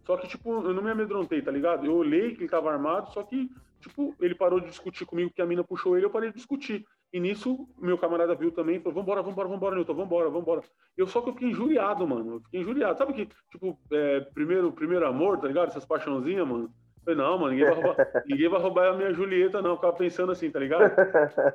Só 0.04 0.16
que, 0.16 0.28
tipo, 0.28 0.50
eu 0.50 0.74
não 0.74 0.82
me 0.82 0.90
amedrontei, 0.90 1.40
tá 1.42 1.50
ligado? 1.50 1.86
Eu 1.86 1.96
olhei 1.96 2.34
que 2.34 2.42
ele 2.42 2.48
tava 2.48 2.70
armado, 2.70 3.12
só 3.12 3.22
que, 3.22 3.50
tipo, 3.80 4.14
ele 4.20 4.34
parou 4.34 4.60
de 4.60 4.68
discutir 4.68 5.06
comigo 5.06 5.32
que 5.34 5.42
a 5.42 5.46
mina 5.46 5.64
puxou 5.64 5.96
ele, 5.96 6.06
eu 6.06 6.10
parei 6.10 6.30
de 6.30 6.36
discutir. 6.36 6.86
E 7.14 7.20
nisso, 7.20 7.68
meu 7.78 7.96
camarada 7.96 8.34
viu 8.34 8.50
também, 8.50 8.80
falou, 8.80 8.96
vambora, 8.96 9.22
vambora, 9.22 9.48
vambora, 9.48 9.76
Newton, 9.76 9.94
vambora, 9.94 10.28
vambora. 10.28 10.62
Eu 10.96 11.06
só 11.06 11.20
que 11.20 11.28
eu 11.28 11.32
fiquei 11.32 11.50
injuriado, 11.50 12.04
mano. 12.04 12.34
Eu 12.34 12.40
fiquei 12.40 12.60
injuriado. 12.60 12.98
Sabe 12.98 13.12
que, 13.12 13.28
tipo, 13.52 13.78
é, 13.92 14.18
primeiro, 14.34 14.72
primeiro 14.72 15.06
amor, 15.06 15.38
tá 15.38 15.46
ligado? 15.46 15.68
Essas 15.68 15.86
paixãozinhas, 15.86 16.44
mano. 16.44 16.64
Eu 16.64 17.04
falei, 17.04 17.18
não, 17.20 17.38
mano, 17.38 17.52
ninguém 17.52 17.66
vai 17.66 17.74
roubar, 17.76 17.96
ninguém 18.26 18.48
vai 18.48 18.60
roubar 18.60 18.88
a 18.88 18.96
minha 18.96 19.12
Julieta, 19.12 19.62
não. 19.62 19.70
Eu 19.70 19.76
ficava 19.76 19.96
pensando 19.96 20.32
assim, 20.32 20.50
tá 20.50 20.58
ligado? 20.58 20.92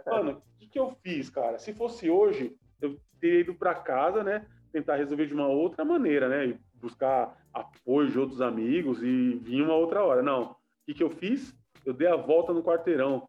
Mano, 0.07 0.31
o 0.31 0.59
que, 0.59 0.67
que 0.69 0.79
eu 0.79 0.95
fiz, 1.03 1.29
cara? 1.29 1.59
Se 1.59 1.73
fosse 1.73 2.09
hoje, 2.09 2.55
eu 2.81 2.97
teria 3.19 3.41
ido 3.41 3.53
pra 3.53 3.75
casa, 3.75 4.23
né? 4.23 4.45
Tentar 4.71 4.95
resolver 4.95 5.25
de 5.25 5.33
uma 5.33 5.47
outra 5.47 5.83
maneira, 5.83 6.29
né? 6.29 6.47
E 6.47 6.59
buscar 6.75 7.37
apoio 7.53 8.09
de 8.09 8.17
outros 8.17 8.39
amigos 8.39 9.03
e 9.03 9.33
vir 9.43 9.61
uma 9.61 9.75
outra 9.75 10.05
hora. 10.05 10.23
Não. 10.23 10.51
O 10.51 10.55
que, 10.85 10.93
que 10.93 11.03
eu 11.03 11.09
fiz? 11.09 11.53
Eu 11.85 11.93
dei 11.93 12.07
a 12.07 12.15
volta 12.15 12.53
no 12.53 12.63
quarteirão 12.63 13.27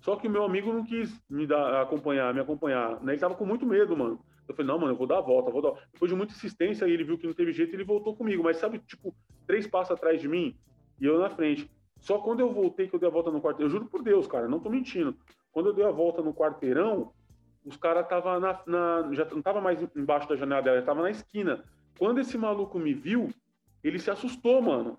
só 0.00 0.16
que 0.16 0.26
o 0.26 0.30
meu 0.30 0.44
amigo 0.44 0.72
não 0.72 0.84
quis 0.84 1.12
me 1.28 1.46
dar, 1.46 1.82
acompanhar, 1.82 2.32
me 2.32 2.40
acompanhar. 2.40 3.00
Né? 3.02 3.12
Ele 3.12 3.20
tava 3.20 3.34
com 3.34 3.44
muito 3.44 3.66
medo, 3.66 3.96
mano. 3.96 4.18
Eu 4.48 4.54
falei, 4.54 4.66
não, 4.66 4.78
mano, 4.78 4.92
eu 4.92 4.96
vou 4.96 5.06
dar 5.06 5.18
a 5.18 5.22
volta, 5.22 5.50
vou 5.50 5.62
dar. 5.62 5.72
Depois 5.92 6.10
de 6.10 6.16
muita 6.16 6.32
insistência, 6.32 6.86
ele 6.86 7.04
viu 7.04 7.18
que 7.18 7.26
não 7.26 7.34
teve 7.34 7.52
jeito, 7.52 7.74
ele 7.74 7.84
voltou 7.84 8.16
comigo. 8.16 8.42
Mas 8.42 8.56
sabe, 8.56 8.78
tipo, 8.80 9.14
três 9.46 9.66
passos 9.66 9.92
atrás 9.92 10.20
de 10.20 10.26
mim 10.26 10.56
e 11.00 11.04
eu 11.04 11.18
na 11.18 11.30
frente. 11.30 11.70
Só 12.00 12.18
quando 12.18 12.40
eu 12.40 12.52
voltei, 12.52 12.88
que 12.88 12.94
eu 12.94 12.98
dei 12.98 13.08
a 13.08 13.12
volta 13.12 13.30
no 13.30 13.40
quarteirão, 13.40 13.66
eu 13.66 13.70
juro 13.70 13.90
por 13.90 14.02
Deus, 14.02 14.26
cara, 14.26 14.48
não 14.48 14.58
tô 14.58 14.70
mentindo. 14.70 15.14
Quando 15.52 15.68
eu 15.68 15.72
dei 15.74 15.84
a 15.84 15.90
volta 15.90 16.22
no 16.22 16.32
quarteirão, 16.32 17.12
os 17.64 17.76
caras 17.76 18.08
tava 18.08 18.40
na, 18.40 18.58
na, 18.66 19.12
já 19.12 19.26
não 19.26 19.42
tava 19.42 19.60
mais 19.60 19.78
embaixo 19.94 20.28
da 20.28 20.34
janela 20.34 20.62
dela, 20.62 20.82
tava 20.82 21.02
na 21.02 21.10
esquina. 21.10 21.62
Quando 21.98 22.20
esse 22.20 22.38
maluco 22.38 22.78
me 22.78 22.94
viu, 22.94 23.28
ele 23.84 23.98
se 23.98 24.10
assustou, 24.10 24.62
mano. 24.62 24.98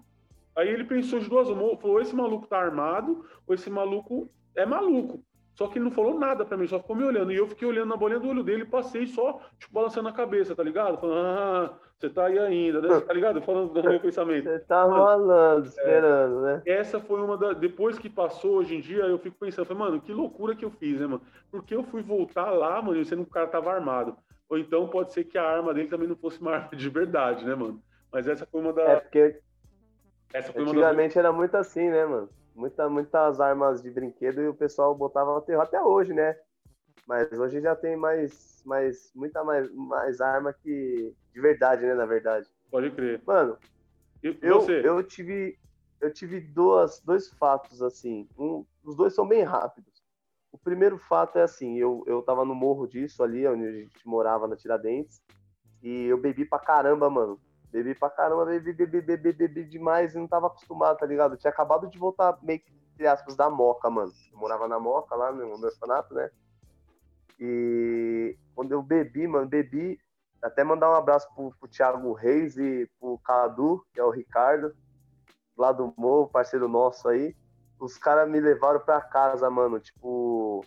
Aí 0.55 0.69
ele 0.69 0.83
pensou 0.83 1.19
de 1.19 1.27
duas 1.27 1.47
falou: 1.47 1.99
esse 1.99 2.15
maluco 2.15 2.45
tá 2.45 2.59
armado, 2.59 3.25
ou 3.47 3.55
esse 3.55 3.69
maluco 3.69 4.29
é 4.55 4.65
maluco. 4.65 5.23
Só 5.53 5.67
que 5.67 5.77
ele 5.77 5.85
não 5.85 5.91
falou 5.91 6.17
nada 6.17 6.45
pra 6.45 6.57
mim, 6.57 6.65
só 6.65 6.79
ficou 6.79 6.95
me 6.95 7.03
olhando. 7.03 7.31
E 7.31 7.35
eu 7.35 7.47
fiquei 7.47 7.67
olhando 7.67 7.89
na 7.89 7.97
bolinha 7.97 8.19
do 8.19 8.29
olho 8.29 8.43
dele 8.43 8.63
e 8.63 8.65
passei 8.65 9.05
só, 9.05 9.39
tipo, 9.59 9.73
balançando 9.73 10.09
a 10.09 10.13
cabeça, 10.13 10.55
tá 10.55 10.63
ligado? 10.63 10.97
Falando, 10.97 11.17
ah, 11.17 11.77
você 11.99 12.09
tá 12.09 12.25
aí 12.25 12.39
ainda, 12.39 12.81
né? 12.81 12.99
Tá 13.01 13.13
ligado? 13.13 13.41
Falando 13.41 13.71
do 13.71 13.83
meu 13.83 13.99
pensamento. 13.99 14.45
Você 14.45 14.59
tá 14.59 14.83
rolando, 14.83 15.67
esperando, 15.67 16.47
é, 16.47 16.53
né? 16.53 16.61
Essa 16.65 16.99
foi 16.99 17.21
uma 17.21 17.37
das. 17.37 17.57
Depois 17.57 17.99
que 17.99 18.09
passou, 18.09 18.55
hoje 18.55 18.75
em 18.75 18.81
dia, 18.81 19.03
eu 19.03 19.19
fico 19.19 19.37
pensando, 19.39 19.65
falei, 19.65 19.83
mano, 19.83 20.01
que 20.01 20.11
loucura 20.11 20.55
que 20.55 20.65
eu 20.65 20.71
fiz, 20.71 20.99
né, 20.99 21.05
mano? 21.05 21.21
Porque 21.51 21.75
eu 21.75 21.83
fui 21.83 22.01
voltar 22.01 22.49
lá, 22.49 22.81
mano, 22.81 23.03
sendo 23.05 23.23
que 23.23 23.29
o 23.29 23.33
cara 23.33 23.45
tava 23.45 23.71
armado. 23.71 24.15
Ou 24.49 24.57
então 24.57 24.87
pode 24.87 25.13
ser 25.13 25.25
que 25.25 25.37
a 25.37 25.43
arma 25.43 25.73
dele 25.73 25.89
também 25.89 26.07
não 26.07 26.15
fosse 26.15 26.41
uma 26.41 26.53
arma 26.53 26.75
de 26.75 26.89
verdade, 26.89 27.45
né, 27.45 27.53
mano? 27.53 27.79
Mas 28.11 28.27
essa 28.27 28.45
foi 28.45 28.61
uma 28.61 28.73
das. 28.73 28.89
É 28.89 28.95
porque. 28.95 29.39
Essa 30.33 30.51
foi 30.51 30.63
Antigamente 30.63 31.17
uma 31.17 31.23
das... 31.23 31.25
era 31.25 31.31
muito 31.31 31.55
assim, 31.55 31.89
né, 31.89 32.05
mano? 32.05 32.29
Muita, 32.55 32.89
muitas 32.89 33.39
armas 33.39 33.81
de 33.81 33.89
brinquedo 33.89 34.41
e 34.41 34.47
o 34.47 34.53
pessoal 34.53 34.95
botava 34.95 35.33
no 35.33 35.41
terror 35.41 35.63
até 35.63 35.81
hoje, 35.81 36.13
né? 36.13 36.37
Mas 37.07 37.31
hoje 37.33 37.61
já 37.61 37.75
tem 37.75 37.95
mais, 37.95 38.61
mais 38.65 39.11
muita 39.15 39.43
mais, 39.43 39.71
mais 39.73 40.21
arma 40.21 40.53
que 40.53 41.13
de 41.33 41.41
verdade, 41.41 41.85
né? 41.85 41.93
Na 41.93 42.05
verdade. 42.05 42.47
Pode 42.69 42.91
crer. 42.91 43.21
Mano, 43.25 43.57
e 44.23 44.37
eu, 44.41 44.67
eu 44.69 45.03
tive 45.03 45.57
eu 46.01 46.11
tive 46.11 46.39
duas, 46.39 46.99
dois 47.01 47.29
fatos 47.29 47.81
assim. 47.81 48.27
Um, 48.37 48.65
os 48.83 48.95
dois 48.95 49.13
são 49.13 49.27
bem 49.27 49.43
rápidos. 49.43 50.01
O 50.51 50.57
primeiro 50.57 50.97
fato 50.97 51.37
é 51.37 51.43
assim, 51.43 51.77
eu, 51.77 52.03
eu 52.07 52.21
tava 52.21 52.43
no 52.43 52.53
morro 52.53 52.87
disso 52.87 53.23
ali, 53.23 53.47
onde 53.47 53.65
a 53.65 53.71
gente 53.71 54.05
morava 54.05 54.47
na 54.47 54.55
Tiradentes, 54.55 55.21
e 55.81 56.05
eu 56.05 56.17
bebi 56.17 56.43
pra 56.43 56.59
caramba, 56.59 57.09
mano. 57.09 57.39
Bebi 57.71 57.95
pra 57.95 58.09
caramba, 58.09 58.45
bebi, 58.45 58.73
bebi, 58.73 59.01
bebi, 59.01 59.31
bebi 59.31 59.63
demais 59.63 60.13
e 60.13 60.17
não 60.17 60.27
tava 60.27 60.47
acostumado, 60.47 60.97
tá 60.97 61.05
ligado? 61.05 61.33
Eu 61.33 61.37
tinha 61.37 61.51
acabado 61.51 61.87
de 61.87 61.97
voltar 61.97 62.37
meio 62.43 62.59
que, 62.59 62.73
entre 62.93 63.07
aspas, 63.07 63.35
da 63.35 63.49
Moca, 63.49 63.89
mano. 63.89 64.11
Eu 64.31 64.37
morava 64.37 64.67
na 64.67 64.77
Moca, 64.77 65.15
lá 65.15 65.31
no 65.31 65.57
meu 65.57 65.67
orfanato, 65.67 66.13
né? 66.13 66.29
E 67.39 68.37
quando 68.53 68.73
eu 68.73 68.83
bebi, 68.83 69.25
mano, 69.25 69.47
bebi. 69.47 69.99
Até 70.41 70.63
mandar 70.63 70.89
um 70.89 70.95
abraço 70.95 71.27
pro, 71.33 71.53
pro 71.59 71.69
Thiago 71.69 72.11
Reis 72.13 72.57
e 72.57 72.89
pro 72.99 73.19
Cadu, 73.19 73.85
que 73.93 73.99
é 73.99 74.03
o 74.03 74.09
Ricardo, 74.09 74.75
lá 75.55 75.71
do 75.71 75.93
Morro, 75.95 76.27
parceiro 76.27 76.67
nosso 76.67 77.07
aí. 77.07 77.35
Os 77.79 77.97
caras 77.97 78.29
me 78.29 78.39
levaram 78.39 78.79
pra 78.79 78.99
casa, 79.01 79.49
mano, 79.49 79.79
tipo, 79.79 80.65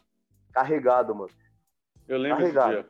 carregado, 0.52 1.14
mano. 1.14 1.30
Eu 2.08 2.18
lembro 2.18 2.38
carregado. 2.38 2.88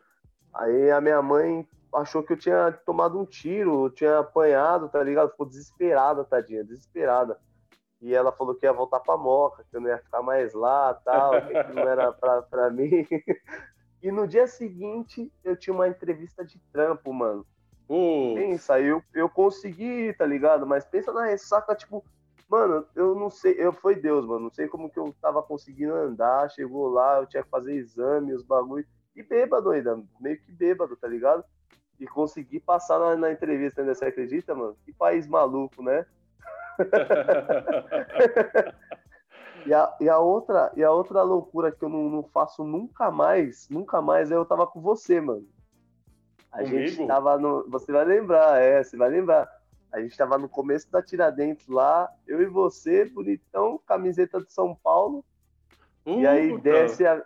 Aí 0.54 0.90
a 0.90 1.00
minha 1.00 1.20
mãe 1.20 1.66
achou 1.94 2.22
que 2.22 2.32
eu 2.32 2.36
tinha 2.36 2.72
tomado 2.84 3.18
um 3.18 3.24
tiro, 3.24 3.90
tinha 3.90 4.18
apanhado, 4.18 4.88
tá 4.88 5.02
ligado? 5.02 5.30
Ficou 5.30 5.46
desesperada, 5.46 6.24
tadinha, 6.24 6.64
desesperada. 6.64 7.38
E 8.00 8.14
ela 8.14 8.32
falou 8.32 8.54
que 8.54 8.66
ia 8.66 8.72
voltar 8.72 9.00
pra 9.00 9.16
Moca, 9.16 9.64
que 9.70 9.76
eu 9.76 9.80
não 9.80 9.88
ia 9.88 9.98
ficar 9.98 10.22
mais 10.22 10.52
lá, 10.52 10.92
tal, 10.94 11.32
que 11.40 11.72
não 11.72 11.88
era 11.88 12.12
pra, 12.12 12.42
pra 12.42 12.70
mim. 12.70 13.06
E 14.02 14.12
no 14.12 14.28
dia 14.28 14.46
seguinte, 14.46 15.32
eu 15.42 15.56
tinha 15.56 15.72
uma 15.72 15.88
entrevista 15.88 16.44
de 16.44 16.58
trampo, 16.70 17.10
mano. 17.10 17.46
Uh. 17.88 18.34
Pensa, 18.34 18.78
eu, 18.78 19.02
eu 19.14 19.30
consegui, 19.30 20.12
tá 20.12 20.26
ligado? 20.26 20.66
Mas 20.66 20.84
pensa 20.84 21.10
na 21.10 21.24
ressaca, 21.24 21.74
tipo, 21.74 22.04
mano, 22.46 22.86
eu 22.94 23.14
não 23.14 23.30
sei, 23.30 23.54
eu 23.58 23.72
foi 23.72 23.94
Deus, 23.94 24.26
mano, 24.26 24.40
não 24.40 24.50
sei 24.50 24.68
como 24.68 24.90
que 24.90 24.98
eu 24.98 25.14
tava 25.22 25.42
conseguindo 25.42 25.94
andar, 25.94 26.50
chegou 26.50 26.88
lá, 26.88 27.20
eu 27.20 27.26
tinha 27.26 27.42
que 27.42 27.48
fazer 27.48 27.72
exame, 27.74 28.34
os 28.34 28.42
bagulhos, 28.42 28.86
e 29.16 29.22
bêbado 29.22 29.70
ainda, 29.70 29.98
meio 30.20 30.38
que 30.38 30.52
bêbado, 30.52 30.94
tá 30.96 31.08
ligado? 31.08 31.42
E 31.98 32.06
conseguir 32.06 32.60
passar 32.60 32.98
na, 32.98 33.16
na 33.16 33.32
entrevista 33.32 33.80
ainda, 33.80 33.94
você 33.94 34.06
acredita, 34.06 34.54
mano? 34.54 34.76
Que 34.84 34.92
país 34.92 35.26
maluco, 35.26 35.82
né? 35.82 36.04
E 39.66 39.72
a, 39.72 39.96
e 39.98 40.08
a, 40.08 40.18
outra, 40.18 40.70
e 40.76 40.84
a 40.84 40.90
outra 40.90 41.22
loucura 41.22 41.72
que 41.72 41.82
eu 41.82 41.88
não, 41.88 42.10
não 42.10 42.22
faço 42.22 42.62
nunca 42.62 43.10
mais, 43.10 43.68
nunca 43.70 44.02
mais, 44.02 44.30
é 44.30 44.34
eu 44.34 44.44
tava 44.44 44.66
com 44.66 44.80
você, 44.80 45.20
mano. 45.20 45.46
A 46.52 46.58
Comigo? 46.58 46.86
gente 46.86 47.06
tava 47.06 47.38
no. 47.38 47.68
Você 47.70 47.90
vai 47.90 48.04
lembrar, 48.04 48.60
é, 48.60 48.82
você 48.82 48.96
vai 48.96 49.08
lembrar. 49.08 49.48
A 49.92 50.00
gente 50.00 50.16
tava 50.16 50.36
no 50.36 50.48
começo 50.48 50.90
da 50.90 51.02
Tiradentes 51.02 51.66
lá, 51.66 52.12
eu 52.26 52.42
e 52.42 52.46
você, 52.46 53.04
bonitão, 53.04 53.80
camiseta 53.86 54.40
de 54.40 54.52
São 54.52 54.74
Paulo. 54.74 55.24
Uh, 56.04 56.20
e 56.20 56.26
aí 56.26 56.60
desce 56.60 57.06
a, 57.06 57.24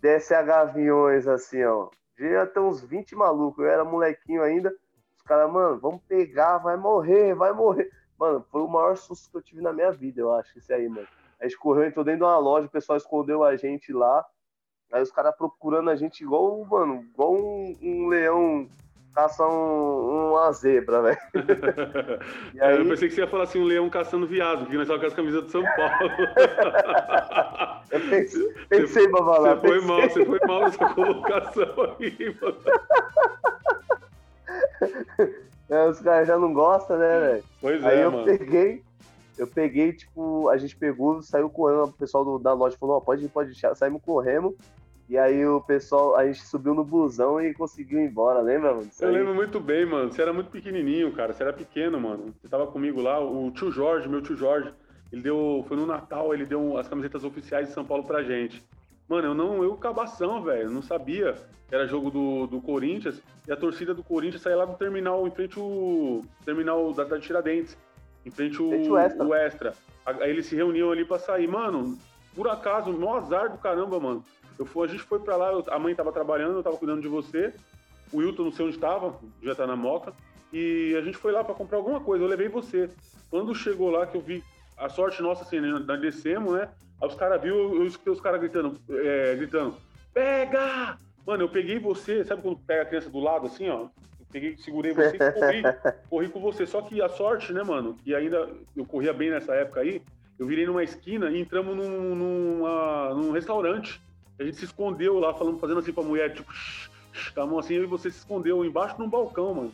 desce 0.00 0.32
a 0.32 0.42
Gaviões, 0.42 1.28
assim, 1.28 1.62
ó. 1.64 1.90
Devia 2.16 2.46
ter 2.46 2.60
uns 2.60 2.82
20 2.82 3.14
malucos, 3.16 3.64
eu 3.64 3.70
era 3.70 3.84
molequinho 3.84 4.42
ainda. 4.42 4.74
Os 5.16 5.22
caras, 5.22 5.50
mano, 5.50 5.78
vamos 5.80 6.02
pegar, 6.02 6.58
vai 6.58 6.76
morrer, 6.76 7.34
vai 7.34 7.52
morrer. 7.52 7.90
Mano, 8.18 8.44
foi 8.50 8.62
o 8.62 8.68
maior 8.68 8.96
susto 8.96 9.30
que 9.30 9.36
eu 9.36 9.42
tive 9.42 9.60
na 9.60 9.72
minha 9.72 9.90
vida, 9.90 10.20
eu 10.20 10.32
acho, 10.32 10.56
esse 10.58 10.72
aí, 10.72 10.88
mano. 10.88 11.08
A 11.40 11.44
gente 11.44 11.58
correu, 11.58 11.84
entrou 11.84 12.04
dentro 12.04 12.20
de 12.20 12.24
uma 12.24 12.38
loja, 12.38 12.66
o 12.66 12.70
pessoal 12.70 12.96
escondeu 12.96 13.42
a 13.42 13.56
gente 13.56 13.92
lá. 13.92 14.24
Aí 14.92 15.02
os 15.02 15.10
caras 15.10 15.34
procurando 15.36 15.90
a 15.90 15.96
gente 15.96 16.22
igual, 16.22 16.64
mano, 16.64 17.02
igual 17.02 17.34
um, 17.34 17.76
um 17.82 18.06
leão 18.06 18.68
caça 19.14 19.46
um, 19.46 20.32
uma 20.32 20.52
zebra, 20.52 21.02
velho. 21.02 21.18
Aí... 22.60 22.78
Eu 22.78 22.88
pensei 22.88 23.08
que 23.08 23.14
você 23.14 23.20
ia 23.20 23.28
falar 23.28 23.44
assim, 23.44 23.60
um 23.60 23.64
leão 23.64 23.88
caçando 23.88 24.26
viado, 24.26 24.60
porque 24.60 24.76
nós 24.76 24.88
estávamos 24.88 25.02
com 25.02 25.06
as 25.06 25.14
camisas 25.14 25.44
de 25.44 25.50
São 25.52 25.62
Paulo. 25.76 26.10
eu 27.90 28.00
pensei, 28.10 28.54
pensei 28.68 29.08
pra 29.08 29.24
falar. 29.24 29.54
Você 29.54 29.60
pensei. 29.60 29.80
foi 29.80 29.88
mal, 29.88 30.02
você 30.02 30.24
foi 30.24 30.40
mal 30.46 30.60
nessa 30.60 30.94
colocação 30.94 31.96
aí, 32.00 32.36
mano. 32.40 32.58
É, 35.70 35.88
os 35.88 35.98
caras 35.98 36.28
já 36.28 36.38
não 36.38 36.52
gostam, 36.52 36.98
né, 36.98 37.20
velho? 37.20 37.44
Pois 37.58 37.82
Aí 37.84 37.98
é, 37.98 38.04
eu 38.04 38.12
mano. 38.12 38.24
peguei, 38.26 38.82
eu 39.38 39.46
peguei, 39.46 39.92
tipo, 39.94 40.48
a 40.50 40.58
gente 40.58 40.76
pegou, 40.76 41.22
saiu 41.22 41.48
correndo, 41.48 41.84
o 41.84 41.92
pessoal 41.92 42.22
do, 42.22 42.38
da 42.38 42.52
loja 42.52 42.76
falou, 42.78 42.98
ó, 42.98 43.00
pode 43.00 43.24
ir, 43.24 43.28
pode 43.28 43.50
ir, 43.50 43.76
saímos 43.76 44.02
correndo. 44.04 44.54
E 45.08 45.18
aí 45.18 45.44
o 45.46 45.60
pessoal, 45.60 46.16
a 46.16 46.26
gente 46.26 46.40
subiu 46.46 46.74
no 46.74 46.82
busão 46.82 47.40
e 47.40 47.52
conseguiu 47.52 48.00
ir 48.00 48.06
embora, 48.06 48.40
lembra, 48.40 48.74
mano? 48.74 48.90
eu 49.00 49.10
lembro 49.10 49.34
muito 49.34 49.60
bem, 49.60 49.84
mano. 49.84 50.10
Você 50.10 50.22
era 50.22 50.32
muito 50.32 50.50
pequenininho, 50.50 51.12
cara. 51.12 51.32
Você 51.32 51.42
era 51.42 51.52
pequeno, 51.52 52.00
mano. 52.00 52.34
Você 52.40 52.48
tava 52.48 52.66
comigo 52.66 53.02
lá, 53.02 53.20
o 53.20 53.50
tio 53.50 53.70
Jorge, 53.70 54.08
meu 54.08 54.22
tio 54.22 54.36
Jorge, 54.36 54.72
ele 55.12 55.20
deu, 55.20 55.64
foi 55.68 55.76
no 55.76 55.86
Natal, 55.86 56.32
ele 56.32 56.46
deu 56.46 56.78
as 56.78 56.88
camisetas 56.88 57.22
oficiais 57.22 57.68
de 57.68 57.74
São 57.74 57.84
Paulo 57.84 58.04
pra 58.04 58.22
gente. 58.22 58.64
Mano, 59.06 59.28
eu 59.28 59.34
não, 59.34 59.62
eu 59.62 59.76
cabação, 59.76 60.42
velho, 60.42 60.70
não 60.70 60.80
sabia 60.80 61.34
que 61.68 61.74
era 61.74 61.86
jogo 61.86 62.10
do, 62.10 62.46
do 62.46 62.60
Corinthians 62.60 63.20
e 63.46 63.52
a 63.52 63.56
torcida 63.56 63.92
do 63.92 64.02
Corinthians 64.02 64.40
saía 64.40 64.56
lá 64.56 64.64
do 64.64 64.74
terminal, 64.74 65.26
em 65.26 65.30
frente 65.30 65.60
o 65.60 66.22
terminal 66.44 66.90
da, 66.94 67.04
da 67.04 67.20
Tiradentes, 67.20 67.76
em 68.24 68.30
frente 68.30 68.62
o, 68.62 68.92
o 68.92 68.98
extra. 68.98 69.24
o 69.26 69.34
extra. 69.34 69.74
Aí 70.06 70.30
eles 70.30 70.46
se 70.46 70.56
reuniam 70.56 70.90
ali 70.90 71.04
pra 71.04 71.18
sair. 71.18 71.46
Mano, 71.46 71.98
por 72.34 72.48
acaso, 72.48 72.92
no 72.92 73.14
azar 73.14 73.50
do 73.50 73.58
caramba, 73.58 74.00
mano. 74.00 74.24
Eu 74.58 74.66
fui, 74.66 74.86
a 74.86 74.90
gente 74.90 75.02
foi 75.02 75.18
pra 75.18 75.36
lá, 75.36 75.52
eu, 75.52 75.64
a 75.68 75.78
mãe 75.78 75.94
tava 75.94 76.12
trabalhando, 76.12 76.56
eu 76.56 76.62
tava 76.62 76.76
cuidando 76.76 77.02
de 77.02 77.08
você. 77.08 77.52
O 78.12 78.18
Wilton 78.18 78.44
não 78.44 78.52
sei 78.52 78.66
onde 78.66 78.78
tava, 78.78 79.18
já 79.42 79.54
tá 79.54 79.66
na 79.66 79.76
moca. 79.76 80.12
E 80.52 80.94
a 80.96 81.02
gente 81.02 81.16
foi 81.16 81.32
lá 81.32 81.42
para 81.42 81.54
comprar 81.54 81.78
alguma 81.78 82.00
coisa, 82.00 82.24
eu 82.24 82.28
levei 82.28 82.48
você. 82.48 82.88
Quando 83.30 83.54
chegou 83.54 83.90
lá, 83.90 84.06
que 84.06 84.16
eu 84.16 84.20
vi 84.20 84.42
a 84.76 84.88
sorte 84.88 85.22
nossa, 85.22 85.42
assim, 85.42 85.60
né, 85.60 85.68
nós 85.68 86.00
descemos, 86.00 86.52
né? 86.52 86.68
Aí 87.00 87.08
os 87.08 87.14
caras 87.14 87.42
viram, 87.42 87.74
eu 87.74 87.86
escutei 87.86 88.12
os 88.12 88.20
caras 88.20 88.40
gritando, 88.40 88.78
é, 88.88 89.34
gritando, 89.34 89.74
pega! 90.12 90.96
Mano, 91.26 91.42
eu 91.42 91.48
peguei 91.48 91.78
você, 91.78 92.24
sabe 92.24 92.42
quando 92.42 92.58
pega 92.58 92.82
a 92.82 92.86
criança 92.86 93.10
do 93.10 93.18
lado, 93.18 93.46
assim, 93.46 93.68
ó? 93.68 93.88
Eu 94.20 94.26
peguei, 94.30 94.56
segurei 94.58 94.92
você 94.92 95.16
e 95.16 95.32
corri, 95.32 95.62
corri 96.08 96.28
com 96.28 96.40
você. 96.40 96.66
Só 96.66 96.82
que 96.82 97.00
a 97.02 97.08
sorte, 97.08 97.52
né, 97.52 97.62
mano, 97.62 97.96
e 98.04 98.14
ainda 98.14 98.48
eu 98.76 98.84
corria 98.84 99.12
bem 99.12 99.30
nessa 99.30 99.54
época 99.54 99.80
aí, 99.80 100.02
eu 100.38 100.46
virei 100.46 100.66
numa 100.66 100.82
esquina 100.82 101.30
e 101.30 101.40
entramos 101.40 101.76
num, 101.76 102.14
numa, 102.14 103.14
num 103.14 103.30
restaurante. 103.32 104.00
A 104.38 104.44
gente 104.44 104.56
se 104.56 104.64
escondeu 104.64 105.18
lá, 105.18 105.32
falando, 105.34 105.58
fazendo 105.58 105.80
assim 105.80 105.92
pra 105.92 106.02
mulher, 106.02 106.32
tipo, 106.32 106.52
com 107.34 107.40
a 107.40 107.46
mão 107.46 107.58
assim, 107.58 107.74
e 107.74 107.86
você 107.86 108.10
se 108.10 108.18
escondeu 108.18 108.64
embaixo 108.64 108.96
num 108.98 109.08
balcão, 109.08 109.54
mano. 109.54 109.72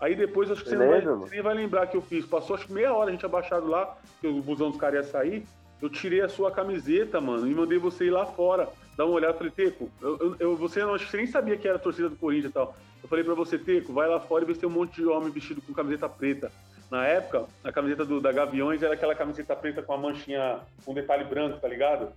Aí 0.00 0.16
depois, 0.16 0.50
acho 0.50 0.64
que 0.64 0.70
você, 0.70 0.76
vai, 0.76 1.00
você, 1.00 1.30
nem 1.30 1.42
vai 1.42 1.54
lembrar 1.54 1.86
que 1.86 1.96
eu 1.96 2.02
fiz. 2.02 2.26
Passou 2.26 2.56
acho 2.56 2.66
que 2.66 2.72
meia 2.72 2.92
hora 2.92 3.08
a 3.08 3.12
gente 3.12 3.24
abaixado 3.24 3.68
lá, 3.68 3.96
que 4.20 4.26
o 4.26 4.42
busão 4.42 4.70
dos 4.70 4.80
caras 4.80 5.06
ia 5.06 5.12
sair. 5.12 5.46
Eu 5.80 5.88
tirei 5.88 6.20
a 6.20 6.28
sua 6.28 6.50
camiseta, 6.50 7.20
mano, 7.20 7.46
e 7.48 7.54
mandei 7.54 7.78
você 7.78 8.06
ir 8.06 8.10
lá 8.10 8.26
fora, 8.26 8.68
dar 8.96 9.04
uma 9.04 9.14
olhada. 9.14 9.34
Falei, 9.34 9.52
Teco, 9.52 9.88
eu, 10.00 10.36
eu, 10.40 10.56
você 10.56 10.80
não, 10.80 10.94
acho 10.94 11.04
que 11.04 11.10
você 11.12 11.18
nem 11.18 11.26
sabia 11.26 11.56
que 11.56 11.68
era 11.68 11.76
a 11.76 11.80
torcida 11.80 12.08
do 12.08 12.16
Corinthians 12.16 12.50
e 12.50 12.54
tal. 12.54 12.74
Eu 13.00 13.08
falei 13.08 13.24
pra 13.24 13.34
você, 13.34 13.56
Teco, 13.56 13.92
vai 13.92 14.08
lá 14.08 14.18
fora 14.18 14.42
e 14.42 14.46
vê 14.46 14.54
se 14.54 14.60
tem 14.60 14.68
um 14.68 14.72
monte 14.72 14.96
de 14.96 15.06
homem 15.06 15.30
vestido 15.30 15.62
com 15.62 15.72
camiseta 15.72 16.08
preta. 16.08 16.50
Na 16.90 17.06
época, 17.06 17.46
a 17.62 17.72
camiseta 17.72 18.04
do, 18.04 18.20
da 18.20 18.32
Gaviões 18.32 18.82
era 18.82 18.94
aquela 18.94 19.14
camiseta 19.14 19.54
preta 19.54 19.82
com 19.82 19.92
a 19.92 19.98
manchinha, 19.98 20.60
com 20.84 20.90
um 20.90 20.94
detalhe 20.94 21.24
branco, 21.24 21.60
tá 21.60 21.68
ligado? 21.68 22.12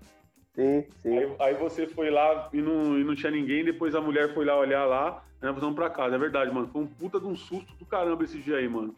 Sim, 0.56 0.86
sim. 1.02 1.18
Aí, 1.18 1.36
aí, 1.40 1.54
você 1.56 1.86
foi 1.86 2.10
lá 2.10 2.50
e 2.54 2.62
não, 2.62 2.98
e 2.98 3.04
não 3.04 3.14
tinha 3.14 3.32
ninguém, 3.32 3.66
depois 3.66 3.94
a 3.94 4.00
mulher 4.00 4.34
foi 4.34 4.46
lá 4.46 4.58
olhar 4.58 4.86
lá, 4.86 5.22
né, 5.42 5.52
nós 5.52 5.60
vamos 5.60 5.76
pra 5.76 5.90
casa. 5.90 6.16
É 6.16 6.18
verdade, 6.18 6.52
mano. 6.52 6.70
Foi 6.72 6.82
um 6.82 6.88
puta 6.88 7.20
de 7.20 7.26
um 7.26 7.36
susto 7.36 7.76
do 7.76 7.86
caramba 7.86 8.24
esse 8.24 8.40
dia 8.40 8.58
aí, 8.58 8.68
mano. 8.68 8.96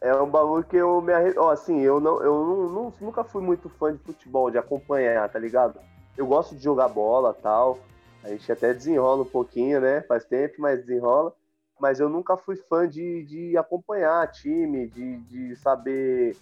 É 0.00 0.14
um 0.14 0.28
bagulho 0.28 0.64
que 0.64 0.76
eu 0.76 1.02
me 1.02 1.12
arre... 1.12 1.34
Ó, 1.36 1.50
assim, 1.50 1.80
eu, 1.80 2.00
não, 2.00 2.22
eu 2.22 2.32
não, 2.32 2.68
não, 2.70 2.94
nunca 3.00 3.22
fui 3.22 3.42
muito 3.42 3.68
fã 3.68 3.92
de 3.92 3.98
futebol, 3.98 4.50
de 4.50 4.56
acompanhar, 4.56 5.28
tá 5.28 5.38
ligado? 5.38 5.78
Eu 6.16 6.26
gosto 6.26 6.56
de 6.56 6.62
jogar 6.62 6.88
bola 6.88 7.34
tal. 7.34 7.78
A 8.22 8.28
gente 8.28 8.50
até 8.50 8.72
desenrola 8.72 9.22
um 9.22 9.26
pouquinho, 9.26 9.82
né? 9.82 10.00
Faz 10.02 10.24
tempo, 10.24 10.54
mas 10.58 10.80
desenrola. 10.80 11.34
Mas 11.78 12.00
eu 12.00 12.08
nunca 12.08 12.36
fui 12.38 12.56
fã 12.56 12.88
de, 12.88 13.24
de 13.24 13.56
acompanhar 13.58 14.26
time, 14.30 14.88
de, 14.88 15.18
de 15.18 15.56
saber 15.56 16.34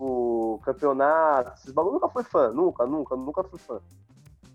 tipo, 0.00 0.60
campeonato, 0.64 1.52
esses 1.58 1.72
bagulho 1.72 1.94
nunca 1.94 2.08
fui 2.08 2.24
fã, 2.24 2.50
nunca, 2.50 2.86
nunca, 2.86 3.14
nunca 3.14 3.44
fui 3.44 3.58
fã. 3.58 3.78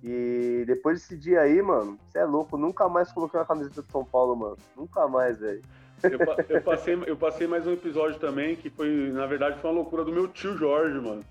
E 0.03 0.63
depois 0.65 0.99
desse 0.99 1.15
dia 1.15 1.41
aí, 1.41 1.61
mano, 1.61 1.97
você 2.07 2.19
é 2.19 2.25
louco, 2.25 2.57
nunca 2.57 2.89
mais 2.89 3.11
coloquei 3.11 3.39
uma 3.39 3.45
camiseta 3.45 3.81
de 3.81 3.91
São 3.91 4.03
Paulo, 4.03 4.35
mano. 4.35 4.57
Nunca 4.75 5.07
mais, 5.07 5.39
velho. 5.39 5.61
Eu, 6.03 6.19
eu, 6.49 6.61
passei, 6.61 7.03
eu 7.07 7.17
passei 7.17 7.47
mais 7.47 7.65
um 7.65 7.71
episódio 7.71 8.19
também 8.19 8.55
que 8.55 8.69
foi, 8.69 9.11
na 9.11 9.25
verdade, 9.25 9.59
foi 9.59 9.69
uma 9.69 9.77
loucura 9.77 10.03
do 10.03 10.11
meu 10.11 10.27
tio 10.27 10.57
Jorge, 10.57 10.99
mano. 10.99 11.23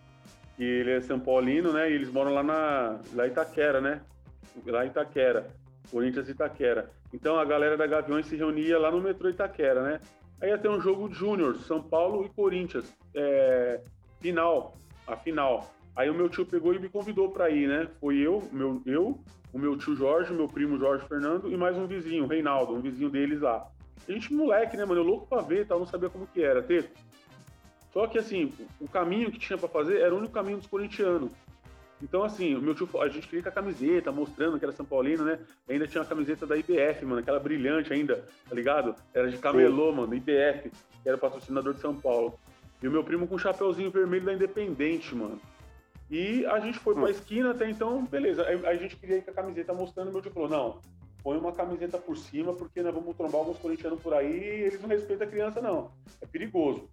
Que 0.56 0.64
ele 0.64 0.92
é 0.92 1.00
São 1.00 1.20
Paulino, 1.20 1.72
né? 1.72 1.90
E 1.90 1.94
eles 1.94 2.10
moram 2.10 2.32
lá 2.32 2.42
na 2.42 3.00
lá 3.12 3.26
Itaquera, 3.26 3.80
né? 3.80 4.00
Lá 4.66 4.84
em 4.84 4.88
Itaquera. 4.88 5.46
Corinthians 5.90 6.28
e 6.28 6.32
Itaquera. 6.32 6.90
Então 7.12 7.38
a 7.38 7.44
galera 7.44 7.76
da 7.76 7.86
Gaviões 7.86 8.26
se 8.26 8.36
reunia 8.36 8.78
lá 8.78 8.90
no 8.90 9.00
metrô 9.00 9.28
Itaquera, 9.28 9.82
né? 9.82 10.00
Aí 10.40 10.48
ia 10.48 10.58
ter 10.58 10.68
um 10.68 10.80
jogo 10.80 11.12
júnior, 11.12 11.56
São 11.60 11.80
Paulo 11.80 12.24
e 12.24 12.28
Corinthians. 12.30 12.92
É, 13.14 13.80
final, 14.24 14.74
a 15.06 15.16
final. 15.16 15.70
Aí 15.94 16.08
o 16.08 16.14
meu 16.14 16.30
tio 16.30 16.46
pegou 16.46 16.72
e 16.74 16.78
me 16.78 16.88
convidou 16.88 17.30
para 17.30 17.50
ir, 17.50 17.68
né? 17.68 17.86
Foi 18.00 18.16
eu, 18.16 18.42
meu, 18.50 18.80
eu, 18.86 19.20
o 19.52 19.58
meu 19.58 19.76
tio 19.76 19.94
Jorge, 19.94 20.32
meu 20.32 20.48
primo 20.48 20.78
Jorge 20.78 21.06
Fernando 21.06 21.52
e 21.52 21.56
mais 21.58 21.76
um 21.76 21.86
vizinho, 21.86 22.26
Reinaldo, 22.26 22.72
um 22.72 22.80
vizinho 22.80 23.10
deles 23.10 23.42
lá. 23.42 23.68
A 24.08 24.10
gente 24.10 24.32
moleque, 24.32 24.78
né, 24.78 24.86
mano? 24.86 25.02
Eu 25.02 25.04
louco 25.04 25.26
pra 25.26 25.42
ver 25.42 25.60
e 25.60 25.64
tal, 25.66 25.78
não 25.78 25.86
sabia 25.86 26.08
como 26.08 26.26
que 26.26 26.42
era, 26.42 26.62
ter. 26.62 26.90
Só 27.92 28.06
que 28.06 28.16
assim, 28.16 28.50
o 28.80 28.88
caminho 28.88 29.30
que 29.30 29.38
tinha 29.38 29.58
para 29.58 29.68
fazer 29.68 30.00
era 30.00 30.14
o 30.14 30.16
único 30.16 30.32
caminho 30.32 30.56
dos 30.56 30.66
corintianos. 30.66 31.30
Então, 32.02 32.24
assim, 32.24 32.54
o 32.54 32.62
meu 32.62 32.74
tio, 32.74 32.88
a 33.02 33.08
gente 33.08 33.28
queria 33.28 33.42
com 33.42 33.50
a 33.50 33.52
camiseta, 33.52 34.10
mostrando 34.10 34.58
que 34.58 34.64
era 34.64 34.72
São 34.72 34.86
Paulino, 34.86 35.22
né? 35.22 35.38
Ainda 35.68 35.86
tinha 35.86 36.02
a 36.02 36.06
camiseta 36.06 36.46
da 36.46 36.56
IBF, 36.56 37.04
mano, 37.04 37.20
aquela 37.20 37.38
brilhante 37.38 37.92
ainda, 37.92 38.24
tá 38.48 38.54
ligado? 38.54 38.94
Era 39.12 39.30
de 39.30 39.36
camelô, 39.36 39.90
Sim. 39.90 39.96
mano, 39.98 40.14
IBF, 40.14 40.70
que 41.02 41.08
era 41.08 41.18
patrocinador 41.18 41.74
de 41.74 41.80
São 41.80 41.94
Paulo. 41.94 42.38
E 42.84 42.86
o 42.88 42.90
meu 42.90 43.02
primo 43.02 43.26
com 43.26 43.36
o 43.36 43.38
chapeuzinho 43.38 43.90
vermelho 43.90 44.26
da 44.26 44.34
Independente, 44.34 45.14
mano. 45.14 45.40
E 46.10 46.44
a 46.44 46.60
gente 46.60 46.78
foi 46.78 46.92
pra 46.92 47.04
hum. 47.04 47.08
esquina 47.08 47.52
até 47.52 47.70
então, 47.70 48.04
beleza. 48.04 48.46
Aí 48.46 48.62
a 48.62 48.76
gente 48.76 48.94
queria 48.96 49.16
ir 49.16 49.22
com 49.22 49.30
a 49.30 49.34
camiseta 49.34 49.72
mostrando, 49.72 50.12
meu 50.12 50.20
tio 50.20 50.30
falou, 50.30 50.50
não, 50.50 50.80
põe 51.22 51.38
uma 51.38 51.50
camiseta 51.50 51.96
por 51.96 52.14
cima, 52.14 52.52
porque 52.52 52.82
nós 52.82 52.92
vamos 52.92 53.16
trombar 53.16 53.36
alguns 53.36 53.56
corintianos 53.56 54.02
por 54.02 54.12
aí 54.12 54.38
e 54.38 54.64
eles 54.64 54.82
não 54.82 54.88
respeitam 54.90 55.26
a 55.26 55.30
criança, 55.30 55.62
não. 55.62 55.92
É 56.20 56.26
perigoso. 56.26 56.86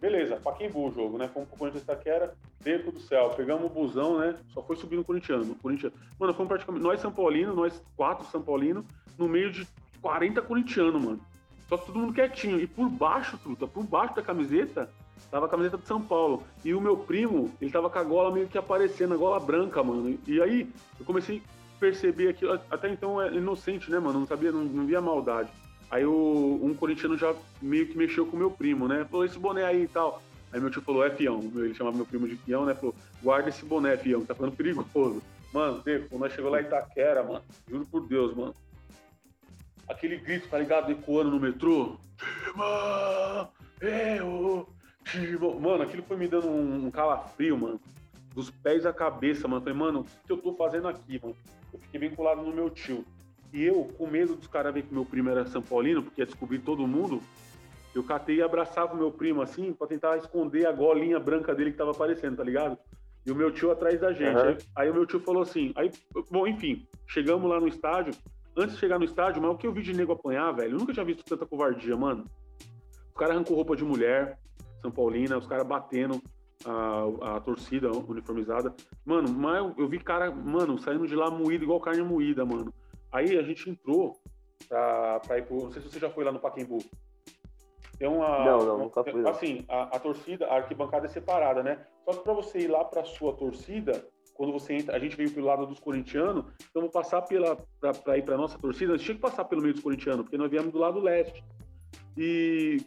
Beleza, 0.00 0.36
Paquembu 0.36 0.88
o 0.88 0.90
jogo, 0.90 1.18
né? 1.18 1.28
Fomos 1.28 1.50
pro 1.50 1.58
Corinthians 1.58 1.82
Itaquera, 1.82 2.34
dentro 2.64 2.90
do 2.90 3.00
céu. 3.00 3.28
Pegamos 3.36 3.66
o 3.66 3.68
busão, 3.68 4.20
né? 4.20 4.38
Só 4.54 4.62
foi 4.62 4.76
subindo 4.76 5.00
o 5.00 5.04
corintiano. 5.04 5.54
Corintiano. 5.56 5.94
Mano, 6.18 6.32
fomos 6.32 6.48
praticamente. 6.48 6.82
Nós, 6.82 6.98
São 6.98 7.12
Paulino, 7.12 7.54
nós 7.54 7.82
quatro 7.94 8.26
São 8.28 8.40
Paulino, 8.40 8.86
no 9.18 9.28
meio 9.28 9.52
de 9.52 9.68
40 10.00 10.40
corintianos, 10.40 11.04
mano. 11.04 11.20
Só 11.68 11.76
que 11.76 11.86
todo 11.86 11.98
mundo 11.98 12.14
quietinho. 12.14 12.58
E 12.58 12.66
por 12.66 12.88
baixo, 12.88 13.36
truta, 13.36 13.66
por 13.66 13.84
baixo 13.84 14.16
da 14.16 14.22
camiseta, 14.22 14.90
Tava 15.30 15.46
a 15.46 15.48
camiseta 15.48 15.78
de 15.78 15.86
São 15.86 16.00
Paulo. 16.00 16.42
E 16.64 16.74
o 16.74 16.80
meu 16.80 16.96
primo, 16.96 17.52
ele 17.60 17.70
tava 17.70 17.90
com 17.90 17.98
a 17.98 18.04
gola 18.04 18.32
meio 18.32 18.48
que 18.48 18.58
aparecendo, 18.58 19.14
a 19.14 19.16
gola 19.16 19.40
branca, 19.40 19.82
mano. 19.82 20.18
E 20.26 20.40
aí 20.40 20.68
eu 20.98 21.04
comecei 21.04 21.42
a 21.76 21.80
perceber 21.80 22.28
aquilo. 22.28 22.60
Até 22.70 22.88
então 22.90 23.20
é 23.20 23.32
inocente, 23.34 23.90
né, 23.90 23.98
mano? 23.98 24.20
Não 24.20 24.26
sabia, 24.26 24.52
não, 24.52 24.64
não 24.64 24.86
via 24.86 25.00
maldade. 25.00 25.50
Aí 25.90 26.04
o, 26.04 26.60
um 26.62 26.72
corintiano 26.74 27.16
já 27.18 27.34
meio 27.60 27.86
que 27.86 27.98
mexeu 27.98 28.24
com 28.26 28.36
o 28.36 28.38
meu 28.38 28.50
primo, 28.50 28.86
né? 28.86 29.04
Falou, 29.10 29.24
esse 29.24 29.38
boné 29.38 29.64
aí 29.64 29.82
e 29.82 29.88
tal. 29.88 30.22
Aí 30.52 30.60
meu 30.60 30.70
tio 30.70 30.82
falou, 30.82 31.04
é 31.04 31.10
fião. 31.10 31.40
Ele 31.54 31.74
chamava 31.74 31.96
meu 31.96 32.06
primo 32.06 32.28
de 32.28 32.36
fião, 32.36 32.64
né? 32.64 32.74
Falou, 32.74 32.94
guarda 33.22 33.48
esse 33.48 33.64
boné, 33.64 33.96
fião, 33.96 34.24
tá 34.24 34.34
ficando 34.34 34.52
perigoso. 34.52 35.22
Mano, 35.52 35.82
quando 36.08 36.20
nós 36.20 36.32
chegou 36.32 36.50
lá 36.50 36.60
em 36.60 36.64
Itaquera, 36.64 37.24
mano, 37.24 37.42
juro 37.68 37.86
por 37.86 38.06
Deus, 38.06 38.36
mano. 38.36 38.54
Aquele 39.88 40.16
grito, 40.16 40.48
tá 40.48 40.58
ligado? 40.58 40.92
Ecoando 40.92 41.30
no 41.30 41.40
metrô. 41.40 41.96
Firma! 42.16 43.50
Eu! 43.80 44.68
Mano, 45.60 45.82
aquilo 45.82 46.02
foi 46.02 46.16
me 46.16 46.28
dando 46.28 46.48
um 46.48 46.90
calafrio, 46.90 47.58
mano. 47.58 47.80
dos 48.34 48.50
pés 48.50 48.86
à 48.86 48.92
cabeça, 48.92 49.48
mano. 49.48 49.62
Falei, 49.62 49.78
mano, 49.78 50.00
o 50.00 50.26
que 50.26 50.32
eu 50.32 50.38
tô 50.38 50.54
fazendo 50.54 50.88
aqui, 50.88 51.20
mano? 51.22 51.34
Eu 51.72 51.78
fiquei 51.78 52.00
vinculado 52.00 52.42
no 52.42 52.52
meu 52.52 52.70
tio. 52.70 53.04
E 53.52 53.62
eu, 53.64 53.84
com 53.98 54.06
medo 54.06 54.36
dos 54.36 54.46
caras 54.46 54.72
verem 54.72 54.88
que 54.88 54.94
meu 54.94 55.04
primo 55.04 55.28
era 55.28 55.46
São 55.46 55.62
Paulino, 55.62 56.02
porque 56.02 56.20
ia 56.20 56.26
descobrir 56.26 56.60
todo 56.60 56.86
mundo, 56.86 57.20
eu 57.94 58.04
catei 58.04 58.36
e 58.36 58.42
abraçava 58.42 58.94
o 58.94 58.96
meu 58.96 59.10
primo 59.10 59.42
assim, 59.42 59.72
pra 59.72 59.86
tentar 59.86 60.16
esconder 60.16 60.66
a 60.66 60.72
golinha 60.72 61.18
branca 61.18 61.54
dele 61.54 61.72
que 61.72 61.76
tava 61.76 61.90
aparecendo, 61.90 62.36
tá 62.36 62.44
ligado? 62.44 62.78
E 63.26 63.30
o 63.30 63.34
meu 63.34 63.50
tio 63.50 63.70
atrás 63.70 64.00
da 64.00 64.12
gente. 64.12 64.36
Uhum. 64.36 64.48
Aí, 64.48 64.56
aí, 64.76 64.90
o 64.90 64.94
meu 64.94 65.06
tio 65.06 65.20
falou 65.20 65.42
assim, 65.42 65.72
aí, 65.74 65.90
bom, 66.30 66.46
enfim, 66.46 66.86
chegamos 67.06 67.50
lá 67.50 67.60
no 67.60 67.68
estádio. 67.68 68.14
Antes 68.56 68.74
de 68.74 68.80
chegar 68.80 68.98
no 68.98 69.04
estádio, 69.04 69.42
mas 69.42 69.50
o 69.50 69.56
que 69.56 69.66
eu 69.66 69.72
vi 69.72 69.82
de 69.82 69.92
nego 69.92 70.12
apanhar, 70.12 70.52
velho, 70.52 70.74
eu 70.74 70.78
nunca 70.78 70.92
tinha 70.92 71.04
visto 71.04 71.24
tanta 71.24 71.46
covardia, 71.46 71.96
mano. 71.96 72.24
Os 73.08 73.16
caras 73.16 73.34
arrancou 73.34 73.56
roupa 73.56 73.76
de 73.76 73.84
mulher, 73.84 74.38
São 74.80 74.90
Paulina, 74.90 75.38
os 75.38 75.46
caras 75.46 75.66
batendo 75.66 76.20
a, 76.64 77.36
a 77.36 77.40
torcida 77.40 77.90
uniformizada. 77.90 78.74
Mano, 79.04 79.28
mas 79.30 79.78
eu, 79.78 79.88
vi 79.88 79.98
cara, 79.98 80.30
mano, 80.30 80.78
saindo 80.78 81.06
de 81.06 81.14
lá 81.14 81.30
moído, 81.30 81.64
igual 81.64 81.80
carne 81.80 82.02
moída, 82.02 82.44
mano. 82.44 82.72
Aí 83.12 83.38
a 83.38 83.42
gente 83.42 83.68
entrou 83.68 84.16
pra, 84.68 85.20
pra 85.20 85.38
ir 85.38 85.46
pro. 85.46 85.64
Não 85.64 85.70
sei 85.70 85.82
se 85.82 85.88
você 85.88 85.98
já 85.98 86.10
foi 86.10 86.24
lá 86.24 86.32
no 86.32 86.40
Paquembu. 86.40 86.78
Tem 87.98 88.08
uma. 88.08 88.44
Não, 88.44 88.58
não, 88.64 88.78
nunca 88.78 89.04
fui. 89.04 89.28
Assim, 89.28 89.64
a, 89.68 89.96
a, 89.96 89.98
torcida, 89.98 90.46
a 90.46 90.56
arquibancada 90.56 91.06
é 91.06 91.08
separada, 91.08 91.62
né? 91.62 91.84
Só 92.04 92.12
que 92.16 92.24
pra 92.24 92.32
você 92.32 92.60
ir 92.60 92.68
lá 92.68 92.84
pra 92.84 93.04
sua 93.04 93.34
torcida, 93.34 94.04
quando 94.34 94.52
você 94.52 94.74
entra, 94.74 94.96
a 94.96 94.98
gente 94.98 95.16
veio 95.16 95.30
pelo 95.30 95.46
lado 95.46 95.66
dos 95.66 95.78
corintianos, 95.78 96.46
então 96.70 96.82
vou 96.82 96.90
passar 96.90 97.20
pela, 97.22 97.56
pra, 97.78 97.92
pra 97.92 98.16
ir 98.16 98.22
pra 98.22 98.38
nossa 98.38 98.58
torcida, 98.58 98.94
a 98.94 98.96
gente 98.96 99.04
tinha 99.04 99.16
que 99.16 99.20
passar 99.20 99.44
pelo 99.44 99.60
meio 99.60 99.74
dos 99.74 99.82
corintianos, 99.82 100.22
porque 100.22 100.38
nós 100.38 100.50
viemos 100.50 100.72
do 100.72 100.78
lado 100.78 100.98
leste. 100.98 101.44
E 102.16 102.78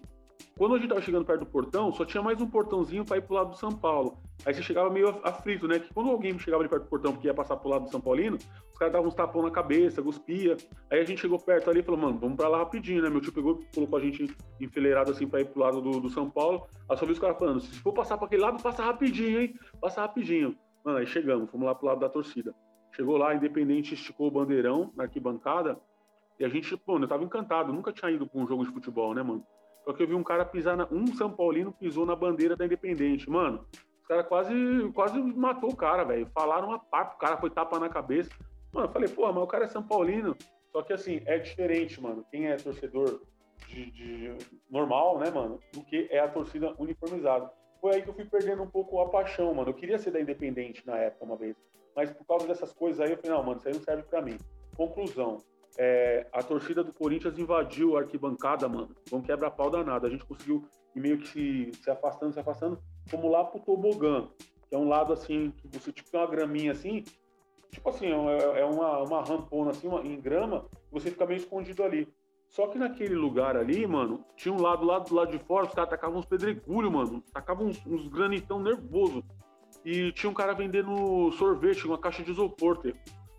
quando 0.57 0.75
a 0.75 0.77
gente 0.77 0.89
tava 0.89 1.01
chegando 1.01 1.25
perto 1.25 1.41
do 1.41 1.45
portão, 1.45 1.91
só 1.91 2.05
tinha 2.05 2.21
mais 2.21 2.39
um 2.41 2.47
portãozinho 2.47 3.03
para 3.05 3.17
ir 3.17 3.21
pro 3.21 3.35
lado 3.35 3.51
do 3.51 3.57
São 3.57 3.71
Paulo. 3.71 4.17
Aí 4.45 4.53
você 4.53 4.61
chegava 4.61 4.89
meio 4.89 5.09
aflito, 5.23 5.67
né? 5.67 5.79
Que 5.79 5.93
quando 5.93 6.09
alguém 6.09 6.37
chegava 6.37 6.61
ali 6.61 6.69
perto 6.69 6.83
do 6.83 6.89
portão 6.89 7.11
porque 7.13 7.27
ia 7.27 7.33
passar 7.33 7.57
pro 7.57 7.69
lado 7.69 7.85
do 7.85 7.89
São 7.89 8.01
Paulino, 8.01 8.37
os 8.37 8.77
caras 8.77 8.93
davam 8.93 9.07
uns 9.07 9.15
tapão 9.15 9.41
na 9.41 9.51
cabeça, 9.51 10.01
cuspia. 10.01 10.57
Aí 10.91 10.99
a 10.99 11.03
gente 11.03 11.21
chegou 11.21 11.39
perto 11.39 11.69
ali 11.69 11.79
e 11.79 11.83
falou, 11.83 11.99
mano, 11.99 12.19
vamos 12.19 12.35
pra 12.35 12.47
lá 12.47 12.59
rapidinho, 12.59 13.01
né? 13.01 13.09
Meu 13.09 13.21
tio 13.21 13.33
pegou 13.33 13.59
colocou 13.73 13.99
a 13.99 14.01
gente 14.01 14.35
enfileirado 14.59 15.11
assim 15.11 15.27
pra 15.27 15.41
ir 15.41 15.45
pro 15.45 15.61
lado 15.61 15.81
do, 15.81 15.99
do 15.99 16.09
São 16.09 16.29
Paulo. 16.29 16.67
Aí 16.89 16.97
só 16.97 17.05
vi 17.05 17.13
os 17.13 17.19
caras 17.19 17.37
falando, 17.37 17.59
se 17.59 17.79
for 17.79 17.93
passar 17.93 18.17
pra 18.17 18.27
aquele 18.27 18.41
lado, 18.41 18.61
passa 18.61 18.83
rapidinho, 18.83 19.41
hein? 19.41 19.55
Passa 19.79 20.01
rapidinho. 20.01 20.55
Mano, 20.83 20.97
aí 20.97 21.07
chegamos, 21.07 21.49
fomos 21.49 21.65
lá 21.65 21.73
pro 21.73 21.87
lado 21.87 21.99
da 21.99 22.09
torcida. 22.09 22.53
Chegou 22.95 23.17
lá, 23.17 23.33
Independente 23.33 23.95
esticou 23.95 24.27
o 24.27 24.31
bandeirão 24.31 24.91
na 24.95 25.03
arquibancada. 25.03 25.79
E 26.39 26.45
a 26.45 26.49
gente, 26.49 26.75
pô, 26.77 26.99
eu 26.99 27.07
tava 27.07 27.23
encantado, 27.23 27.71
nunca 27.71 27.91
tinha 27.91 28.11
ido 28.11 28.27
pra 28.27 28.39
um 28.39 28.47
jogo 28.47 28.65
de 28.65 28.71
futebol, 28.71 29.13
né, 29.13 29.23
mano? 29.23 29.45
Só 29.84 29.93
que 29.93 30.01
eu 30.01 30.07
vi 30.07 30.13
um 30.13 30.23
cara 30.23 30.45
pisar 30.45 30.77
na. 30.77 30.88
Um 30.91 31.07
São 31.07 31.31
Paulino 31.31 31.71
pisou 31.71 32.05
na 32.05 32.15
bandeira 32.15 32.55
da 32.55 32.65
Independente. 32.65 33.29
Mano, 33.29 33.65
os 34.01 34.07
caras 34.07 34.27
quase, 34.27 34.53
quase 34.93 35.19
matou 35.19 35.71
o 35.71 35.75
cara, 35.75 36.03
velho. 36.03 36.29
Falaram 36.34 36.69
uma 36.69 36.79
parte, 36.79 37.15
o 37.15 37.19
cara 37.19 37.38
foi 37.38 37.49
tapa 37.49 37.79
na 37.79 37.89
cabeça. 37.89 38.29
Mano, 38.71 38.88
eu 38.88 38.91
falei, 38.91 39.09
pô, 39.09 39.31
mas 39.31 39.43
o 39.43 39.47
cara 39.47 39.65
é 39.65 39.67
São 39.67 39.84
Paulino. 39.84 40.36
Só 40.71 40.81
que 40.81 40.93
assim, 40.93 41.21
é 41.25 41.38
diferente, 41.38 42.01
mano. 42.01 42.25
Quem 42.31 42.47
é 42.47 42.55
torcedor 42.55 43.21
de, 43.67 43.91
de, 43.91 44.38
normal, 44.69 45.19
né, 45.19 45.29
mano, 45.29 45.59
do 45.71 45.84
que 45.84 46.07
é 46.09 46.19
a 46.19 46.27
torcida 46.27 46.73
uniformizada. 46.79 47.51
Foi 47.79 47.95
aí 47.95 48.01
que 48.01 48.09
eu 48.09 48.13
fui 48.13 48.25
perdendo 48.25 48.63
um 48.63 48.69
pouco 48.69 48.99
a 48.99 49.09
paixão, 49.09 49.53
mano. 49.53 49.69
Eu 49.69 49.73
queria 49.73 49.99
ser 49.99 50.11
da 50.11 50.21
Independente 50.21 50.86
na 50.88 50.97
época, 50.97 51.25
uma 51.25 51.36
vez. 51.36 51.55
Mas 51.95 52.11
por 52.11 52.25
causa 52.25 52.47
dessas 52.47 52.73
coisas 52.73 52.99
aí, 53.01 53.11
eu 53.11 53.17
falei, 53.17 53.38
não, 53.38 53.43
mano, 53.43 53.59
isso 53.59 53.67
aí 53.67 53.73
não 53.73 53.81
serve 53.81 54.03
pra 54.03 54.21
mim. 54.21 54.38
Conclusão 54.75 55.39
é, 55.78 56.28
a 56.32 56.43
torcida 56.43 56.84
do 56.84 56.93
Corinthians 56.93 57.38
invadiu 57.38 57.97
a 57.97 58.01
arquibancada, 58.01 58.67
mano. 58.67 58.89
Foi 59.09 59.21
quebra-pau 59.21 59.69
danado. 59.69 60.05
A 60.05 60.09
gente 60.09 60.26
conseguiu 60.26 60.65
meio 60.95 61.17
que 61.17 61.28
se, 61.28 61.71
se 61.82 61.89
afastando, 61.89 62.34
se 62.34 62.39
afastando, 62.39 62.80
como 63.09 63.30
lá 63.30 63.43
pro 63.43 63.59
tobogã, 63.59 64.28
que 64.69 64.76
é 64.76 64.78
um 64.78 64.88
lado 64.88 65.11
assim, 65.11 65.51
que 65.57 65.67
você 65.67 65.91
tipo 65.91 66.11
tem 66.11 66.19
uma 66.19 66.30
graminha 66.30 66.71
assim, 66.71 67.03
tipo 67.71 67.89
assim, 67.89 68.07
é, 68.07 68.59
é 68.59 68.65
uma, 68.65 68.99
uma 69.03 69.24
rampona 69.24 69.71
assim, 69.71 69.88
uma, 69.88 70.01
em 70.01 70.19
grama, 70.19 70.65
você 70.91 71.09
fica 71.09 71.26
meio 71.26 71.39
escondido 71.39 71.84
ali. 71.84 72.07
Só 72.47 72.67
que 72.67 72.78
naquele 72.78 73.15
lugar 73.15 73.57
ali, 73.57 73.88
mano, 73.88 74.24
tinha 74.36 74.53
um 74.53 74.61
lado 74.61 74.86
lá 74.86 74.99
do 74.99 75.15
lado 75.15 75.32
de 75.32 75.39
fora, 75.39 75.65
os 75.65 75.74
caras 75.74 75.89
tacavam 75.89 76.19
uns 76.19 76.26
pedregulhos, 76.26 76.91
mano. 76.91 77.24
Tacavam 77.34 77.65
uns, 77.65 77.84
uns 77.84 78.07
granitão 78.07 78.59
nervoso. 78.59 79.24
E 79.84 80.11
tinha 80.11 80.30
um 80.30 80.36
cara 80.36 80.53
vendendo 80.53 81.32
sorvete, 81.32 81.88
uma 81.88 81.97
caixa 81.97 82.21
de 82.21 82.30
isopor, 82.30 82.80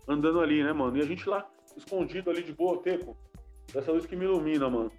andando 0.05 0.41
ali, 0.41 0.61
né, 0.61 0.73
mano? 0.73 0.97
E 0.97 1.01
a 1.01 1.05
gente 1.05 1.29
lá 1.29 1.47
escondido 1.75 2.29
ali 2.29 2.43
de 2.43 2.53
boa, 2.53 2.81
Teco. 2.81 3.15
Essa 3.73 3.91
luz 3.91 4.05
que 4.05 4.15
me 4.15 4.25
ilumina, 4.25 4.69
mano. 4.69 4.91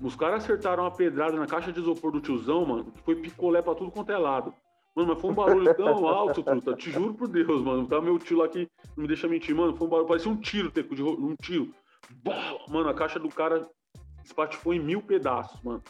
Os 0.00 0.16
caras 0.16 0.44
acertaram 0.44 0.84
uma 0.84 0.90
pedrada 0.90 1.36
na 1.36 1.46
caixa 1.46 1.72
de 1.72 1.80
isopor 1.80 2.10
do 2.12 2.20
tiozão, 2.20 2.64
mano, 2.64 2.90
que 2.90 3.02
foi 3.02 3.16
picolé 3.16 3.60
pra 3.62 3.74
tudo 3.74 3.90
quanto 3.90 4.10
é 4.10 4.18
lado. 4.18 4.54
Mano, 4.94 5.12
mas 5.12 5.20
foi 5.20 5.30
um 5.30 5.34
barulho 5.34 5.74
tão 5.74 6.06
alto, 6.08 6.42
truta. 6.42 6.74
Te 6.74 6.90
juro 6.90 7.14
por 7.14 7.28
Deus, 7.28 7.62
mano. 7.62 7.86
Tá 7.86 8.00
meu 8.00 8.18
tio 8.18 8.38
lá 8.38 8.48
que 8.48 8.68
não 8.96 9.02
me 9.02 9.08
deixa 9.08 9.28
mentir, 9.28 9.54
mano. 9.54 9.76
Foi 9.76 9.86
um 9.86 9.90
barulho, 9.90 10.08
parecia 10.08 10.30
um 10.30 10.36
tiro, 10.36 10.70
Teco, 10.70 10.94
de 10.94 11.02
um 11.02 11.34
tiro. 11.36 11.72
Mano, 12.68 12.88
a 12.88 12.94
caixa 12.94 13.18
do 13.18 13.28
cara 13.28 13.68
espatifou 14.24 14.74
em 14.74 14.80
mil 14.80 15.00
pedaços, 15.02 15.60
mano. 15.62 15.82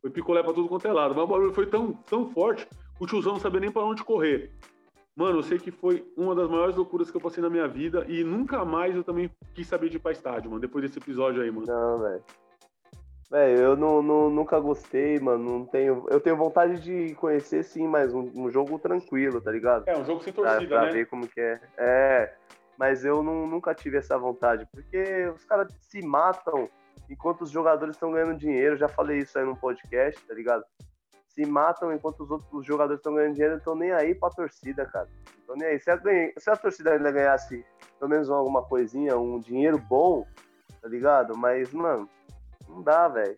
Foi 0.00 0.10
picolé 0.10 0.42
pra 0.42 0.52
tudo 0.52 0.68
quanto 0.68 0.86
é 0.86 0.92
lado. 0.92 1.14
Mas 1.14 1.24
o 1.24 1.26
barulho 1.26 1.54
foi 1.54 1.66
tão, 1.66 1.92
tão 1.92 2.28
forte 2.30 2.66
que 2.66 3.04
o 3.04 3.06
tiozão 3.06 3.34
não 3.34 3.40
sabia 3.40 3.60
nem 3.60 3.70
pra 3.70 3.84
onde 3.84 4.02
correr. 4.02 4.52
Mano, 5.18 5.40
eu 5.40 5.42
sei 5.42 5.58
que 5.58 5.72
foi 5.72 6.06
uma 6.16 6.32
das 6.32 6.48
maiores 6.48 6.76
loucuras 6.76 7.10
que 7.10 7.16
eu 7.16 7.20
passei 7.20 7.42
na 7.42 7.50
minha 7.50 7.66
vida 7.66 8.04
e 8.06 8.22
nunca 8.22 8.64
mais 8.64 8.94
eu 8.94 9.02
também 9.02 9.28
quis 9.52 9.66
saber 9.66 9.88
de 9.88 9.96
ir 9.96 9.98
pra 9.98 10.12
estádio, 10.12 10.48
mano, 10.48 10.60
depois 10.60 10.84
desse 10.84 11.00
episódio 11.00 11.42
aí, 11.42 11.50
mano. 11.50 11.66
Não, 11.66 11.98
velho. 11.98 12.22
Velho, 13.28 13.58
eu 13.58 13.76
não, 13.76 14.00
não, 14.00 14.30
nunca 14.30 14.60
gostei, 14.60 15.18
mano. 15.18 15.58
Não 15.58 15.66
tenho. 15.66 16.06
Eu 16.08 16.20
tenho 16.20 16.36
vontade 16.36 16.80
de 16.80 17.16
conhecer, 17.16 17.64
sim, 17.64 17.88
mas 17.88 18.14
um, 18.14 18.30
um 18.32 18.48
jogo 18.48 18.78
tranquilo, 18.78 19.40
tá 19.40 19.50
ligado? 19.50 19.88
É, 19.88 19.98
um 19.98 20.04
jogo 20.04 20.22
sem 20.22 20.32
torcida, 20.32 20.68
pra, 20.68 20.78
pra 20.78 20.86
né? 20.86 20.92
ver 20.92 21.06
como 21.06 21.26
que 21.26 21.40
é. 21.40 21.60
É, 21.76 22.34
mas 22.78 23.04
eu 23.04 23.20
não, 23.20 23.44
nunca 23.44 23.74
tive 23.74 23.98
essa 23.98 24.16
vontade, 24.16 24.68
porque 24.72 25.26
os 25.34 25.44
caras 25.44 25.72
se 25.80 26.00
matam 26.00 26.70
enquanto 27.10 27.42
os 27.42 27.50
jogadores 27.50 27.96
estão 27.96 28.12
ganhando 28.12 28.38
dinheiro. 28.38 28.76
Já 28.76 28.86
falei 28.86 29.18
isso 29.18 29.36
aí 29.36 29.44
no 29.44 29.56
podcast, 29.56 30.24
tá 30.24 30.32
ligado? 30.32 30.62
Se 31.38 31.46
matam 31.46 31.92
enquanto 31.92 32.24
os 32.24 32.30
outros 32.32 32.66
jogadores 32.66 32.98
estão 32.98 33.14
ganhando 33.14 33.34
dinheiro, 33.34 33.52
não 33.52 33.58
estão 33.58 33.76
nem 33.76 33.92
aí 33.92 34.12
pra 34.12 34.28
torcida, 34.28 34.84
cara. 34.86 35.08
Então 35.44 35.54
nem 35.54 35.68
aí. 35.68 35.78
Se 35.78 35.88
a, 35.88 36.00
se 36.36 36.50
a 36.50 36.56
torcida 36.56 36.92
ainda 36.94 37.12
ganhasse 37.12 37.64
pelo 37.96 38.10
menos 38.10 38.28
alguma 38.28 38.64
coisinha, 38.64 39.16
um 39.16 39.38
dinheiro 39.38 39.78
bom, 39.78 40.26
tá 40.82 40.88
ligado? 40.88 41.36
Mas, 41.36 41.72
mano, 41.72 42.08
não 42.68 42.82
dá, 42.82 43.06
velho. 43.06 43.36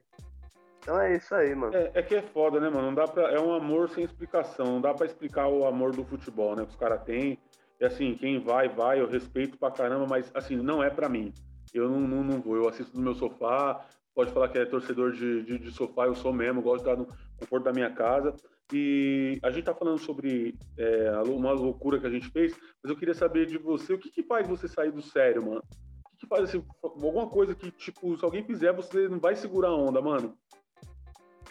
Então 0.79 0.99
é 0.99 1.15
isso 1.15 1.35
aí, 1.35 1.55
mano. 1.55 1.77
É, 1.77 1.91
é, 1.93 2.03
que 2.03 2.15
é 2.15 2.23
foda, 2.23 2.59
né, 2.59 2.71
mano? 2.71 2.87
Não 2.87 2.95
dá 2.95 3.07
pra, 3.07 3.31
é 3.33 3.39
um 3.39 3.53
amor 3.53 3.91
sem 3.91 4.03
explicação. 4.03 4.65
Não 4.65 4.81
dá 4.81 4.95
pra 4.95 5.05
explicar 5.05 5.47
o 5.49 5.67
amor 5.67 5.95
do 5.95 6.03
futebol, 6.03 6.57
né? 6.57 6.65
Que 6.65 6.71
os 6.71 6.77
caras 6.77 7.03
têm. 7.03 7.39
E 7.79 7.85
assim, 7.85 8.15
quem 8.15 8.41
vai, 8.41 8.71
vai, 8.71 8.99
eu 8.99 9.07
respeito 9.07 9.59
pra 9.59 9.71
caramba, 9.71 10.07
mas 10.09 10.31
assim, 10.35 10.57
não 10.57 10.83
é 10.83 10.89
pra 10.89 11.07
mim. 11.07 11.35
Eu 11.75 11.87
não, 11.87 12.01
não, 12.01 12.25
não 12.25 12.41
vou. 12.41 12.57
Eu 12.57 12.67
assisto 12.67 12.97
no 12.97 13.03
meu 13.03 13.15
sofá, 13.15 13.87
pode 14.15 14.33
falar 14.33 14.49
que 14.49 14.59
é 14.59 14.65
torcedor 14.65 15.13
de, 15.13 15.43
de, 15.43 15.59
de, 15.59 15.71
sofá, 15.71 16.07
eu 16.07 16.15
sou 16.15 16.33
mesmo, 16.33 16.63
gosto 16.63 16.85
de 16.85 16.91
estar 16.91 17.03
no 17.03 17.09
conforto 17.41 17.65
da 17.65 17.73
minha 17.73 17.91
casa. 17.91 18.35
E 18.73 19.41
a 19.43 19.51
gente 19.51 19.65
tá 19.65 19.75
falando 19.75 19.99
sobre 19.99 20.57
é, 20.79 21.11
uma 21.27 21.53
loucura 21.53 21.99
que 21.99 22.07
a 22.07 22.11
gente 22.11 22.31
fez, 22.31 22.57
mas 22.83 22.91
eu 22.91 22.97
queria 22.97 23.15
saber 23.15 23.47
de 23.47 23.59
você, 23.59 23.93
o 23.93 23.99
que 23.99 24.11
que 24.11 24.23
faz 24.23 24.47
você 24.47 24.69
sair 24.69 24.93
do 24.93 25.03
sério, 25.03 25.45
mano? 25.45 25.63
O 26.07 26.11
que, 26.11 26.19
que 26.19 26.27
faz 26.29 26.45
assim, 26.45 26.65
alguma 26.83 27.29
coisa 27.29 27.55
que, 27.55 27.71
tipo, 27.73 28.17
se 28.17 28.25
alguém 28.25 28.45
fizer, 28.45 28.73
você 28.73 29.09
não 29.09 29.19
vai 29.19 29.35
segurar 29.35 29.71
a 29.71 29.77
onda, 29.77 30.01
mano? 30.01 30.37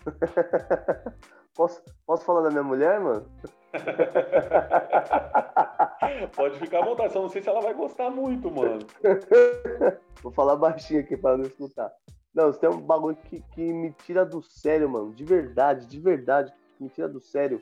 posso, 1.54 1.84
posso 2.06 2.24
falar 2.24 2.44
da 2.44 2.52
minha 2.52 2.64
mulher, 2.64 3.02
mano? 3.02 3.30
Pode 6.36 6.58
ficar 6.58 6.80
à 6.80 6.86
vontade, 6.86 7.14
só 7.14 7.22
não 7.22 7.30
sei 7.30 7.42
se 7.42 7.50
ela 7.50 7.62
vai 7.62 7.74
gostar 7.74 8.10
muito, 8.10 8.50
mano. 8.50 8.80
Vou 10.24 10.32
falar 10.32 10.56
baixinho 10.56 11.02
aqui 11.02 11.18
para 11.18 11.38
não 11.38 11.46
escutar. 11.46 11.92
Não, 12.34 12.52
tem 12.52 12.70
um 12.70 12.80
bagulho 12.80 13.16
que, 13.16 13.42
que 13.54 13.74
me 13.74 13.92
tira 13.92 14.26
do 14.26 14.42
sério, 14.42 14.90
mano. 14.90 15.14
De 15.14 15.24
verdade, 15.24 15.88
de 15.88 16.00
verdade, 16.00 16.54
que 16.78 16.84
me 16.84 16.90
tira 16.90 17.08
do 17.08 17.20
sério. 17.20 17.62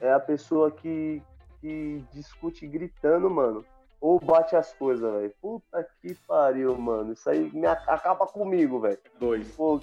É 0.00 0.12
a 0.12 0.20
pessoa 0.20 0.70
que, 0.70 1.22
que 1.60 2.04
discute 2.12 2.66
gritando, 2.66 3.30
mano. 3.30 3.64
Ou 4.00 4.20
bate 4.20 4.54
as 4.54 4.74
coisas, 4.74 5.10
velho. 5.10 5.34
Puta 5.40 5.88
que 6.00 6.14
pariu, 6.26 6.76
mano. 6.76 7.14
Isso 7.14 7.28
aí 7.30 7.50
me 7.54 7.66
acaba 7.66 8.26
comigo, 8.26 8.80
velho. 8.80 8.98
Dois. 9.18 9.50
Pô, 9.56 9.80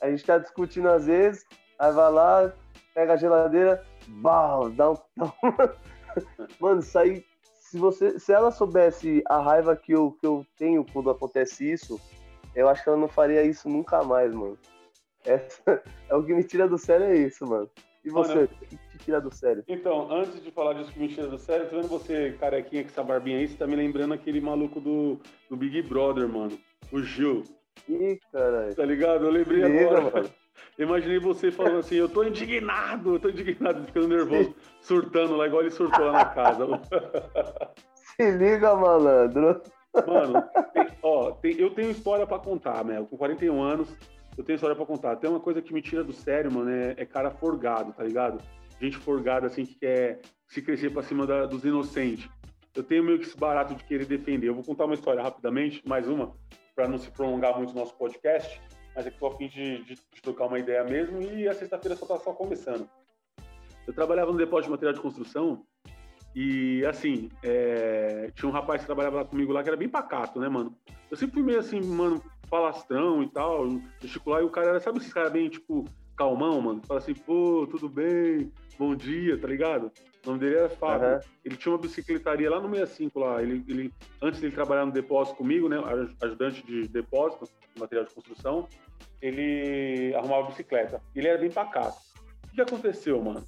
a 0.00 0.10
gente 0.10 0.24
tá 0.24 0.38
discutindo 0.38 0.88
às 0.88 1.06
vezes, 1.06 1.46
aí 1.78 1.92
vai 1.92 2.10
lá, 2.10 2.52
pega 2.92 3.12
a 3.12 3.16
geladeira, 3.16 3.84
bal, 4.08 4.68
dá 4.70 4.90
um. 4.90 4.96
mano, 6.58 6.80
isso 6.80 6.98
aí. 6.98 7.24
Se, 7.54 7.78
você, 7.78 8.18
se 8.18 8.32
ela 8.32 8.50
soubesse 8.50 9.22
a 9.26 9.40
raiva 9.40 9.74
que 9.74 9.92
eu, 9.92 10.12
que 10.20 10.26
eu 10.26 10.44
tenho 10.58 10.84
quando 10.92 11.08
acontece 11.08 11.70
isso, 11.72 11.98
eu 12.54 12.68
acho 12.68 12.82
que 12.82 12.88
ela 12.88 12.98
não 12.98 13.08
faria 13.08 13.42
isso 13.42 13.68
nunca 13.68 14.02
mais, 14.02 14.32
mano. 14.34 14.58
Essa, 15.24 15.62
é 16.08 16.14
o 16.14 16.22
que 16.24 16.34
me 16.34 16.44
tira 16.44 16.68
do 16.68 16.78
sério 16.78 17.06
é 17.06 17.16
isso, 17.16 17.46
mano. 17.46 17.70
E 18.04 18.10
você, 18.10 18.44
o 18.44 18.48
que 18.48 18.76
te 18.76 18.98
tira 18.98 19.20
do 19.20 19.32
sério? 19.32 19.62
Então, 19.68 20.10
antes 20.10 20.42
de 20.42 20.50
falar 20.50 20.72
disso 20.74 20.92
que 20.92 20.98
me 20.98 21.08
tira 21.08 21.28
do 21.28 21.38
sério, 21.38 21.68
tô 21.68 21.76
vendo 21.76 21.88
você, 21.88 22.36
carequinha 22.38 22.82
com 22.82 22.88
essa 22.88 23.02
barbinha 23.02 23.38
aí, 23.38 23.46
você 23.46 23.56
tá 23.56 23.66
me 23.66 23.76
lembrando 23.76 24.12
aquele 24.12 24.40
maluco 24.40 24.80
do, 24.80 25.20
do 25.48 25.56
Big 25.56 25.82
Brother, 25.82 26.28
mano. 26.28 26.58
O 26.90 27.00
Gil. 27.00 27.44
Ih, 27.88 28.18
caralho. 28.32 28.74
Tá 28.74 28.84
ligado? 28.84 29.24
Eu 29.24 29.30
lembrei 29.30 29.62
Liga, 29.62 29.98
agora. 29.98 30.10
Mano. 30.10 30.30
Imaginei 30.78 31.18
você 31.20 31.50
falando 31.50 31.78
assim, 31.78 31.96
eu 31.96 32.08
tô 32.08 32.24
indignado, 32.24 33.14
eu 33.14 33.20
tô 33.20 33.28
indignado, 33.28 33.84
ficando 33.84 34.08
nervoso, 34.08 34.54
surtando 34.80 35.36
lá, 35.36 35.46
igual 35.46 35.62
ele 35.62 35.70
surtou 35.70 36.06
lá 36.06 36.12
na 36.12 36.24
casa. 36.24 36.66
Se 37.94 38.30
liga, 38.32 38.74
malandro. 38.74 39.62
Mano, 40.06 40.42
tem, 40.72 40.88
ó, 41.02 41.30
tem, 41.32 41.52
eu 41.58 41.70
tenho 41.70 41.90
história 41.90 42.26
pra 42.26 42.38
contar, 42.38 42.84
Mel. 42.84 43.06
Com 43.06 43.16
41 43.16 43.62
anos, 43.62 43.94
eu 44.36 44.42
tenho 44.42 44.54
história 44.54 44.74
pra 44.74 44.86
contar. 44.86 45.16
Tem 45.16 45.28
uma 45.28 45.40
coisa 45.40 45.60
que 45.60 45.72
me 45.72 45.82
tira 45.82 46.02
do 46.02 46.12
sério, 46.12 46.50
mano, 46.50 46.70
é, 46.70 46.94
é 46.96 47.04
cara 47.04 47.30
forgado, 47.30 47.92
tá 47.92 48.02
ligado? 48.02 48.42
Gente 48.80 48.96
forgada, 48.96 49.46
assim, 49.46 49.64
que 49.64 49.74
quer 49.74 50.20
se 50.48 50.62
crescer 50.62 50.90
pra 50.90 51.02
cima 51.02 51.26
da, 51.26 51.46
dos 51.46 51.64
inocentes. 51.64 52.28
Eu 52.74 52.82
tenho 52.82 53.04
meio 53.04 53.18
que 53.18 53.26
esse 53.26 53.36
barato 53.36 53.74
de 53.74 53.84
querer 53.84 54.06
defender. 54.06 54.48
Eu 54.48 54.54
vou 54.54 54.64
contar 54.64 54.86
uma 54.86 54.94
história 54.94 55.22
rapidamente, 55.22 55.82
mais 55.86 56.08
uma, 56.08 56.34
para 56.74 56.88
não 56.88 56.96
se 56.96 57.10
prolongar 57.10 57.56
muito 57.56 57.72
o 57.72 57.76
nosso 57.76 57.94
podcast, 57.96 58.60
mas 58.96 59.06
é 59.06 59.10
que 59.10 59.18
tô 59.18 59.26
a 59.26 59.36
fim 59.36 59.48
de, 59.48 59.84
de, 59.84 59.94
de 59.94 60.22
trocar 60.22 60.46
uma 60.46 60.58
ideia 60.58 60.82
mesmo 60.84 61.20
e 61.20 61.46
a 61.46 61.54
sexta-feira 61.54 61.96
só 61.96 62.06
tá 62.06 62.16
só 62.18 62.32
começando. 62.32 62.88
Eu 63.86 63.92
trabalhava 63.92 64.32
no 64.32 64.38
depósito 64.38 64.68
de 64.68 64.70
material 64.70 64.94
de 64.94 65.00
construção 65.00 65.64
e, 66.34 66.84
assim, 66.86 67.28
é... 67.42 68.30
tinha 68.34 68.48
um 68.48 68.52
rapaz 68.52 68.80
que 68.80 68.86
trabalhava 68.86 69.16
lá 69.16 69.24
comigo 69.24 69.52
lá 69.52 69.62
que 69.62 69.68
era 69.68 69.76
bem 69.76 69.88
pacato, 69.88 70.40
né, 70.40 70.48
mano? 70.48 70.74
Eu 71.10 71.16
sempre 71.16 71.34
fui 71.34 71.42
meio 71.42 71.58
assim, 71.58 71.80
mano, 71.80 72.22
falastrão 72.48 73.22
e 73.22 73.28
tal, 73.28 73.68
gesticular, 74.00 74.42
e 74.42 74.44
o 74.44 74.50
cara 74.50 74.70
era, 74.70 74.80
sabe 74.80 74.98
esses 74.98 75.12
caras 75.12 75.32
bem, 75.32 75.48
tipo, 75.48 75.84
calmão, 76.16 76.60
mano? 76.60 76.82
Fala 76.86 77.00
assim, 77.00 77.14
pô, 77.14 77.66
tudo 77.70 77.88
bem, 77.88 78.52
bom 78.78 78.94
dia, 78.94 79.38
tá 79.38 79.46
ligado? 79.46 79.90
O 80.24 80.28
nome 80.28 80.40
dele 80.40 80.56
era 80.56 80.68
Fábio. 80.68 81.08
Uhum. 81.08 81.20
Ele 81.44 81.56
tinha 81.56 81.72
uma 81.72 81.80
bicicletaria 81.80 82.48
lá 82.48 82.60
no 82.60 82.68
65 82.68 83.18
lá. 83.18 83.42
Ele, 83.42 83.64
ele, 83.68 83.92
antes 84.20 84.38
de 84.38 84.46
ele 84.46 84.54
trabalhar 84.54 84.86
no 84.86 84.92
depósito 84.92 85.36
comigo, 85.36 85.68
né? 85.68 85.78
Ajudante 86.22 86.64
de 86.64 86.86
depósito, 86.86 87.48
material 87.78 88.06
de 88.06 88.14
construção, 88.14 88.68
ele 89.20 90.14
arrumava 90.14 90.48
bicicleta. 90.48 91.02
Ele 91.14 91.26
era 91.26 91.38
bem 91.38 91.50
pacato. 91.50 91.96
O 92.46 92.54
que 92.54 92.60
aconteceu, 92.60 93.20
mano? 93.20 93.44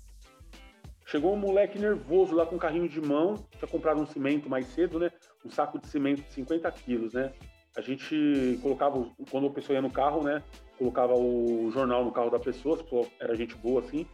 Chegou 1.06 1.34
um 1.34 1.36
moleque 1.36 1.78
nervoso 1.78 2.34
lá 2.34 2.46
com 2.46 2.56
um 2.56 2.58
carrinho 2.58 2.88
de 2.88 3.00
mão, 3.00 3.36
tinha 3.58 3.68
comprado 3.68 4.00
um 4.00 4.06
cimento 4.06 4.48
mais 4.48 4.66
cedo, 4.68 4.98
né? 4.98 5.10
Um 5.44 5.50
saco 5.50 5.78
de 5.78 5.86
cimento 5.86 6.22
de 6.22 6.32
50 6.32 6.70
quilos, 6.72 7.12
né? 7.12 7.32
A 7.76 7.80
gente 7.80 8.58
colocava, 8.62 9.06
quando 9.30 9.48
a 9.48 9.50
pessoa 9.50 9.74
ia 9.74 9.82
no 9.82 9.90
carro, 9.90 10.22
né? 10.22 10.42
Colocava 10.78 11.14
o 11.14 11.70
jornal 11.72 12.04
no 12.04 12.12
carro 12.12 12.30
da 12.30 12.38
pessoa, 12.38 12.78
era 13.20 13.34
gente 13.34 13.54
boa 13.56 13.80
assim, 13.80 14.06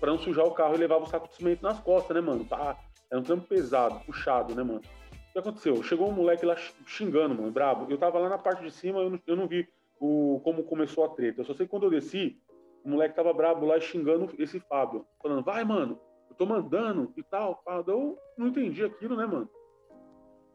para 0.00 0.10
não 0.10 0.18
sujar 0.18 0.44
o 0.44 0.52
carro 0.52 0.74
e 0.74 0.78
levava 0.78 1.04
o 1.04 1.06
saco 1.06 1.28
de 1.28 1.34
cimento 1.36 1.62
nas 1.62 1.78
costas, 1.78 2.14
né, 2.14 2.20
mano? 2.20 2.44
Tá, 2.44 2.76
era 3.10 3.20
um 3.20 3.22
trampo 3.22 3.46
pesado, 3.46 4.00
puxado, 4.04 4.54
né, 4.54 4.62
mano? 4.62 4.80
O 4.80 5.32
que 5.32 5.38
aconteceu? 5.38 5.82
Chegou 5.82 6.08
um 6.08 6.12
moleque 6.12 6.44
lá 6.44 6.56
xingando, 6.86 7.34
mano, 7.34 7.50
brabo. 7.50 7.86
Eu 7.90 7.98
tava 7.98 8.18
lá 8.18 8.28
na 8.28 8.38
parte 8.38 8.62
de 8.62 8.70
cima, 8.70 9.00
eu 9.00 9.10
não, 9.10 9.20
eu 9.26 9.36
não 9.36 9.46
vi 9.46 9.68
o, 10.00 10.40
como 10.42 10.64
começou 10.64 11.04
a 11.04 11.08
treta. 11.10 11.42
Eu 11.42 11.44
só 11.44 11.54
sei 11.54 11.66
que 11.66 11.70
quando 11.70 11.84
eu 11.84 11.90
desci, 11.90 12.40
o 12.84 12.88
moleque 12.88 13.14
tava 13.14 13.32
brabo 13.32 13.66
lá 13.66 13.78
xingando 13.78 14.32
esse 14.38 14.58
Fábio, 14.60 15.06
falando, 15.20 15.42
vai, 15.42 15.62
mano, 15.64 16.00
eu 16.28 16.36
tô 16.36 16.46
mandando 16.46 17.12
e 17.16 17.22
tal. 17.22 17.62
Eu 17.86 18.18
não 18.36 18.48
entendi 18.48 18.84
aquilo, 18.84 19.16
né, 19.16 19.26
mano? 19.26 19.48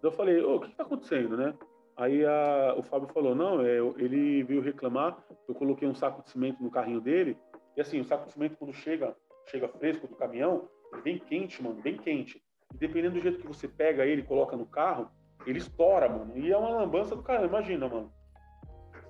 Eu 0.02 0.12
falei, 0.12 0.42
ô, 0.42 0.56
o 0.56 0.60
que, 0.60 0.70
que 0.70 0.76
tá 0.76 0.84
acontecendo, 0.84 1.38
né? 1.38 1.54
Aí 1.96 2.26
a, 2.26 2.74
o 2.78 2.84
Fábio 2.84 3.10
falou, 3.10 3.36
não, 3.36 3.62
é, 3.62 3.78
ele 3.98 4.44
veio 4.44 4.62
reclamar, 4.62 5.24
eu 5.48 5.54
coloquei 5.54 5.88
um 5.88 5.94
saco 5.94 6.24
de 6.24 6.30
cimento 6.30 6.64
no 6.64 6.72
carrinho 6.72 7.00
dele, 7.00 7.38
e 7.78 7.82
assim, 7.82 8.00
o 8.00 8.06
saco 8.06 8.26
de 8.26 8.34
cimento 8.34 8.58
quando 8.58 8.74
chega, 8.74 9.16
chega 9.46 9.68
fresco 9.68 10.08
do 10.08 10.16
caminhão, 10.16 10.68
vem 11.04 11.20
quente, 11.20 11.62
mano, 11.62 11.82
bem 11.82 11.98
quente. 11.98 12.42
E 12.74 12.78
dependendo 12.78 13.16
do 13.16 13.22
jeito 13.22 13.40
que 13.40 13.48
você 13.48 13.68
pega 13.68 14.06
ele 14.06 14.22
e 14.22 14.26
coloca 14.26 14.58
no 14.58 14.66
carro, 14.66 15.10
ele 15.46 15.60
estoura, 15.60 16.10
mano. 16.10 16.38
E 16.38 16.52
é 16.52 16.58
uma 16.58 16.70
lambança 16.70 17.16
do 17.16 17.24
caramba, 17.24 17.48
imagina, 17.48 17.88
mano. 17.88 18.12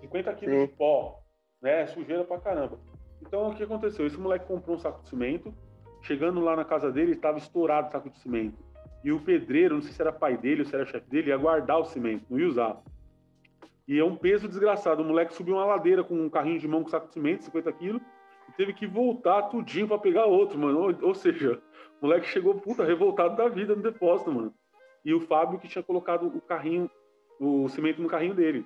50 0.01 0.33
quilos 0.33 0.55
Sim. 0.55 0.65
de 0.65 0.73
pó, 0.73 1.19
né? 1.61 1.85
Sujeira 1.87 2.23
pra 2.23 2.39
caramba. 2.39 2.79
Então 3.21 3.49
o 3.49 3.55
que 3.55 3.63
aconteceu? 3.63 4.05
Esse 4.05 4.19
moleque 4.19 4.47
comprou 4.47 4.75
um 4.75 4.79
saco 4.79 5.01
de 5.03 5.09
cimento, 5.09 5.53
Chegando 6.01 6.39
lá 6.41 6.55
na 6.55 6.65
casa 6.65 6.91
dele, 6.91 7.11
estava 7.13 7.37
estourado 7.37 7.87
o 7.87 7.91
saco 7.91 8.09
de 8.09 8.17
cimento. 8.19 8.57
E 9.03 9.11
o 9.11 9.19
pedreiro, 9.19 9.75
não 9.75 9.81
sei 9.81 9.91
se 9.91 10.01
era 10.01 10.11
pai 10.11 10.37
dele 10.37 10.61
ou 10.61 10.65
se 10.65 10.75
era 10.75 10.85
chefe 10.85 11.09
dele, 11.09 11.29
ia 11.29 11.37
guardar 11.37 11.79
o 11.79 11.85
cimento, 11.85 12.25
não 12.29 12.39
ia 12.39 12.47
usar. 12.47 12.81
E 13.87 13.99
é 13.99 14.03
um 14.03 14.15
peso 14.15 14.47
desgraçado. 14.47 15.01
O 15.01 15.05
moleque 15.05 15.33
subiu 15.33 15.55
uma 15.55 15.65
ladeira 15.65 16.03
com 16.03 16.15
um 16.15 16.29
carrinho 16.29 16.59
de 16.59 16.67
mão 16.67 16.83
com 16.83 16.89
saco 16.89 17.07
de 17.07 17.13
cimento, 17.13 17.43
50 17.43 17.71
quilos, 17.73 18.01
e 18.47 18.51
teve 18.53 18.73
que 18.73 18.85
voltar 18.85 19.43
tudinho 19.43 19.87
para 19.87 19.97
pegar 19.97 20.25
outro, 20.25 20.57
mano. 20.57 20.79
Ou, 20.79 21.07
ou, 21.07 21.15
seja, 21.15 21.61
o 21.99 22.05
moleque 22.05 22.27
chegou, 22.27 22.55
puta, 22.55 22.83
revoltado 22.83 23.35
da 23.35 23.47
vida 23.47 23.75
no 23.75 23.81
depósito, 23.81 24.31
mano. 24.31 24.53
E 25.03 25.13
o 25.13 25.19
Fábio 25.19 25.59
que 25.59 25.67
tinha 25.67 25.83
colocado 25.83 26.27
o 26.27 26.41
carrinho, 26.41 26.89
o 27.39 27.67
cimento 27.69 28.01
no 28.01 28.07
carrinho 28.07 28.35
dele. 28.35 28.65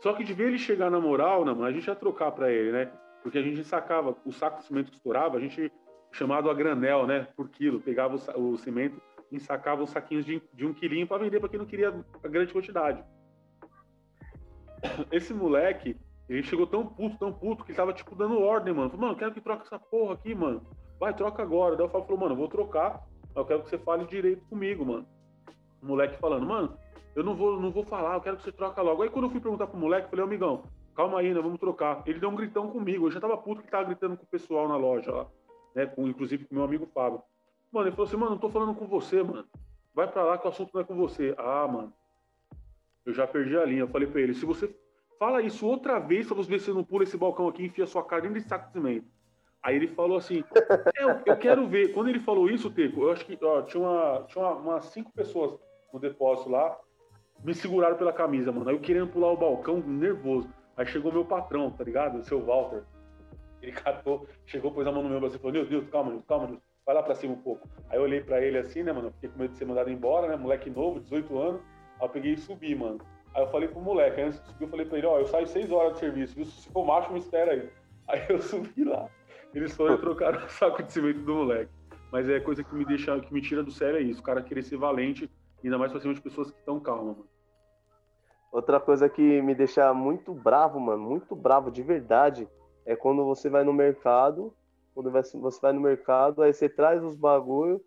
Só 0.00 0.12
que 0.12 0.24
de 0.24 0.32
ver 0.32 0.48
ele 0.48 0.58
chegar 0.58 0.90
na 0.90 1.00
moral, 1.00 1.44
não, 1.44 1.64
a 1.64 1.72
gente 1.72 1.86
ia 1.86 1.94
trocar 1.94 2.32
para 2.32 2.52
ele, 2.52 2.72
né? 2.72 2.90
Porque 3.22 3.38
a 3.38 3.42
gente 3.42 3.62
sacava 3.64 4.16
o 4.24 4.32
saco 4.32 4.58
de 4.58 4.64
cimento 4.64 4.90
que 4.90 4.96
estourava, 4.96 5.36
a 5.36 5.40
gente 5.40 5.72
chamado 6.12 6.50
a 6.50 6.54
granel, 6.54 7.06
né, 7.06 7.28
por 7.36 7.48
quilo. 7.48 7.80
Pegava 7.80 8.16
o, 8.36 8.52
o 8.52 8.58
cimento 8.58 9.00
ensacava 9.30 9.82
os 9.82 9.90
saquinhos 9.90 10.24
de, 10.24 10.42
de 10.52 10.66
um 10.66 10.72
quilinho 10.72 11.06
para 11.06 11.22
vender 11.22 11.40
para 11.40 11.48
quem 11.48 11.58
não 11.58 11.66
queria 11.66 11.94
a 12.22 12.28
grande 12.28 12.52
quantidade. 12.52 13.02
Esse 15.12 15.34
moleque, 15.34 15.96
ele 16.28 16.42
chegou 16.42 16.66
tão 16.66 16.86
puto, 16.86 17.18
tão 17.18 17.32
puto, 17.32 17.64
que 17.64 17.70
ele 17.70 17.76
tava, 17.76 17.92
tipo, 17.92 18.14
dando 18.14 18.40
ordem, 18.40 18.72
mano. 18.74 18.90
Falou, 18.90 19.06
mano, 19.06 19.18
quero 19.18 19.32
que 19.32 19.40
troque 19.40 19.64
essa 19.64 19.78
porra 19.78 20.14
aqui, 20.14 20.34
mano. 20.34 20.62
Vai, 20.98 21.14
troca 21.14 21.42
agora. 21.42 21.76
Daí 21.76 21.86
o 21.86 21.88
Fábio 21.88 22.06
falou, 22.06 22.20
mano, 22.20 22.36
vou 22.36 22.48
trocar, 22.48 23.06
mas 23.28 23.36
eu 23.36 23.44
quero 23.44 23.62
que 23.62 23.70
você 23.70 23.78
fale 23.78 24.06
direito 24.06 24.44
comigo, 24.46 24.84
mano. 24.84 25.06
O 25.82 25.86
moleque 25.86 26.18
falando, 26.18 26.46
mano, 26.46 26.76
eu 27.14 27.22
não 27.22 27.34
vou, 27.34 27.60
não 27.60 27.70
vou 27.70 27.84
falar, 27.84 28.14
eu 28.14 28.20
quero 28.20 28.36
que 28.36 28.42
você 28.42 28.52
troca 28.52 28.82
logo. 28.82 29.02
Aí 29.02 29.10
quando 29.10 29.26
eu 29.26 29.30
fui 29.30 29.40
perguntar 29.40 29.66
pro 29.68 29.78
moleque, 29.78 30.06
eu 30.06 30.10
falei, 30.10 30.24
amigão, 30.24 30.64
calma 30.94 31.20
aí, 31.20 31.32
né, 31.32 31.40
vamos 31.40 31.60
trocar. 31.60 32.02
Ele 32.04 32.18
deu 32.18 32.28
um 32.28 32.34
gritão 32.34 32.68
comigo, 32.68 33.06
eu 33.06 33.10
já 33.12 33.20
tava 33.20 33.36
puto 33.36 33.62
que 33.62 33.70
tava 33.70 33.84
gritando 33.84 34.16
com 34.16 34.24
o 34.24 34.28
pessoal 34.28 34.68
na 34.68 34.76
loja 34.76 35.12
lá 35.12 35.26
né? 35.78 35.86
Com, 35.86 36.08
inclusive 36.08 36.44
com 36.44 36.56
meu 36.56 36.64
amigo 36.64 36.86
Fábio. 36.92 37.22
Mano, 37.70 37.86
ele 37.86 37.94
falou 37.94 38.08
assim, 38.08 38.16
mano, 38.16 38.32
não 38.32 38.38
tô 38.38 38.50
falando 38.50 38.74
com 38.74 38.86
você, 38.86 39.22
mano. 39.22 39.46
Vai 39.94 40.10
pra 40.10 40.24
lá 40.24 40.36
que 40.36 40.46
o 40.46 40.50
assunto 40.50 40.70
não 40.74 40.80
é 40.80 40.84
com 40.84 40.96
você. 40.96 41.34
Ah, 41.38 41.68
mano. 41.68 41.92
Eu 43.06 43.12
já 43.12 43.26
perdi 43.26 43.56
a 43.56 43.64
linha. 43.64 43.82
Eu 43.82 43.88
falei 43.88 44.08
pra 44.08 44.20
ele, 44.20 44.34
se 44.34 44.44
você 44.44 44.74
fala 45.18 45.40
isso 45.40 45.66
outra 45.66 46.00
vez, 46.00 46.26
você 46.26 46.50
ver 46.50 46.58
se 46.58 46.66
você 46.66 46.72
não 46.72 46.82
pula 46.82 47.04
esse 47.04 47.16
balcão 47.16 47.48
aqui 47.48 47.62
e 47.62 47.66
enfia 47.66 47.86
sua 47.86 48.04
cara 48.04 48.22
dentro 48.22 48.34
desse 48.34 48.48
saco 48.48 48.66
de 48.66 48.72
cimento. 48.72 49.06
Aí 49.62 49.76
ele 49.76 49.88
falou 49.88 50.18
assim, 50.18 50.42
é, 50.96 51.04
eu, 51.04 51.20
eu, 51.26 51.36
quero 51.36 51.66
ver. 51.68 51.92
Quando 51.92 52.08
ele 52.08 52.20
falou 52.20 52.50
isso, 52.50 52.70
Teco, 52.70 53.02
eu 53.02 53.12
acho 53.12 53.24
que 53.24 53.38
ó, 53.42 53.62
tinha, 53.62 53.82
uma, 53.82 54.24
tinha 54.24 54.44
uma, 54.44 54.54
umas 54.54 54.84
cinco 54.86 55.12
pessoas 55.12 55.58
no 55.92 56.00
depósito 56.00 56.50
lá, 56.50 56.76
me 57.44 57.54
seguraram 57.54 57.96
pela 57.96 58.12
camisa, 58.12 58.50
mano. 58.50 58.68
Aí 58.68 58.74
eu 58.74 58.80
querendo 58.80 59.12
pular 59.12 59.32
o 59.32 59.36
balcão, 59.36 59.78
nervoso. 59.78 60.48
Aí 60.76 60.86
chegou 60.86 61.12
meu 61.12 61.24
patrão, 61.24 61.70
tá 61.70 61.84
ligado? 61.84 62.18
O 62.18 62.24
seu 62.24 62.44
Walter. 62.44 62.84
Ele 63.62 63.72
catou, 63.72 64.26
chegou, 64.46 64.72
pôs 64.72 64.86
a 64.86 64.92
mão 64.92 65.02
no 65.02 65.08
meu 65.08 65.20
braço 65.20 65.36
e 65.36 65.38
falou: 65.38 65.52
Nilton, 65.52 65.70
Nilton, 65.70 65.90
calma, 65.90 66.10
Nilton, 66.10 66.26
calma, 66.26 66.46
Nilton, 66.46 66.62
vai 66.86 66.94
lá 66.94 67.02
pra 67.02 67.14
cima 67.14 67.34
um 67.34 67.42
pouco. 67.42 67.68
Aí 67.88 67.98
eu 67.98 68.02
olhei 68.02 68.20
pra 68.20 68.40
ele 68.40 68.58
assim, 68.58 68.82
né, 68.82 68.92
mano? 68.92 69.12
Fiquei 69.12 69.30
com 69.30 69.38
medo 69.38 69.52
de 69.52 69.58
ser 69.58 69.64
mandado 69.64 69.90
embora, 69.90 70.28
né? 70.28 70.36
Moleque 70.36 70.70
novo, 70.70 71.00
18 71.00 71.38
anos. 71.38 71.60
Aí 72.00 72.06
eu 72.06 72.10
peguei 72.10 72.32
e 72.34 72.38
subi, 72.38 72.74
mano. 72.74 72.98
Aí 73.34 73.42
eu 73.42 73.48
falei 73.48 73.68
pro 73.68 73.80
moleque, 73.80 74.20
antes 74.20 74.40
de 74.40 74.46
subir, 74.46 74.64
eu 74.64 74.68
falei 74.68 74.86
pra 74.86 74.98
ele: 74.98 75.06
Ó, 75.06 75.18
eu 75.18 75.26
saio 75.26 75.46
6 75.46 75.70
horas 75.70 75.94
de 75.94 75.98
serviço, 75.98 76.34
viu? 76.34 76.44
Se 76.44 76.70
for 76.70 76.84
macho, 76.84 77.12
me 77.12 77.18
espera 77.18 77.52
aí. 77.52 77.68
Aí 78.08 78.24
eu 78.30 78.40
subi 78.40 78.84
lá. 78.84 79.06
Eles 79.52 79.76
foram 79.76 79.96
e 79.96 79.98
trocaram 79.98 80.42
o 80.42 80.48
saco 80.48 80.82
de 80.82 80.90
cimento 80.90 81.20
do 81.20 81.34
moleque. 81.34 81.70
Mas 82.10 82.28
é 82.28 82.40
coisa 82.40 82.64
que 82.64 82.74
me 82.74 82.84
deixa, 82.84 83.18
que 83.20 83.32
me 83.32 83.42
tira 83.42 83.62
do 83.62 83.70
sério 83.70 83.98
é 83.98 84.00
isso. 84.00 84.20
O 84.20 84.22
cara 84.22 84.42
querer 84.42 84.62
ser 84.62 84.78
valente, 84.78 85.30
ainda 85.62 85.76
mais 85.76 85.92
pra 85.92 86.00
cima 86.00 86.14
de 86.14 86.20
pessoas 86.20 86.50
que 86.50 86.58
estão 86.58 86.80
calmas, 86.80 87.18
mano. 87.18 87.28
Outra 88.50 88.80
coisa 88.80 89.08
que 89.08 89.42
me 89.42 89.54
deixa 89.54 89.92
muito 89.92 90.32
bravo, 90.32 90.80
mano, 90.80 91.02
muito 91.02 91.36
bravo 91.36 91.70
de 91.70 91.82
verdade, 91.82 92.48
é 92.88 92.96
quando 92.96 93.22
você 93.22 93.50
vai 93.50 93.62
no 93.64 93.72
mercado, 93.72 94.50
quando 94.94 95.10
você 95.10 95.60
vai 95.60 95.74
no 95.74 95.80
mercado, 95.80 96.42
aí 96.42 96.54
você 96.54 96.70
traz 96.70 97.04
os 97.04 97.14
bagulho, 97.14 97.84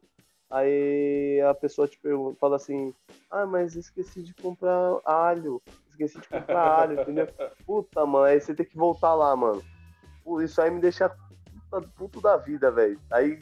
aí 0.48 1.42
a 1.42 1.56
pessoa 1.56 1.88
te 1.88 2.00
pergunta, 2.00 2.38
fala 2.40 2.58
assim, 2.58 2.94
ah, 3.32 3.48
mas 3.48 3.76
esqueci 3.76 4.22
de 4.22 4.32
comprar 4.36 5.00
alho, 5.04 5.60
esqueci 5.90 6.22
de 6.22 6.30
comprar 6.30 6.62
alho, 6.86 7.02
entendeu? 7.02 7.28
Puta, 7.66 8.06
mano, 8.06 8.26
aí 8.26 8.40
você 8.40 8.54
tem 8.54 8.64
que 8.64 8.78
voltar 8.78 9.16
lá, 9.16 9.36
mano. 9.36 9.64
Isso 10.44 10.62
aí 10.62 10.70
me 10.70 10.80
deixa 10.80 11.10
puta, 11.10 11.88
puto 11.98 12.22
da 12.22 12.38
vida, 12.38 12.70
velho. 12.70 13.00
Aí, 13.10 13.40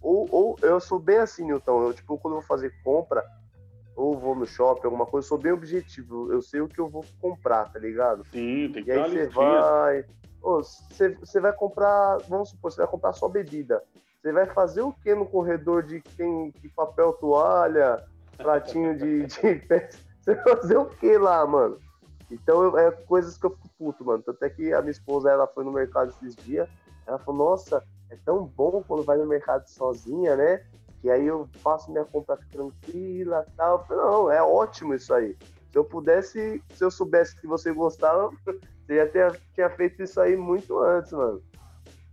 ou, 0.00 0.26
ou 0.32 0.58
eu 0.62 0.80
sou 0.80 0.98
bem 0.98 1.18
assim, 1.18 1.44
Newton, 1.44 1.82
eu, 1.82 1.92
tipo, 1.92 2.16
quando 2.16 2.36
eu 2.36 2.40
vou 2.40 2.48
fazer 2.48 2.72
compra, 2.82 3.22
ou 3.94 4.16
vou 4.18 4.34
no 4.34 4.46
shopping, 4.46 4.86
alguma 4.86 5.04
coisa, 5.04 5.26
eu 5.26 5.28
sou 5.28 5.38
bem 5.38 5.52
objetivo. 5.52 6.32
Eu 6.32 6.40
sei 6.40 6.62
o 6.62 6.68
que 6.68 6.80
eu 6.80 6.88
vou 6.88 7.04
comprar, 7.20 7.70
tá 7.70 7.78
ligado? 7.78 8.24
Sim, 8.30 8.70
tem 8.72 8.84
que 8.84 8.90
E 8.90 8.92
aí 8.92 9.10
você 9.10 9.26
vai, 9.26 10.04
você 10.40 11.40
vai 11.40 11.52
comprar, 11.52 12.18
vamos 12.28 12.50
supor, 12.50 12.72
você 12.72 12.78
vai 12.78 12.90
comprar 12.90 13.12
só 13.12 13.28
bebida. 13.28 13.82
Você 14.20 14.32
vai 14.32 14.46
fazer 14.46 14.82
o 14.82 14.92
que 14.92 15.14
no 15.14 15.26
corredor 15.26 15.82
de 15.82 16.00
quem 16.00 16.50
de 16.50 16.68
papel 16.68 17.12
toalha, 17.14 18.04
pratinho 18.36 18.96
de, 18.96 19.26
de? 19.26 19.62
Você 20.20 20.34
vai 20.34 20.56
fazer 20.56 20.76
o 20.76 20.86
que 20.86 21.16
lá, 21.16 21.46
mano? 21.46 21.78
Então 22.30 22.62
eu, 22.62 22.78
é 22.78 22.90
coisas 22.90 23.38
que 23.38 23.46
eu 23.46 23.50
fico 23.50 23.68
puto, 23.78 24.04
mano. 24.04 24.22
Até 24.26 24.50
que 24.50 24.72
a 24.72 24.80
minha 24.80 24.90
esposa 24.90 25.30
ela 25.30 25.46
foi 25.46 25.64
no 25.64 25.72
mercado 25.72 26.10
esses 26.10 26.34
dias, 26.36 26.68
ela 27.06 27.18
falou, 27.18 27.50
nossa, 27.50 27.82
é 28.10 28.16
tão 28.24 28.44
bom 28.44 28.82
quando 28.86 29.04
vai 29.04 29.16
no 29.16 29.26
mercado 29.26 29.66
sozinha, 29.66 30.36
né? 30.36 30.64
Que 31.00 31.10
aí 31.10 31.26
eu 31.26 31.48
faço 31.62 31.90
minha 31.90 32.04
compra 32.04 32.38
tranquila 32.50 33.46
tal. 33.56 33.78
Eu 33.78 33.84
falei, 33.84 34.04
não, 34.04 34.30
é 34.30 34.42
ótimo 34.42 34.94
isso 34.94 35.14
aí. 35.14 35.36
Se 35.70 35.78
eu 35.78 35.84
pudesse, 35.84 36.62
se 36.70 36.84
eu 36.84 36.90
soubesse 36.90 37.40
que 37.40 37.46
você 37.46 37.72
gostava, 37.72 38.30
Você 38.88 38.96
já 38.96 39.06
tinha, 39.06 39.32
tinha 39.54 39.68
feito 39.68 40.02
isso 40.02 40.18
aí 40.18 40.34
muito 40.34 40.78
antes, 40.78 41.12
mano. 41.12 41.42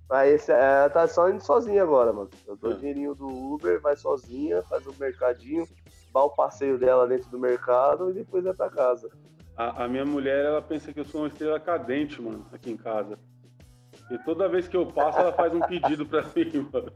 Mas 0.09 0.33
esse, 0.33 0.51
ela 0.51 0.89
tá 0.89 1.07
só 1.07 1.29
indo 1.29 1.41
sozinha 1.41 1.81
agora, 1.81 2.11
mano. 2.11 2.29
Eu 2.45 2.57
dou 2.57 2.71
o 2.71 2.75
dinheirinho 2.75 3.15
do 3.15 3.27
Uber, 3.27 3.79
vai 3.79 3.95
sozinha, 3.95 4.61
faz 4.63 4.85
o 4.85 4.93
mercadinho, 4.99 5.65
dá 6.13 6.21
o 6.21 6.29
passeio 6.31 6.77
dela 6.77 7.07
dentro 7.07 7.29
do 7.29 7.39
mercado 7.39 8.09
e 8.09 8.13
depois 8.13 8.43
vai 8.43 8.53
pra 8.53 8.69
casa. 8.69 9.09
A, 9.55 9.85
a, 9.85 9.87
minha 9.87 10.03
mulher, 10.03 10.43
ela 10.43 10.61
pensa 10.61 10.91
que 10.91 10.99
eu 10.99 11.05
sou 11.05 11.21
uma 11.21 11.29
estrela 11.29 11.61
cadente, 11.61 12.21
mano, 12.21 12.45
aqui 12.51 12.69
em 12.69 12.77
casa. 12.77 13.17
E 14.11 14.17
toda 14.17 14.49
vez 14.49 14.67
que 14.67 14.75
eu 14.75 14.85
passo, 14.85 15.17
ela 15.17 15.31
faz 15.31 15.55
um 15.55 15.61
pedido 15.61 16.05
pra 16.05 16.23
mim, 16.35 16.69
mano. 16.73 16.91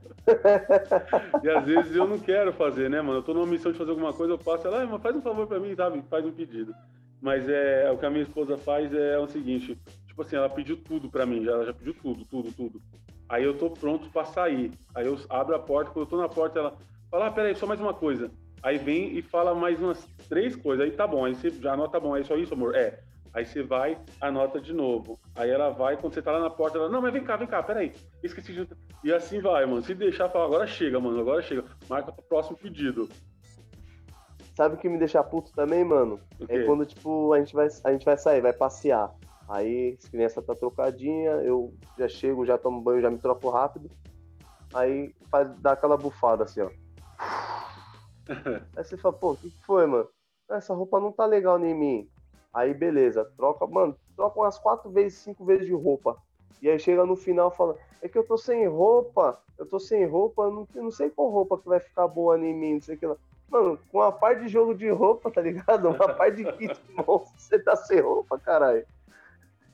E 1.41 1.49
às 1.49 1.65
vezes 1.65 1.95
eu 1.95 2.05
não 2.05 2.19
quero 2.19 2.51
fazer, 2.51 2.89
né, 2.89 3.01
mano? 3.01 3.19
Eu 3.19 3.23
tô 3.23 3.33
numa 3.33 3.47
missão 3.47 3.71
de 3.71 3.77
fazer 3.77 3.91
alguma 3.91 4.11
coisa, 4.11 4.33
eu 4.33 4.37
passo, 4.37 4.67
ela, 4.67 4.83
ah, 4.83 4.99
faz 4.99 5.15
um 5.15 5.21
favor 5.21 5.47
pra 5.47 5.57
mim, 5.57 5.73
sabe? 5.73 6.03
Faz 6.09 6.25
um 6.25 6.33
pedido. 6.33 6.75
Mas 7.21 7.47
é, 7.49 7.91
o 7.91 7.97
que 7.97 8.05
a 8.05 8.09
minha 8.09 8.23
esposa 8.23 8.57
faz 8.57 8.93
é, 8.93 9.17
o 9.17 9.27
seguinte, 9.27 9.77
tipo 10.07 10.21
assim, 10.21 10.35
ela 10.35 10.49
pediu 10.49 10.77
tudo 10.77 11.09
pra 11.09 11.25
mim, 11.25 11.45
ela 11.45 11.65
já 11.65 11.73
pediu 11.73 11.93
tudo, 11.93 12.25
tudo, 12.25 12.51
tudo. 12.51 12.81
Aí 13.27 13.43
eu 13.43 13.57
tô 13.57 13.69
pronto 13.69 14.09
pra 14.09 14.25
sair. 14.25 14.71
Aí 14.95 15.05
eu 15.05 15.19
abro 15.29 15.55
a 15.55 15.59
porta, 15.59 15.91
quando 15.91 16.05
eu 16.05 16.09
tô 16.09 16.17
na 16.17 16.29
porta, 16.29 16.59
ela 16.59 16.77
fala, 17.11 17.27
ah, 17.27 17.31
peraí, 17.31 17.55
só 17.55 17.67
mais 17.67 17.79
uma 17.79 17.93
coisa. 17.93 18.31
Aí 18.61 18.77
vem 18.77 19.17
e 19.17 19.21
fala 19.21 19.53
mais 19.53 19.79
umas 19.79 20.03
três 20.27 20.55
coisas. 20.55 20.85
Aí 20.85 20.91
tá 20.91 21.05
bom, 21.05 21.25
aí 21.25 21.35
você 21.35 21.49
já 21.49 21.73
anota, 21.73 21.91
tá 21.91 21.99
bom, 21.99 22.15
é 22.15 22.23
só 22.23 22.35
isso, 22.35 22.53
amor? 22.53 22.75
É. 22.75 22.99
Aí 23.33 23.45
você 23.45 23.61
vai, 23.61 23.97
anota 24.19 24.59
de 24.59 24.73
novo. 24.73 25.19
Aí 25.35 25.49
ela 25.49 25.69
vai, 25.69 25.95
quando 25.97 26.13
você 26.13 26.21
tá 26.21 26.31
lá 26.31 26.39
na 26.39 26.49
porta, 26.49 26.77
ela, 26.77 26.89
não, 26.89 27.01
mas 27.01 27.13
vem 27.13 27.23
cá, 27.23 27.37
vem 27.37 27.47
cá, 27.47 27.61
peraí. 27.61 27.93
Esqueci 28.23 28.53
de. 28.53 28.67
E 29.03 29.13
assim 29.13 29.39
vai, 29.39 29.65
mano. 29.65 29.81
Se 29.83 29.93
deixar, 29.93 30.29
fala, 30.29 30.45
agora 30.45 30.65
chega, 30.65 30.99
mano, 30.99 31.19
agora 31.19 31.41
chega. 31.41 31.63
Marca 31.87 32.11
pro 32.11 32.23
próximo 32.23 32.57
pedido. 32.57 33.07
Sabe 34.59 34.75
o 34.75 34.77
que 34.77 34.89
me 34.89 34.97
deixa 34.97 35.23
puto 35.23 35.53
também, 35.53 35.85
mano? 35.85 36.19
É 36.49 36.65
quando, 36.65 36.85
tipo, 36.85 37.31
a 37.31 37.39
gente, 37.39 37.53
vai, 37.55 37.69
a 37.85 37.91
gente 37.93 38.03
vai 38.03 38.17
sair, 38.17 38.41
vai 38.41 38.51
passear. 38.51 39.09
Aí, 39.47 39.95
as 39.97 40.09
crianças 40.09 40.45
tá 40.45 40.53
trocadinha, 40.53 41.31
eu 41.43 41.73
já 41.97 42.09
chego, 42.09 42.45
já 42.45 42.57
tomo 42.57 42.81
banho, 42.81 43.01
já 43.01 43.09
me 43.09 43.17
troco 43.19 43.49
rápido. 43.49 43.89
Aí 44.73 45.15
faz, 45.31 45.49
dá 45.61 45.71
aquela 45.71 45.95
bufada 45.95 46.43
assim, 46.43 46.59
ó. 46.59 46.69
Aí 48.75 48.83
você 48.83 48.97
fala, 48.97 49.13
pô, 49.13 49.31
o 49.31 49.37
que, 49.37 49.49
que 49.49 49.65
foi, 49.65 49.85
mano? 49.85 50.09
Essa 50.51 50.73
roupa 50.73 50.99
não 50.99 51.13
tá 51.13 51.25
legal 51.25 51.57
em 51.63 51.73
mim. 51.73 52.09
Aí 52.53 52.73
beleza, 52.73 53.23
troca, 53.37 53.65
mano, 53.65 53.97
troca 54.17 54.41
umas 54.41 54.59
quatro 54.59 54.91
vezes, 54.91 55.19
cinco 55.19 55.45
vezes 55.45 55.67
de 55.67 55.73
roupa. 55.73 56.17
E 56.61 56.69
aí 56.69 56.77
chega 56.77 57.05
no 57.05 57.15
final 57.15 57.49
fala, 57.49 57.77
é 58.01 58.09
que 58.09 58.17
eu 58.17 58.27
tô 58.27 58.37
sem 58.37 58.67
roupa, 58.67 59.41
eu 59.57 59.65
tô 59.65 59.79
sem 59.79 60.05
roupa, 60.05 60.51
não, 60.51 60.67
não 60.75 60.91
sei 60.91 61.09
qual 61.09 61.29
roupa 61.29 61.57
que 61.57 61.69
vai 61.69 61.79
ficar 61.79 62.09
boa 62.09 62.37
em 62.37 62.53
mim, 62.53 62.73
não 62.73 62.81
sei 62.81 62.97
o 62.97 62.99
que 62.99 63.05
lá. 63.05 63.15
Mano, 63.49 63.79
com 63.91 63.97
uma 63.99 64.11
parte 64.11 64.41
de 64.43 64.47
jogo 64.47 64.75
de 64.75 64.89
roupa, 64.89 65.31
tá 65.31 65.41
ligado? 65.41 65.89
Uma 65.89 66.09
parte 66.13 66.43
de 66.43 66.51
kit 66.53 66.79
monstro, 66.95 67.33
você 67.37 67.59
tá 67.59 67.75
sem 67.75 67.99
roupa, 67.99 68.37
caralho. 68.37 68.85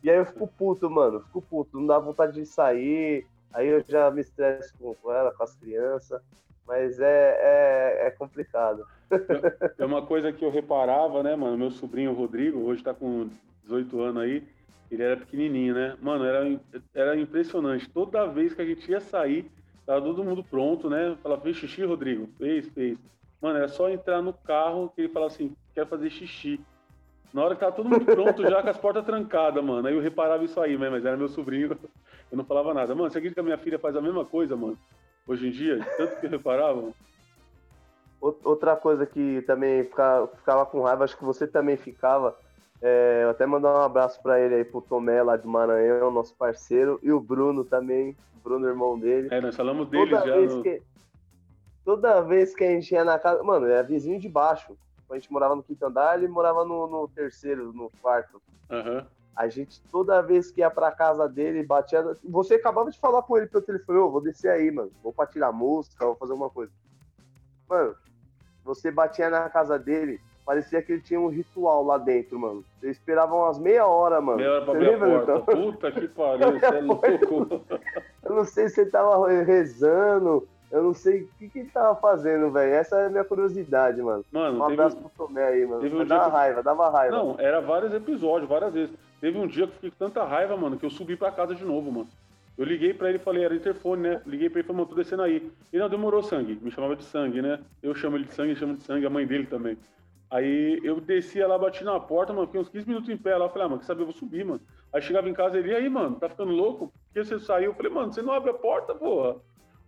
E 0.03 0.09
aí 0.09 0.17
eu 0.17 0.26
fico 0.26 0.47
puto, 0.47 0.89
mano, 0.89 1.21
fico 1.21 1.41
puto, 1.41 1.80
não 1.80 1.88
dá 1.88 1.97
vontade 1.97 2.34
de 2.34 2.45
sair, 2.45 3.26
aí 3.51 3.67
eu 3.67 3.84
já 3.88 4.11
me 4.11 4.21
estresso 4.21 4.73
com 4.80 5.11
ela, 5.11 5.32
com 5.32 5.43
as 5.43 5.55
crianças. 5.55 6.21
Mas 6.67 6.99
é, 6.99 7.38
é, 7.39 8.07
é 8.07 8.11
complicado. 8.11 8.86
É 9.78 9.86
uma 9.86 10.01
coisa 10.01 10.32
que 10.32 10.43
eu 10.43 10.49
reparava, 10.49 11.21
né, 11.21 11.36
mano? 11.36 11.57
Meu 11.57 11.71
sobrinho 11.71 12.13
Rodrigo, 12.13 12.59
hoje 12.61 12.84
tá 12.84 12.93
com 12.93 13.30
18 13.63 14.01
anos 14.01 14.23
aí, 14.23 14.43
ele 14.89 15.03
era 15.03 15.17
pequenininho, 15.17 15.76
né? 15.76 15.95
Mano, 16.01 16.26
era, 16.26 16.59
era 16.93 17.19
impressionante. 17.19 17.89
Toda 17.89 18.26
vez 18.26 18.53
que 18.53 18.61
a 18.61 18.65
gente 18.65 18.89
ia 18.89 18.99
sair, 18.99 19.49
tava 19.86 20.01
todo 20.01 20.23
mundo 20.23 20.43
pronto, 20.43 20.89
né? 20.89 21.15
Falava, 21.21 21.41
fez 21.41 21.57
xixi, 21.57 21.84
Rodrigo? 21.84 22.28
Fez, 22.38 22.67
fez. 22.69 22.97
Mano, 23.42 23.58
era 23.58 23.68
só 23.68 23.90
entrar 23.90 24.22
no 24.22 24.34
carro 24.34 24.92
que 24.96 25.02
ele 25.02 25.10
falava 25.10 25.32
assim, 25.32 25.56
quer 25.74 25.88
fazer 25.88 26.10
xixi. 26.10 26.60
Na 27.34 27.44
hora 27.44 27.54
que 27.54 27.60
tava 27.60 27.76
todo 27.76 27.90
mundo 27.90 28.06
pronto, 28.06 28.42
já 28.44 28.62
com 28.62 28.70
as 28.70 28.78
portas 28.78 29.06
trancadas, 29.06 29.64
mano. 29.64 29.88
Aí 29.88 29.94
eu 29.94 30.02
reparava 30.02 30.44
isso 30.44 30.60
aí, 30.62 30.78
mas 30.78 31.06
era 31.06 31.18
meu 31.18 31.28
sobrinho, 31.28 31.72
eu 32.32 32.38
não 32.38 32.46
falava 32.46 32.74
nada. 32.74 32.96
Mano, 32.96 33.10
você 33.10 33.18
acredita 33.18 33.36
que 33.36 33.40
a 33.42 33.44
minha 33.44 33.58
filha 33.58 33.78
faz 33.78 33.96
a 33.96 34.02
mesma 34.02 34.24
coisa, 34.24 34.56
mano? 34.56 34.78
hoje 35.28 35.48
em 35.48 35.52
dia, 35.52 35.80
tanto 35.98 36.20
que 36.20 36.28
reparavam. 36.28 36.94
Outra 38.22 38.76
coisa 38.76 39.06
que 39.06 39.44
também 39.44 39.84
ficava, 39.84 40.66
com 40.66 40.82
raiva, 40.82 41.04
acho 41.04 41.18
que 41.18 41.24
você 41.24 41.46
também 41.46 41.78
ficava. 41.78 42.36
É, 42.82 43.22
eu 43.24 43.30
até 43.30 43.46
mandar 43.46 43.74
um 43.74 43.84
abraço 43.84 44.22
para 44.22 44.40
ele 44.40 44.56
aí, 44.56 44.66
pro 44.66 44.82
Tomé 44.82 45.22
lá 45.22 45.38
de 45.38 45.48
Maranhão, 45.48 46.12
nosso 46.12 46.34
parceiro, 46.36 47.00
e 47.04 47.12
o 47.12 47.20
Bruno 47.20 47.64
também, 47.64 48.16
o 48.36 48.44
Bruno, 48.44 48.68
irmão 48.68 48.98
dele. 48.98 49.28
É, 49.32 49.40
nós 49.40 49.56
falamos 49.56 49.88
dele 49.90 50.12
já. 50.12 50.36
No... 50.36 50.64
que, 50.64 50.82
toda 51.86 52.22
vez 52.22 52.56
que 52.56 52.64
a 52.64 52.72
gente 52.72 52.92
ia 52.92 53.06
na 53.06 53.20
casa. 53.20 53.44
Mano, 53.44 53.68
é 53.68 53.82
vizinho 53.84 54.20
de 54.20 54.28
baixo. 54.28 54.76
A 55.10 55.14
gente 55.14 55.32
morava 55.32 55.56
no 55.56 55.64
quinto 55.64 55.86
andar, 55.86 56.18
ele 56.18 56.28
morava 56.28 56.66
no, 56.66 56.88
no 56.88 57.08
terceiro, 57.08 57.72
no 57.72 57.92
quarto. 58.02 58.42
Uhum. 58.70 59.06
A 59.36 59.48
gente, 59.48 59.80
toda 59.92 60.22
vez 60.22 60.50
que 60.50 60.62
ia 60.62 60.72
pra 60.72 60.92
casa 60.92 61.30
dele, 61.30 61.64
batia. 61.64 62.04
Você 62.24 62.56
acabava 62.56 62.90
de 62.90 63.00
falar 63.00 63.22
com 63.22 63.38
ele 63.38 63.46
pelo 63.46 63.64
telefone, 63.64 64.00
ô, 64.00 64.10
vou 64.10 64.22
descer 64.22 64.50
aí, 64.50 64.72
mano. 64.72 64.92
Vou 65.04 65.14
pra 65.14 65.28
tirar 65.28 65.52
música, 65.52 66.06
vou 66.06 66.16
fazer 66.16 66.32
alguma 66.32 66.50
coisa. 66.50 66.72
Mano, 67.70 67.96
você 68.64 68.90
batia 68.90 69.30
na 69.30 69.48
casa 69.50 69.78
dele, 69.78 70.20
parecia 70.44 70.82
que 70.82 70.94
ele 70.94 71.02
tinha 71.02 71.20
um 71.20 71.28
ritual 71.28 71.84
lá 71.84 71.98
dentro, 72.00 72.40
mano. 72.40 72.64
Você 72.80 72.90
esperava 72.90 73.36
umas 73.36 73.60
meia 73.60 73.86
hora, 73.86 74.20
mano. 74.20 74.38
Meia 74.38 74.54
hora 74.54 74.66
pra 74.66 74.74
abrir 74.74 74.94
a 74.96 75.00
porta. 75.00 75.32
Então? 75.34 75.46
Puta 75.46 75.92
que 75.92 76.08
pariu, 76.10 76.60
você 76.60 76.66
é 76.66 76.82
louco. 76.82 77.66
Eu 78.24 78.36
não 78.36 78.46
sei 78.46 78.70
se 78.70 78.76
você 78.76 78.86
tava 78.88 79.28
rezando, 79.44 80.48
eu 80.76 80.84
não 80.84 80.93
sei 80.93 81.21
o 81.21 81.28
que, 81.39 81.47
que 81.47 81.59
ele 81.59 81.69
tava 81.69 81.95
fazendo, 81.95 82.51
velho. 82.51 82.73
Essa 82.73 82.97
é 82.97 83.05
a 83.05 83.09
minha 83.09 83.23
curiosidade, 83.23 84.01
mano. 84.01 84.26
Mano, 84.30 84.59
um 84.59 84.63
abraço 84.63 84.97
teve... 84.97 85.07
pro 85.09 85.28
Tomé 85.28 85.43
aí, 85.43 85.65
mano. 85.65 85.82
Teve 85.82 85.95
um 85.95 86.05
dava 86.05 86.26
que... 86.26 86.32
raiva, 86.32 86.61
dava 86.61 86.89
raiva. 86.89 87.15
Não, 87.15 87.36
era 87.39 87.61
vários 87.61 87.93
episódios, 87.93 88.49
várias 88.49 88.73
vezes. 88.73 88.93
Teve 89.21 89.38
um 89.38 89.47
dia 89.47 89.65
que 89.67 89.71
eu 89.71 89.76
fiquei 89.76 89.91
com 89.91 89.97
tanta 89.97 90.26
raiva, 90.26 90.57
mano, 90.57 90.78
que 90.78 90.86
eu 90.86 90.89
subi 90.89 91.15
pra 91.15 91.32
casa 91.32 91.55
de 91.55 91.63
novo, 91.63 91.89
mano. 91.89 92.09
Eu 92.57 92.65
liguei 92.65 92.93
pra 92.93 93.07
ele 93.07 93.17
e 93.17 93.21
falei, 93.21 93.45
era 93.45 93.55
interfone, 93.55 94.01
né? 94.01 94.21
Liguei 94.26 94.49
pra 94.49 94.59
ele 94.59 94.65
e 94.65 94.67
falei, 94.67 94.82
mano, 94.82 94.89
tô 94.89 94.95
descendo 94.95 95.21
aí. 95.23 95.49
Ele 95.71 95.82
não 95.82 95.89
demorou 95.89 96.21
sangue, 96.21 96.59
me 96.61 96.69
chamava 96.69 96.97
de 96.97 97.05
sangue, 97.05 97.41
né? 97.41 97.59
Eu 97.82 97.95
chamo 97.95 98.17
ele 98.17 98.26
de 98.26 98.34
sangue, 98.34 98.51
ele 98.51 98.59
chama 98.59 98.73
de 98.73 98.84
sangue, 98.84 99.05
a 99.05 99.09
mãe 99.09 99.26
dele 99.26 99.45
também. 99.45 99.78
Aí 100.30 100.82
eu 100.84 100.99
descia 100.99 101.47
lá, 101.47 101.57
bati 101.57 101.86
na 101.86 101.97
porta, 102.01 102.34
mano, 102.34 102.47
fiquei 102.47 102.59
uns 102.59 102.69
15 102.69 102.88
minutos 102.88 103.09
em 103.09 103.15
pé 103.15 103.38
lá. 103.38 103.47
Falei, 103.47 103.65
ah, 103.65 103.69
mano, 103.69 103.80
quer 103.80 103.88
saber, 103.88 104.01
eu 104.01 104.07
vou 104.07 104.15
subir, 104.15 104.43
mano. 104.43 104.59
Aí 104.91 105.01
chegava 105.01 105.30
em 105.30 105.34
casa 105.34 105.57
ele, 105.57 105.71
e 105.71 105.76
aí, 105.76 105.89
mano, 105.89 106.17
tá 106.17 106.28
ficando 106.28 106.51
louco? 106.51 106.88
Por 106.88 107.13
que 107.13 107.23
você 107.23 107.39
saiu? 107.39 107.71
Eu 107.71 107.73
falei, 107.76 107.91
mano, 107.91 108.11
você 108.11 108.21
não 108.21 108.34
abre 108.34 108.49
a 108.49 108.53
porta, 108.53 108.93
porra. 108.93 109.38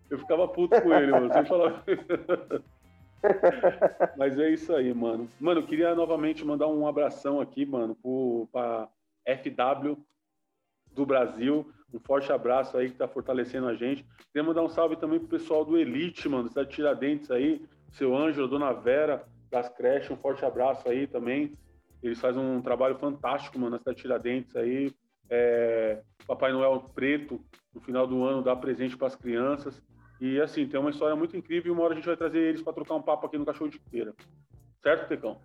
Eu 0.10 0.20
ficava 0.20 0.48
puto 0.48 0.82
com 0.82 0.94
ele, 0.94 1.12
mano. 1.12 1.28
Você 1.28 1.46
falava. 1.46 1.84
Mas 4.18 4.38
é 4.38 4.50
isso 4.50 4.74
aí, 4.76 4.94
mano. 4.94 5.30
Mano, 5.40 5.62
eu 5.62 5.66
queria 5.66 5.96
novamente 5.96 6.46
mandar 6.46 6.68
um 6.68 6.88
abração 6.88 7.42
aqui, 7.42 7.66
mano, 7.66 7.96
pro, 7.96 8.48
pra 8.52 8.88
FW 9.26 9.98
do 10.92 11.06
Brasil. 11.06 11.72
Um 11.94 12.00
forte 12.00 12.32
abraço 12.32 12.78
aí 12.78 12.90
que 12.90 12.98
tá 12.98 13.08
fortalecendo 13.08 13.68
a 13.68 13.76
gente. 13.76 14.06
Queria 14.32 14.48
mandar 14.48 14.64
um 14.64 14.70
salve 14.70 14.98
também 14.98 15.20
pro 15.20 15.28
pessoal 15.28 15.64
do 15.64 15.78
Elite, 15.78 16.28
mano, 16.28 16.50
da 16.50 16.66
Tiradentes 16.66 17.32
aí, 17.32 17.66
seu 17.92 18.16
Ângelo, 18.16 18.48
Dona 18.48 18.74
Vera, 18.74 19.26
das 19.50 19.70
creches, 19.70 20.12
um 20.12 20.18
forte 20.18 20.44
abraço 20.44 20.88
aí 20.90 21.08
também. 21.08 21.58
Eles 22.04 22.20
fazem 22.20 22.42
um 22.42 22.62
trabalho 22.62 22.96
fantástico, 22.96 23.58
mano, 23.58 23.72
na 23.72 23.80
cidade 23.80 23.98
de 23.98 24.02
Tiradentes 24.02 24.56
aí. 24.56 24.94
É, 25.30 26.02
Papai 26.28 26.52
Noel 26.52 26.92
Preto, 26.94 27.42
no 27.74 27.82
final 27.82 28.06
do 28.06 28.24
ano, 28.24 28.42
dá 28.42 28.56
presente 28.56 28.98
para 28.98 29.08
as 29.08 29.16
crianças. 29.16 29.82
E 30.20 30.42
assim, 30.42 30.68
tem 30.68 30.80
uma 30.80 30.90
história 30.90 31.16
muito 31.16 31.38
incrível 31.38 31.72
e 31.72 31.76
uma 31.76 31.84
hora 31.84 31.94
a 31.94 31.96
gente 31.96 32.06
vai 32.06 32.18
trazer 32.18 32.40
eles 32.40 32.62
para 32.62 32.74
trocar 32.74 32.96
um 32.96 33.02
papo 33.02 33.28
aqui 33.28 33.38
no 33.38 33.46
Cachorro 33.46 33.70
de 33.70 33.80
Feira. 33.90 34.14
Certo, 34.82 35.08
Tecão? 35.08 35.38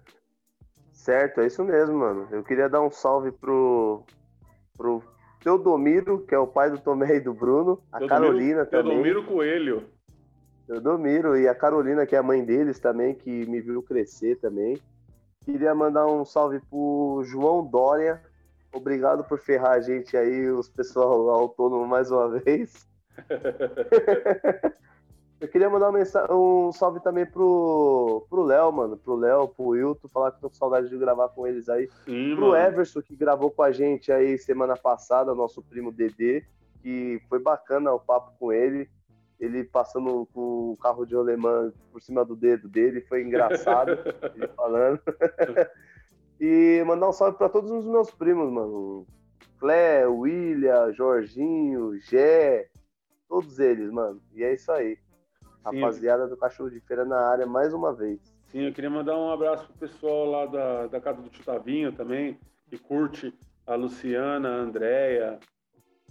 Certo, 0.92 1.40
é 1.40 1.46
isso 1.46 1.64
mesmo, 1.64 1.98
mano. 1.98 2.28
Eu 2.30 2.42
queria 2.44 2.68
dar 2.68 2.80
um 2.80 2.90
salve 2.90 3.32
pro, 3.32 4.04
pro 4.76 5.02
Teodomiro, 5.42 6.24
que 6.26 6.34
é 6.34 6.38
o 6.38 6.46
pai 6.46 6.70
do 6.70 6.78
Tomé 6.78 7.16
e 7.16 7.20
do 7.20 7.34
Bruno, 7.34 7.82
a 7.92 7.98
Teodomiro, 7.98 8.08
Carolina 8.08 8.66
também. 8.66 8.92
Teodomiro 8.92 9.26
Coelho. 9.26 9.84
Teodomiro 10.66 11.36
e 11.36 11.48
a 11.48 11.54
Carolina, 11.54 12.06
que 12.06 12.14
é 12.14 12.18
a 12.18 12.22
mãe 12.22 12.44
deles 12.44 12.78
também, 12.78 13.14
que 13.14 13.46
me 13.46 13.60
viu 13.60 13.82
crescer 13.82 14.36
também. 14.36 14.80
Queria 15.44 15.74
mandar 15.74 16.06
um 16.06 16.24
salve 16.24 16.60
pro 16.70 17.22
João 17.24 17.66
Dória. 17.66 18.22
Obrigado 18.72 19.24
por 19.24 19.38
ferrar 19.38 19.72
a 19.72 19.80
gente 19.80 20.16
aí, 20.16 20.48
os 20.48 20.68
pessoal 20.68 21.28
autônomo 21.30 21.86
mais 21.86 22.10
uma 22.10 22.28
vez. 22.40 22.88
Eu 25.42 25.48
queria 25.48 25.68
mandar 25.68 25.86
uma 25.86 25.98
mensagem, 25.98 26.32
um 26.32 26.70
salve 26.70 27.00
também 27.00 27.26
pro, 27.26 28.24
pro 28.30 28.44
Léo, 28.44 28.70
mano. 28.70 28.96
Pro 28.96 29.16
Léo, 29.16 29.48
pro 29.48 29.70
Wilton, 29.70 30.06
falar 30.06 30.30
que 30.30 30.40
tô 30.40 30.48
com 30.48 30.54
saudade 30.54 30.88
de 30.88 30.96
gravar 30.96 31.30
com 31.30 31.44
eles 31.44 31.68
aí. 31.68 31.90
Sim, 32.04 32.36
pro 32.36 32.50
mano. 32.50 32.56
Everson, 32.56 33.02
que 33.02 33.16
gravou 33.16 33.50
com 33.50 33.60
a 33.64 33.72
gente 33.72 34.12
aí 34.12 34.38
semana 34.38 34.76
passada, 34.76 35.34
nosso 35.34 35.60
primo 35.60 35.90
Dedê, 35.90 36.44
que 36.80 37.20
foi 37.28 37.40
bacana 37.40 37.92
o 37.92 37.98
papo 37.98 38.32
com 38.38 38.52
ele. 38.52 38.88
Ele 39.40 39.64
passando 39.64 40.28
com 40.32 40.70
o 40.70 40.76
carro 40.76 41.04
de 41.04 41.16
alemã 41.16 41.72
por 41.90 42.00
cima 42.00 42.24
do 42.24 42.36
dedo 42.36 42.68
dele, 42.68 43.00
foi 43.00 43.22
engraçado 43.22 43.90
ele 44.36 44.46
falando. 44.56 45.00
e 46.40 46.84
mandar 46.86 47.08
um 47.08 47.12
salve 47.12 47.36
para 47.36 47.48
todos 47.48 47.72
os 47.72 47.84
meus 47.84 48.12
primos, 48.12 48.48
mano. 48.48 49.04
Clé, 49.58 50.06
William, 50.06 50.92
Jorginho, 50.92 51.98
Gé, 52.00 52.68
todos 53.32 53.58
eles, 53.58 53.90
mano. 53.90 54.20
E 54.34 54.44
é 54.44 54.52
isso 54.52 54.70
aí. 54.70 54.98
Sim, 55.70 55.80
Rapaziada 55.80 56.28
do 56.28 56.36
Cachorro 56.36 56.68
de 56.68 56.80
Feira 56.80 57.02
na 57.02 57.18
área 57.18 57.46
mais 57.46 57.72
uma 57.72 57.94
vez. 57.94 58.20
Sim, 58.48 58.66
eu 58.66 58.72
queria 58.74 58.90
mandar 58.90 59.16
um 59.16 59.30
abraço 59.30 59.64
pro 59.64 59.88
pessoal 59.88 60.30
lá 60.30 60.44
da, 60.44 60.86
da 60.88 61.00
casa 61.00 61.22
do 61.22 61.30
Tio 61.30 61.42
Tavinho 61.42 61.92
também, 61.92 62.38
que 62.68 62.76
curte 62.76 63.32
a 63.66 63.74
Luciana, 63.74 64.50
a 64.50 64.56
Andréia, 64.56 65.40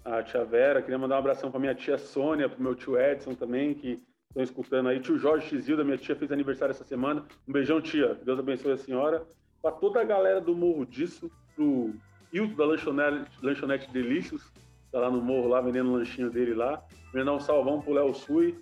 a 0.04 0.24
tia 0.24 0.44
Vera. 0.44 0.82
Queria 0.82 0.98
mandar 0.98 1.18
um 1.18 1.20
abração 1.20 1.52
para 1.52 1.60
minha 1.60 1.76
tia 1.76 1.96
Sônia, 2.00 2.50
para 2.50 2.58
o 2.58 2.64
meu 2.64 2.74
tio 2.74 3.00
Edson 3.00 3.36
também, 3.36 3.76
que 3.76 4.02
estão 4.30 4.42
escutando 4.42 4.90
aí. 4.90 5.00
Tio 5.00 5.20
Jorge 5.20 5.62
Xilda, 5.62 5.84
minha 5.84 6.00
tia 6.00 6.16
fez 6.16 6.32
aniversário 6.32 6.72
essa 6.72 6.84
semana. 6.84 7.24
Um 7.48 7.54
beijão, 7.54 7.80
tia. 7.80 8.16
Deus 8.16 8.40
abençoe 8.40 8.72
a 8.72 8.78
senhora. 8.78 9.28
Para 9.62 9.74
toda 9.74 10.02
a 10.02 10.04
galera 10.04 10.42
do 10.42 10.56
Morro 10.56 10.88
Disso, 10.88 11.30
pro 11.56 11.94
Hilton 12.34 12.56
da 12.56 12.66
Lanchonete, 12.66 13.30
Lanchonete 13.44 13.92
Delícios, 13.92 14.52
tá 14.92 15.00
lá 15.00 15.10
no 15.10 15.22
morro, 15.22 15.48
lá 15.48 15.62
vendendo 15.62 15.90
o 15.90 15.96
lanchinho 15.96 16.30
dele 16.30 16.54
lá. 16.54 16.82
Meu 17.14 17.22
irmão 17.22 17.40
Salvão 17.40 17.82
pro 17.82 17.94
Léo 17.94 18.14
Sui, 18.14 18.58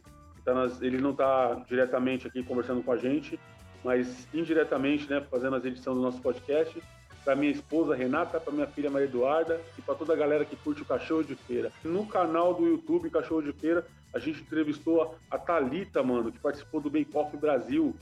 tá 0.46 0.54
nas, 0.54 0.82
ele 0.82 1.00
não 1.00 1.14
tá 1.14 1.64
diretamente 1.68 2.28
aqui 2.28 2.44
conversando 2.44 2.84
com 2.84 2.92
a 2.92 2.98
gente, 2.98 3.40
mas 3.84 4.28
indiretamente, 4.34 5.10
né, 5.10 5.22
fazendo 5.30 5.56
as 5.56 5.66
edições 5.66 5.96
do 5.96 6.02
nosso 6.02 6.22
podcast. 6.22 6.82
Para 7.24 7.36
minha 7.36 7.52
esposa 7.52 7.96
Renata, 7.96 8.40
para 8.40 8.54
minha 8.54 8.66
filha 8.66 8.90
Maria 8.90 9.08
Eduarda 9.08 9.60
e 9.78 9.82
para 9.82 9.94
toda 9.94 10.14
a 10.14 10.16
galera 10.16 10.46
que 10.46 10.56
curte 10.56 10.82
o 10.82 10.86
Cachorro 10.86 11.24
de 11.24 11.36
Feira. 11.36 11.72
No 11.84 12.06
canal 12.06 12.54
do 12.54 12.66
YouTube 12.66 13.10
Cachorro 13.10 13.42
de 13.42 13.52
Feira, 13.52 13.86
a 14.14 14.20
gente 14.20 14.42
entrevistou 14.42 15.18
a, 15.30 15.36
a 15.36 15.38
Thalita, 15.38 16.02
mano, 16.02 16.32
que 16.32 16.40
participou 16.40 16.80
do 16.80 16.90
Bake 16.90 17.12
Off 17.14 17.36
Brasil, 17.38 17.94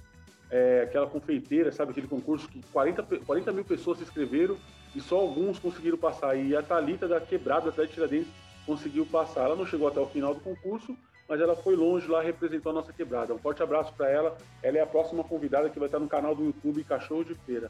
é, 0.50 0.84
aquela 0.84 1.08
confeiteira, 1.08 1.72
sabe, 1.72 1.92
aquele 1.92 2.08
concurso 2.08 2.48
que 2.48 2.62
40, 2.72 3.04
40 3.26 3.52
mil 3.52 3.66
pessoas 3.66 3.98
se 3.98 4.04
inscreveram 4.04 4.56
e 4.98 5.02
só 5.02 5.20
alguns 5.20 5.60
conseguiram 5.60 5.98
passar. 5.98 6.36
E 6.36 6.56
a 6.56 6.64
Thalita 6.64 7.08
da 7.08 7.22
Quebrada, 7.22 7.70
da 7.70 7.86
Tiradentes, 7.86 8.34
conseguiu 8.66 9.06
passar. 9.06 9.42
Ela 9.42 9.56
não 9.56 9.66
chegou 9.66 9.88
até 9.88 10.00
o 10.00 10.08
final 10.08 10.34
do 10.34 10.40
concurso, 10.40 10.98
mas 11.30 11.40
ela 11.40 11.56
foi 11.56 11.76
longe 11.76 12.08
lá, 12.08 12.20
representou 12.20 12.72
a 12.72 12.76
nossa 12.76 12.92
quebrada. 12.92 13.32
Um 13.32 13.38
forte 13.38 13.62
abraço 13.62 13.94
para 13.94 14.10
ela. 14.10 14.36
Ela 14.64 14.80
é 14.80 14.82
a 14.82 14.88
próxima 14.88 15.24
convidada 15.24 15.70
que 15.70 15.78
vai 15.78 15.88
estar 15.88 16.00
no 16.00 16.08
canal 16.08 16.34
do 16.34 16.46
YouTube 16.46 16.84
Cachorro 16.84 17.24
de 17.24 17.36
Feira. 17.36 17.70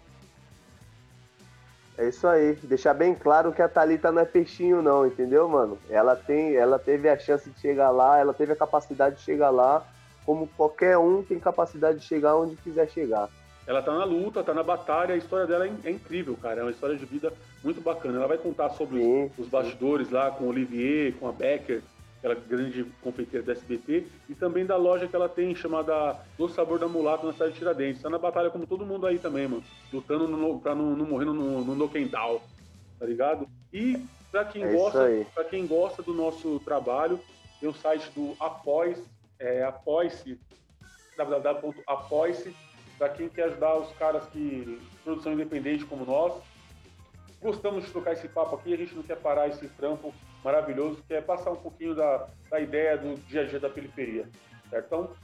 É 1.97 2.07
isso 2.07 2.25
aí. 2.25 2.53
Deixar 2.63 2.93
bem 2.93 3.13
claro 3.13 3.51
que 3.51 3.61
a 3.61 3.67
Thalita 3.67 4.09
não 4.09 4.21
é 4.21 4.25
peixinho, 4.25 4.81
não, 4.81 5.05
entendeu, 5.05 5.49
mano? 5.49 5.77
Ela 5.89 6.15
tem, 6.15 6.55
ela 6.55 6.79
teve 6.79 7.09
a 7.09 7.19
chance 7.19 7.49
de 7.49 7.59
chegar 7.59 7.89
lá, 7.89 8.17
ela 8.17 8.33
teve 8.33 8.53
a 8.53 8.55
capacidade 8.55 9.17
de 9.17 9.23
chegar 9.23 9.49
lá, 9.49 9.85
como 10.25 10.47
qualquer 10.55 10.97
um 10.97 11.21
tem 11.23 11.37
capacidade 11.39 11.99
de 11.99 12.05
chegar 12.05 12.37
onde 12.37 12.55
quiser 12.55 12.87
chegar. 12.89 13.27
Ela 13.67 13.81
tá 13.81 13.93
na 13.93 14.05
luta, 14.05 14.41
tá 14.41 14.53
na 14.53 14.63
batalha, 14.63 15.13
a 15.13 15.17
história 15.17 15.45
dela 15.45 15.67
é, 15.67 15.71
é 15.83 15.91
incrível, 15.91 16.37
cara. 16.41 16.61
É 16.61 16.63
uma 16.63 16.71
história 16.71 16.95
de 16.95 17.05
vida 17.05 17.33
muito 17.61 17.81
bacana. 17.81 18.17
Ela 18.17 18.27
vai 18.27 18.37
contar 18.37 18.69
sobre 18.69 18.99
sim, 18.99 19.25
os, 19.25 19.39
os 19.39 19.47
bastidores 19.49 20.09
lá 20.09 20.31
com 20.31 20.45
o 20.45 20.47
Olivier, 20.47 21.13
com 21.19 21.27
a 21.27 21.33
Becker, 21.33 21.83
aquela 22.17 22.33
grande 22.33 22.85
confeiteira 23.01 23.45
da 23.45 23.51
SBT, 23.51 24.07
e 24.29 24.33
também 24.33 24.65
da 24.65 24.77
loja 24.77 25.05
que 25.05 25.15
ela 25.15 25.27
tem 25.27 25.53
chamada 25.53 26.17
Do 26.37 26.47
Sabor 26.47 26.79
da 26.79 26.87
Mulata 26.87 27.27
na 27.27 27.33
cidade 27.33 27.51
de 27.51 27.59
Tiradentes. 27.59 28.01
Tá 28.01 28.09
na 28.09 28.17
batalha 28.17 28.49
como 28.49 28.65
todo 28.65 28.85
mundo 28.85 29.05
aí 29.05 29.19
também, 29.19 29.49
mano. 29.49 29.63
Lutando 29.91 30.29
no, 30.29 30.59
pra 30.61 30.73
não, 30.73 30.95
não 30.95 31.05
morrer 31.05 31.25
no, 31.25 31.33
no 31.63 31.89
tá 31.89 33.05
ligado? 33.05 33.49
E 33.73 34.01
pra 34.31 34.45
quem, 34.45 34.63
é 34.63 34.71
gosta, 34.71 35.25
pra 35.33 35.43
quem 35.43 35.67
gosta 35.67 36.01
do 36.01 36.13
nosso 36.13 36.59
trabalho, 36.61 37.19
tem 37.59 37.67
o 37.67 37.73
site 37.73 38.09
do 38.11 38.33
Apoice, 38.39 39.03
é, 39.39 39.61
www.apoice, 41.17 42.55
para 42.97 43.09
quem 43.09 43.29
quer 43.29 43.45
ajudar 43.45 43.77
os 43.77 43.91
caras 43.97 44.25
que 44.27 44.81
produção 45.03 45.33
independente 45.33 45.85
como 45.85 46.05
nós. 46.05 46.33
Gostamos 47.41 47.85
de 47.85 47.91
trocar 47.91 48.13
esse 48.13 48.27
papo 48.27 48.55
aqui, 48.55 48.73
a 48.73 48.77
gente 48.77 48.95
não 48.95 49.03
quer 49.03 49.17
parar 49.17 49.47
esse 49.47 49.67
trampo 49.69 50.13
maravilhoso, 50.43 51.03
que 51.07 51.13
é 51.13 51.21
passar 51.21 51.51
um 51.51 51.55
pouquinho 51.55 51.93
da, 51.93 52.27
da 52.49 52.59
ideia 52.59 52.97
do 52.97 53.15
dia 53.27 53.41
a 53.41 53.45
dia 53.45 53.59
da 53.59 53.69
periferia, 53.69 54.27
certo? 54.69 55.15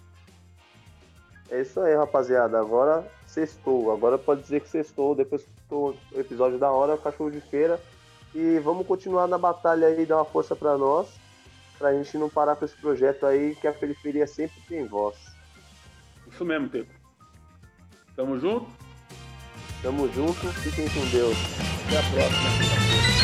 É 1.49 1.61
isso 1.61 1.79
aí, 1.79 1.95
rapaziada. 1.95 2.59
Agora 2.59 3.05
sextou. 3.25 3.91
Agora 3.91 4.17
pode 4.17 4.41
dizer 4.41 4.61
que 4.61 4.69
sextou. 4.69 5.13
Depois 5.13 5.45
do 5.69 5.95
episódio 6.13 6.57
da 6.57 6.71
hora, 6.71 6.97
cachorro 6.97 7.31
de 7.31 7.41
feira. 7.41 7.79
E 8.33 8.57
vamos 8.59 8.87
continuar 8.87 9.27
na 9.27 9.37
batalha 9.37 9.87
aí, 9.87 10.05
dar 10.05 10.17
uma 10.17 10.25
força 10.25 10.55
para 10.55 10.77
nós, 10.77 11.07
pra 11.77 11.93
gente 11.93 12.17
não 12.17 12.29
parar 12.29 12.55
com 12.55 12.65
esse 12.65 12.75
projeto 12.75 13.25
aí, 13.25 13.55
que 13.55 13.67
a 13.67 13.73
periferia 13.73 14.25
sempre 14.25 14.59
tem 14.67 14.87
voz. 14.87 15.15
Isso 16.27 16.43
mesmo, 16.43 16.69
Teco. 16.69 17.02
Tamo 18.15 18.39
junto? 18.39 18.67
Tamo 19.81 20.07
junto. 20.13 20.47
Fiquem 20.61 20.87
com 20.89 21.05
Deus. 21.09 21.37
Até 21.87 21.97
a 21.97 22.03
próxima. 22.11 23.22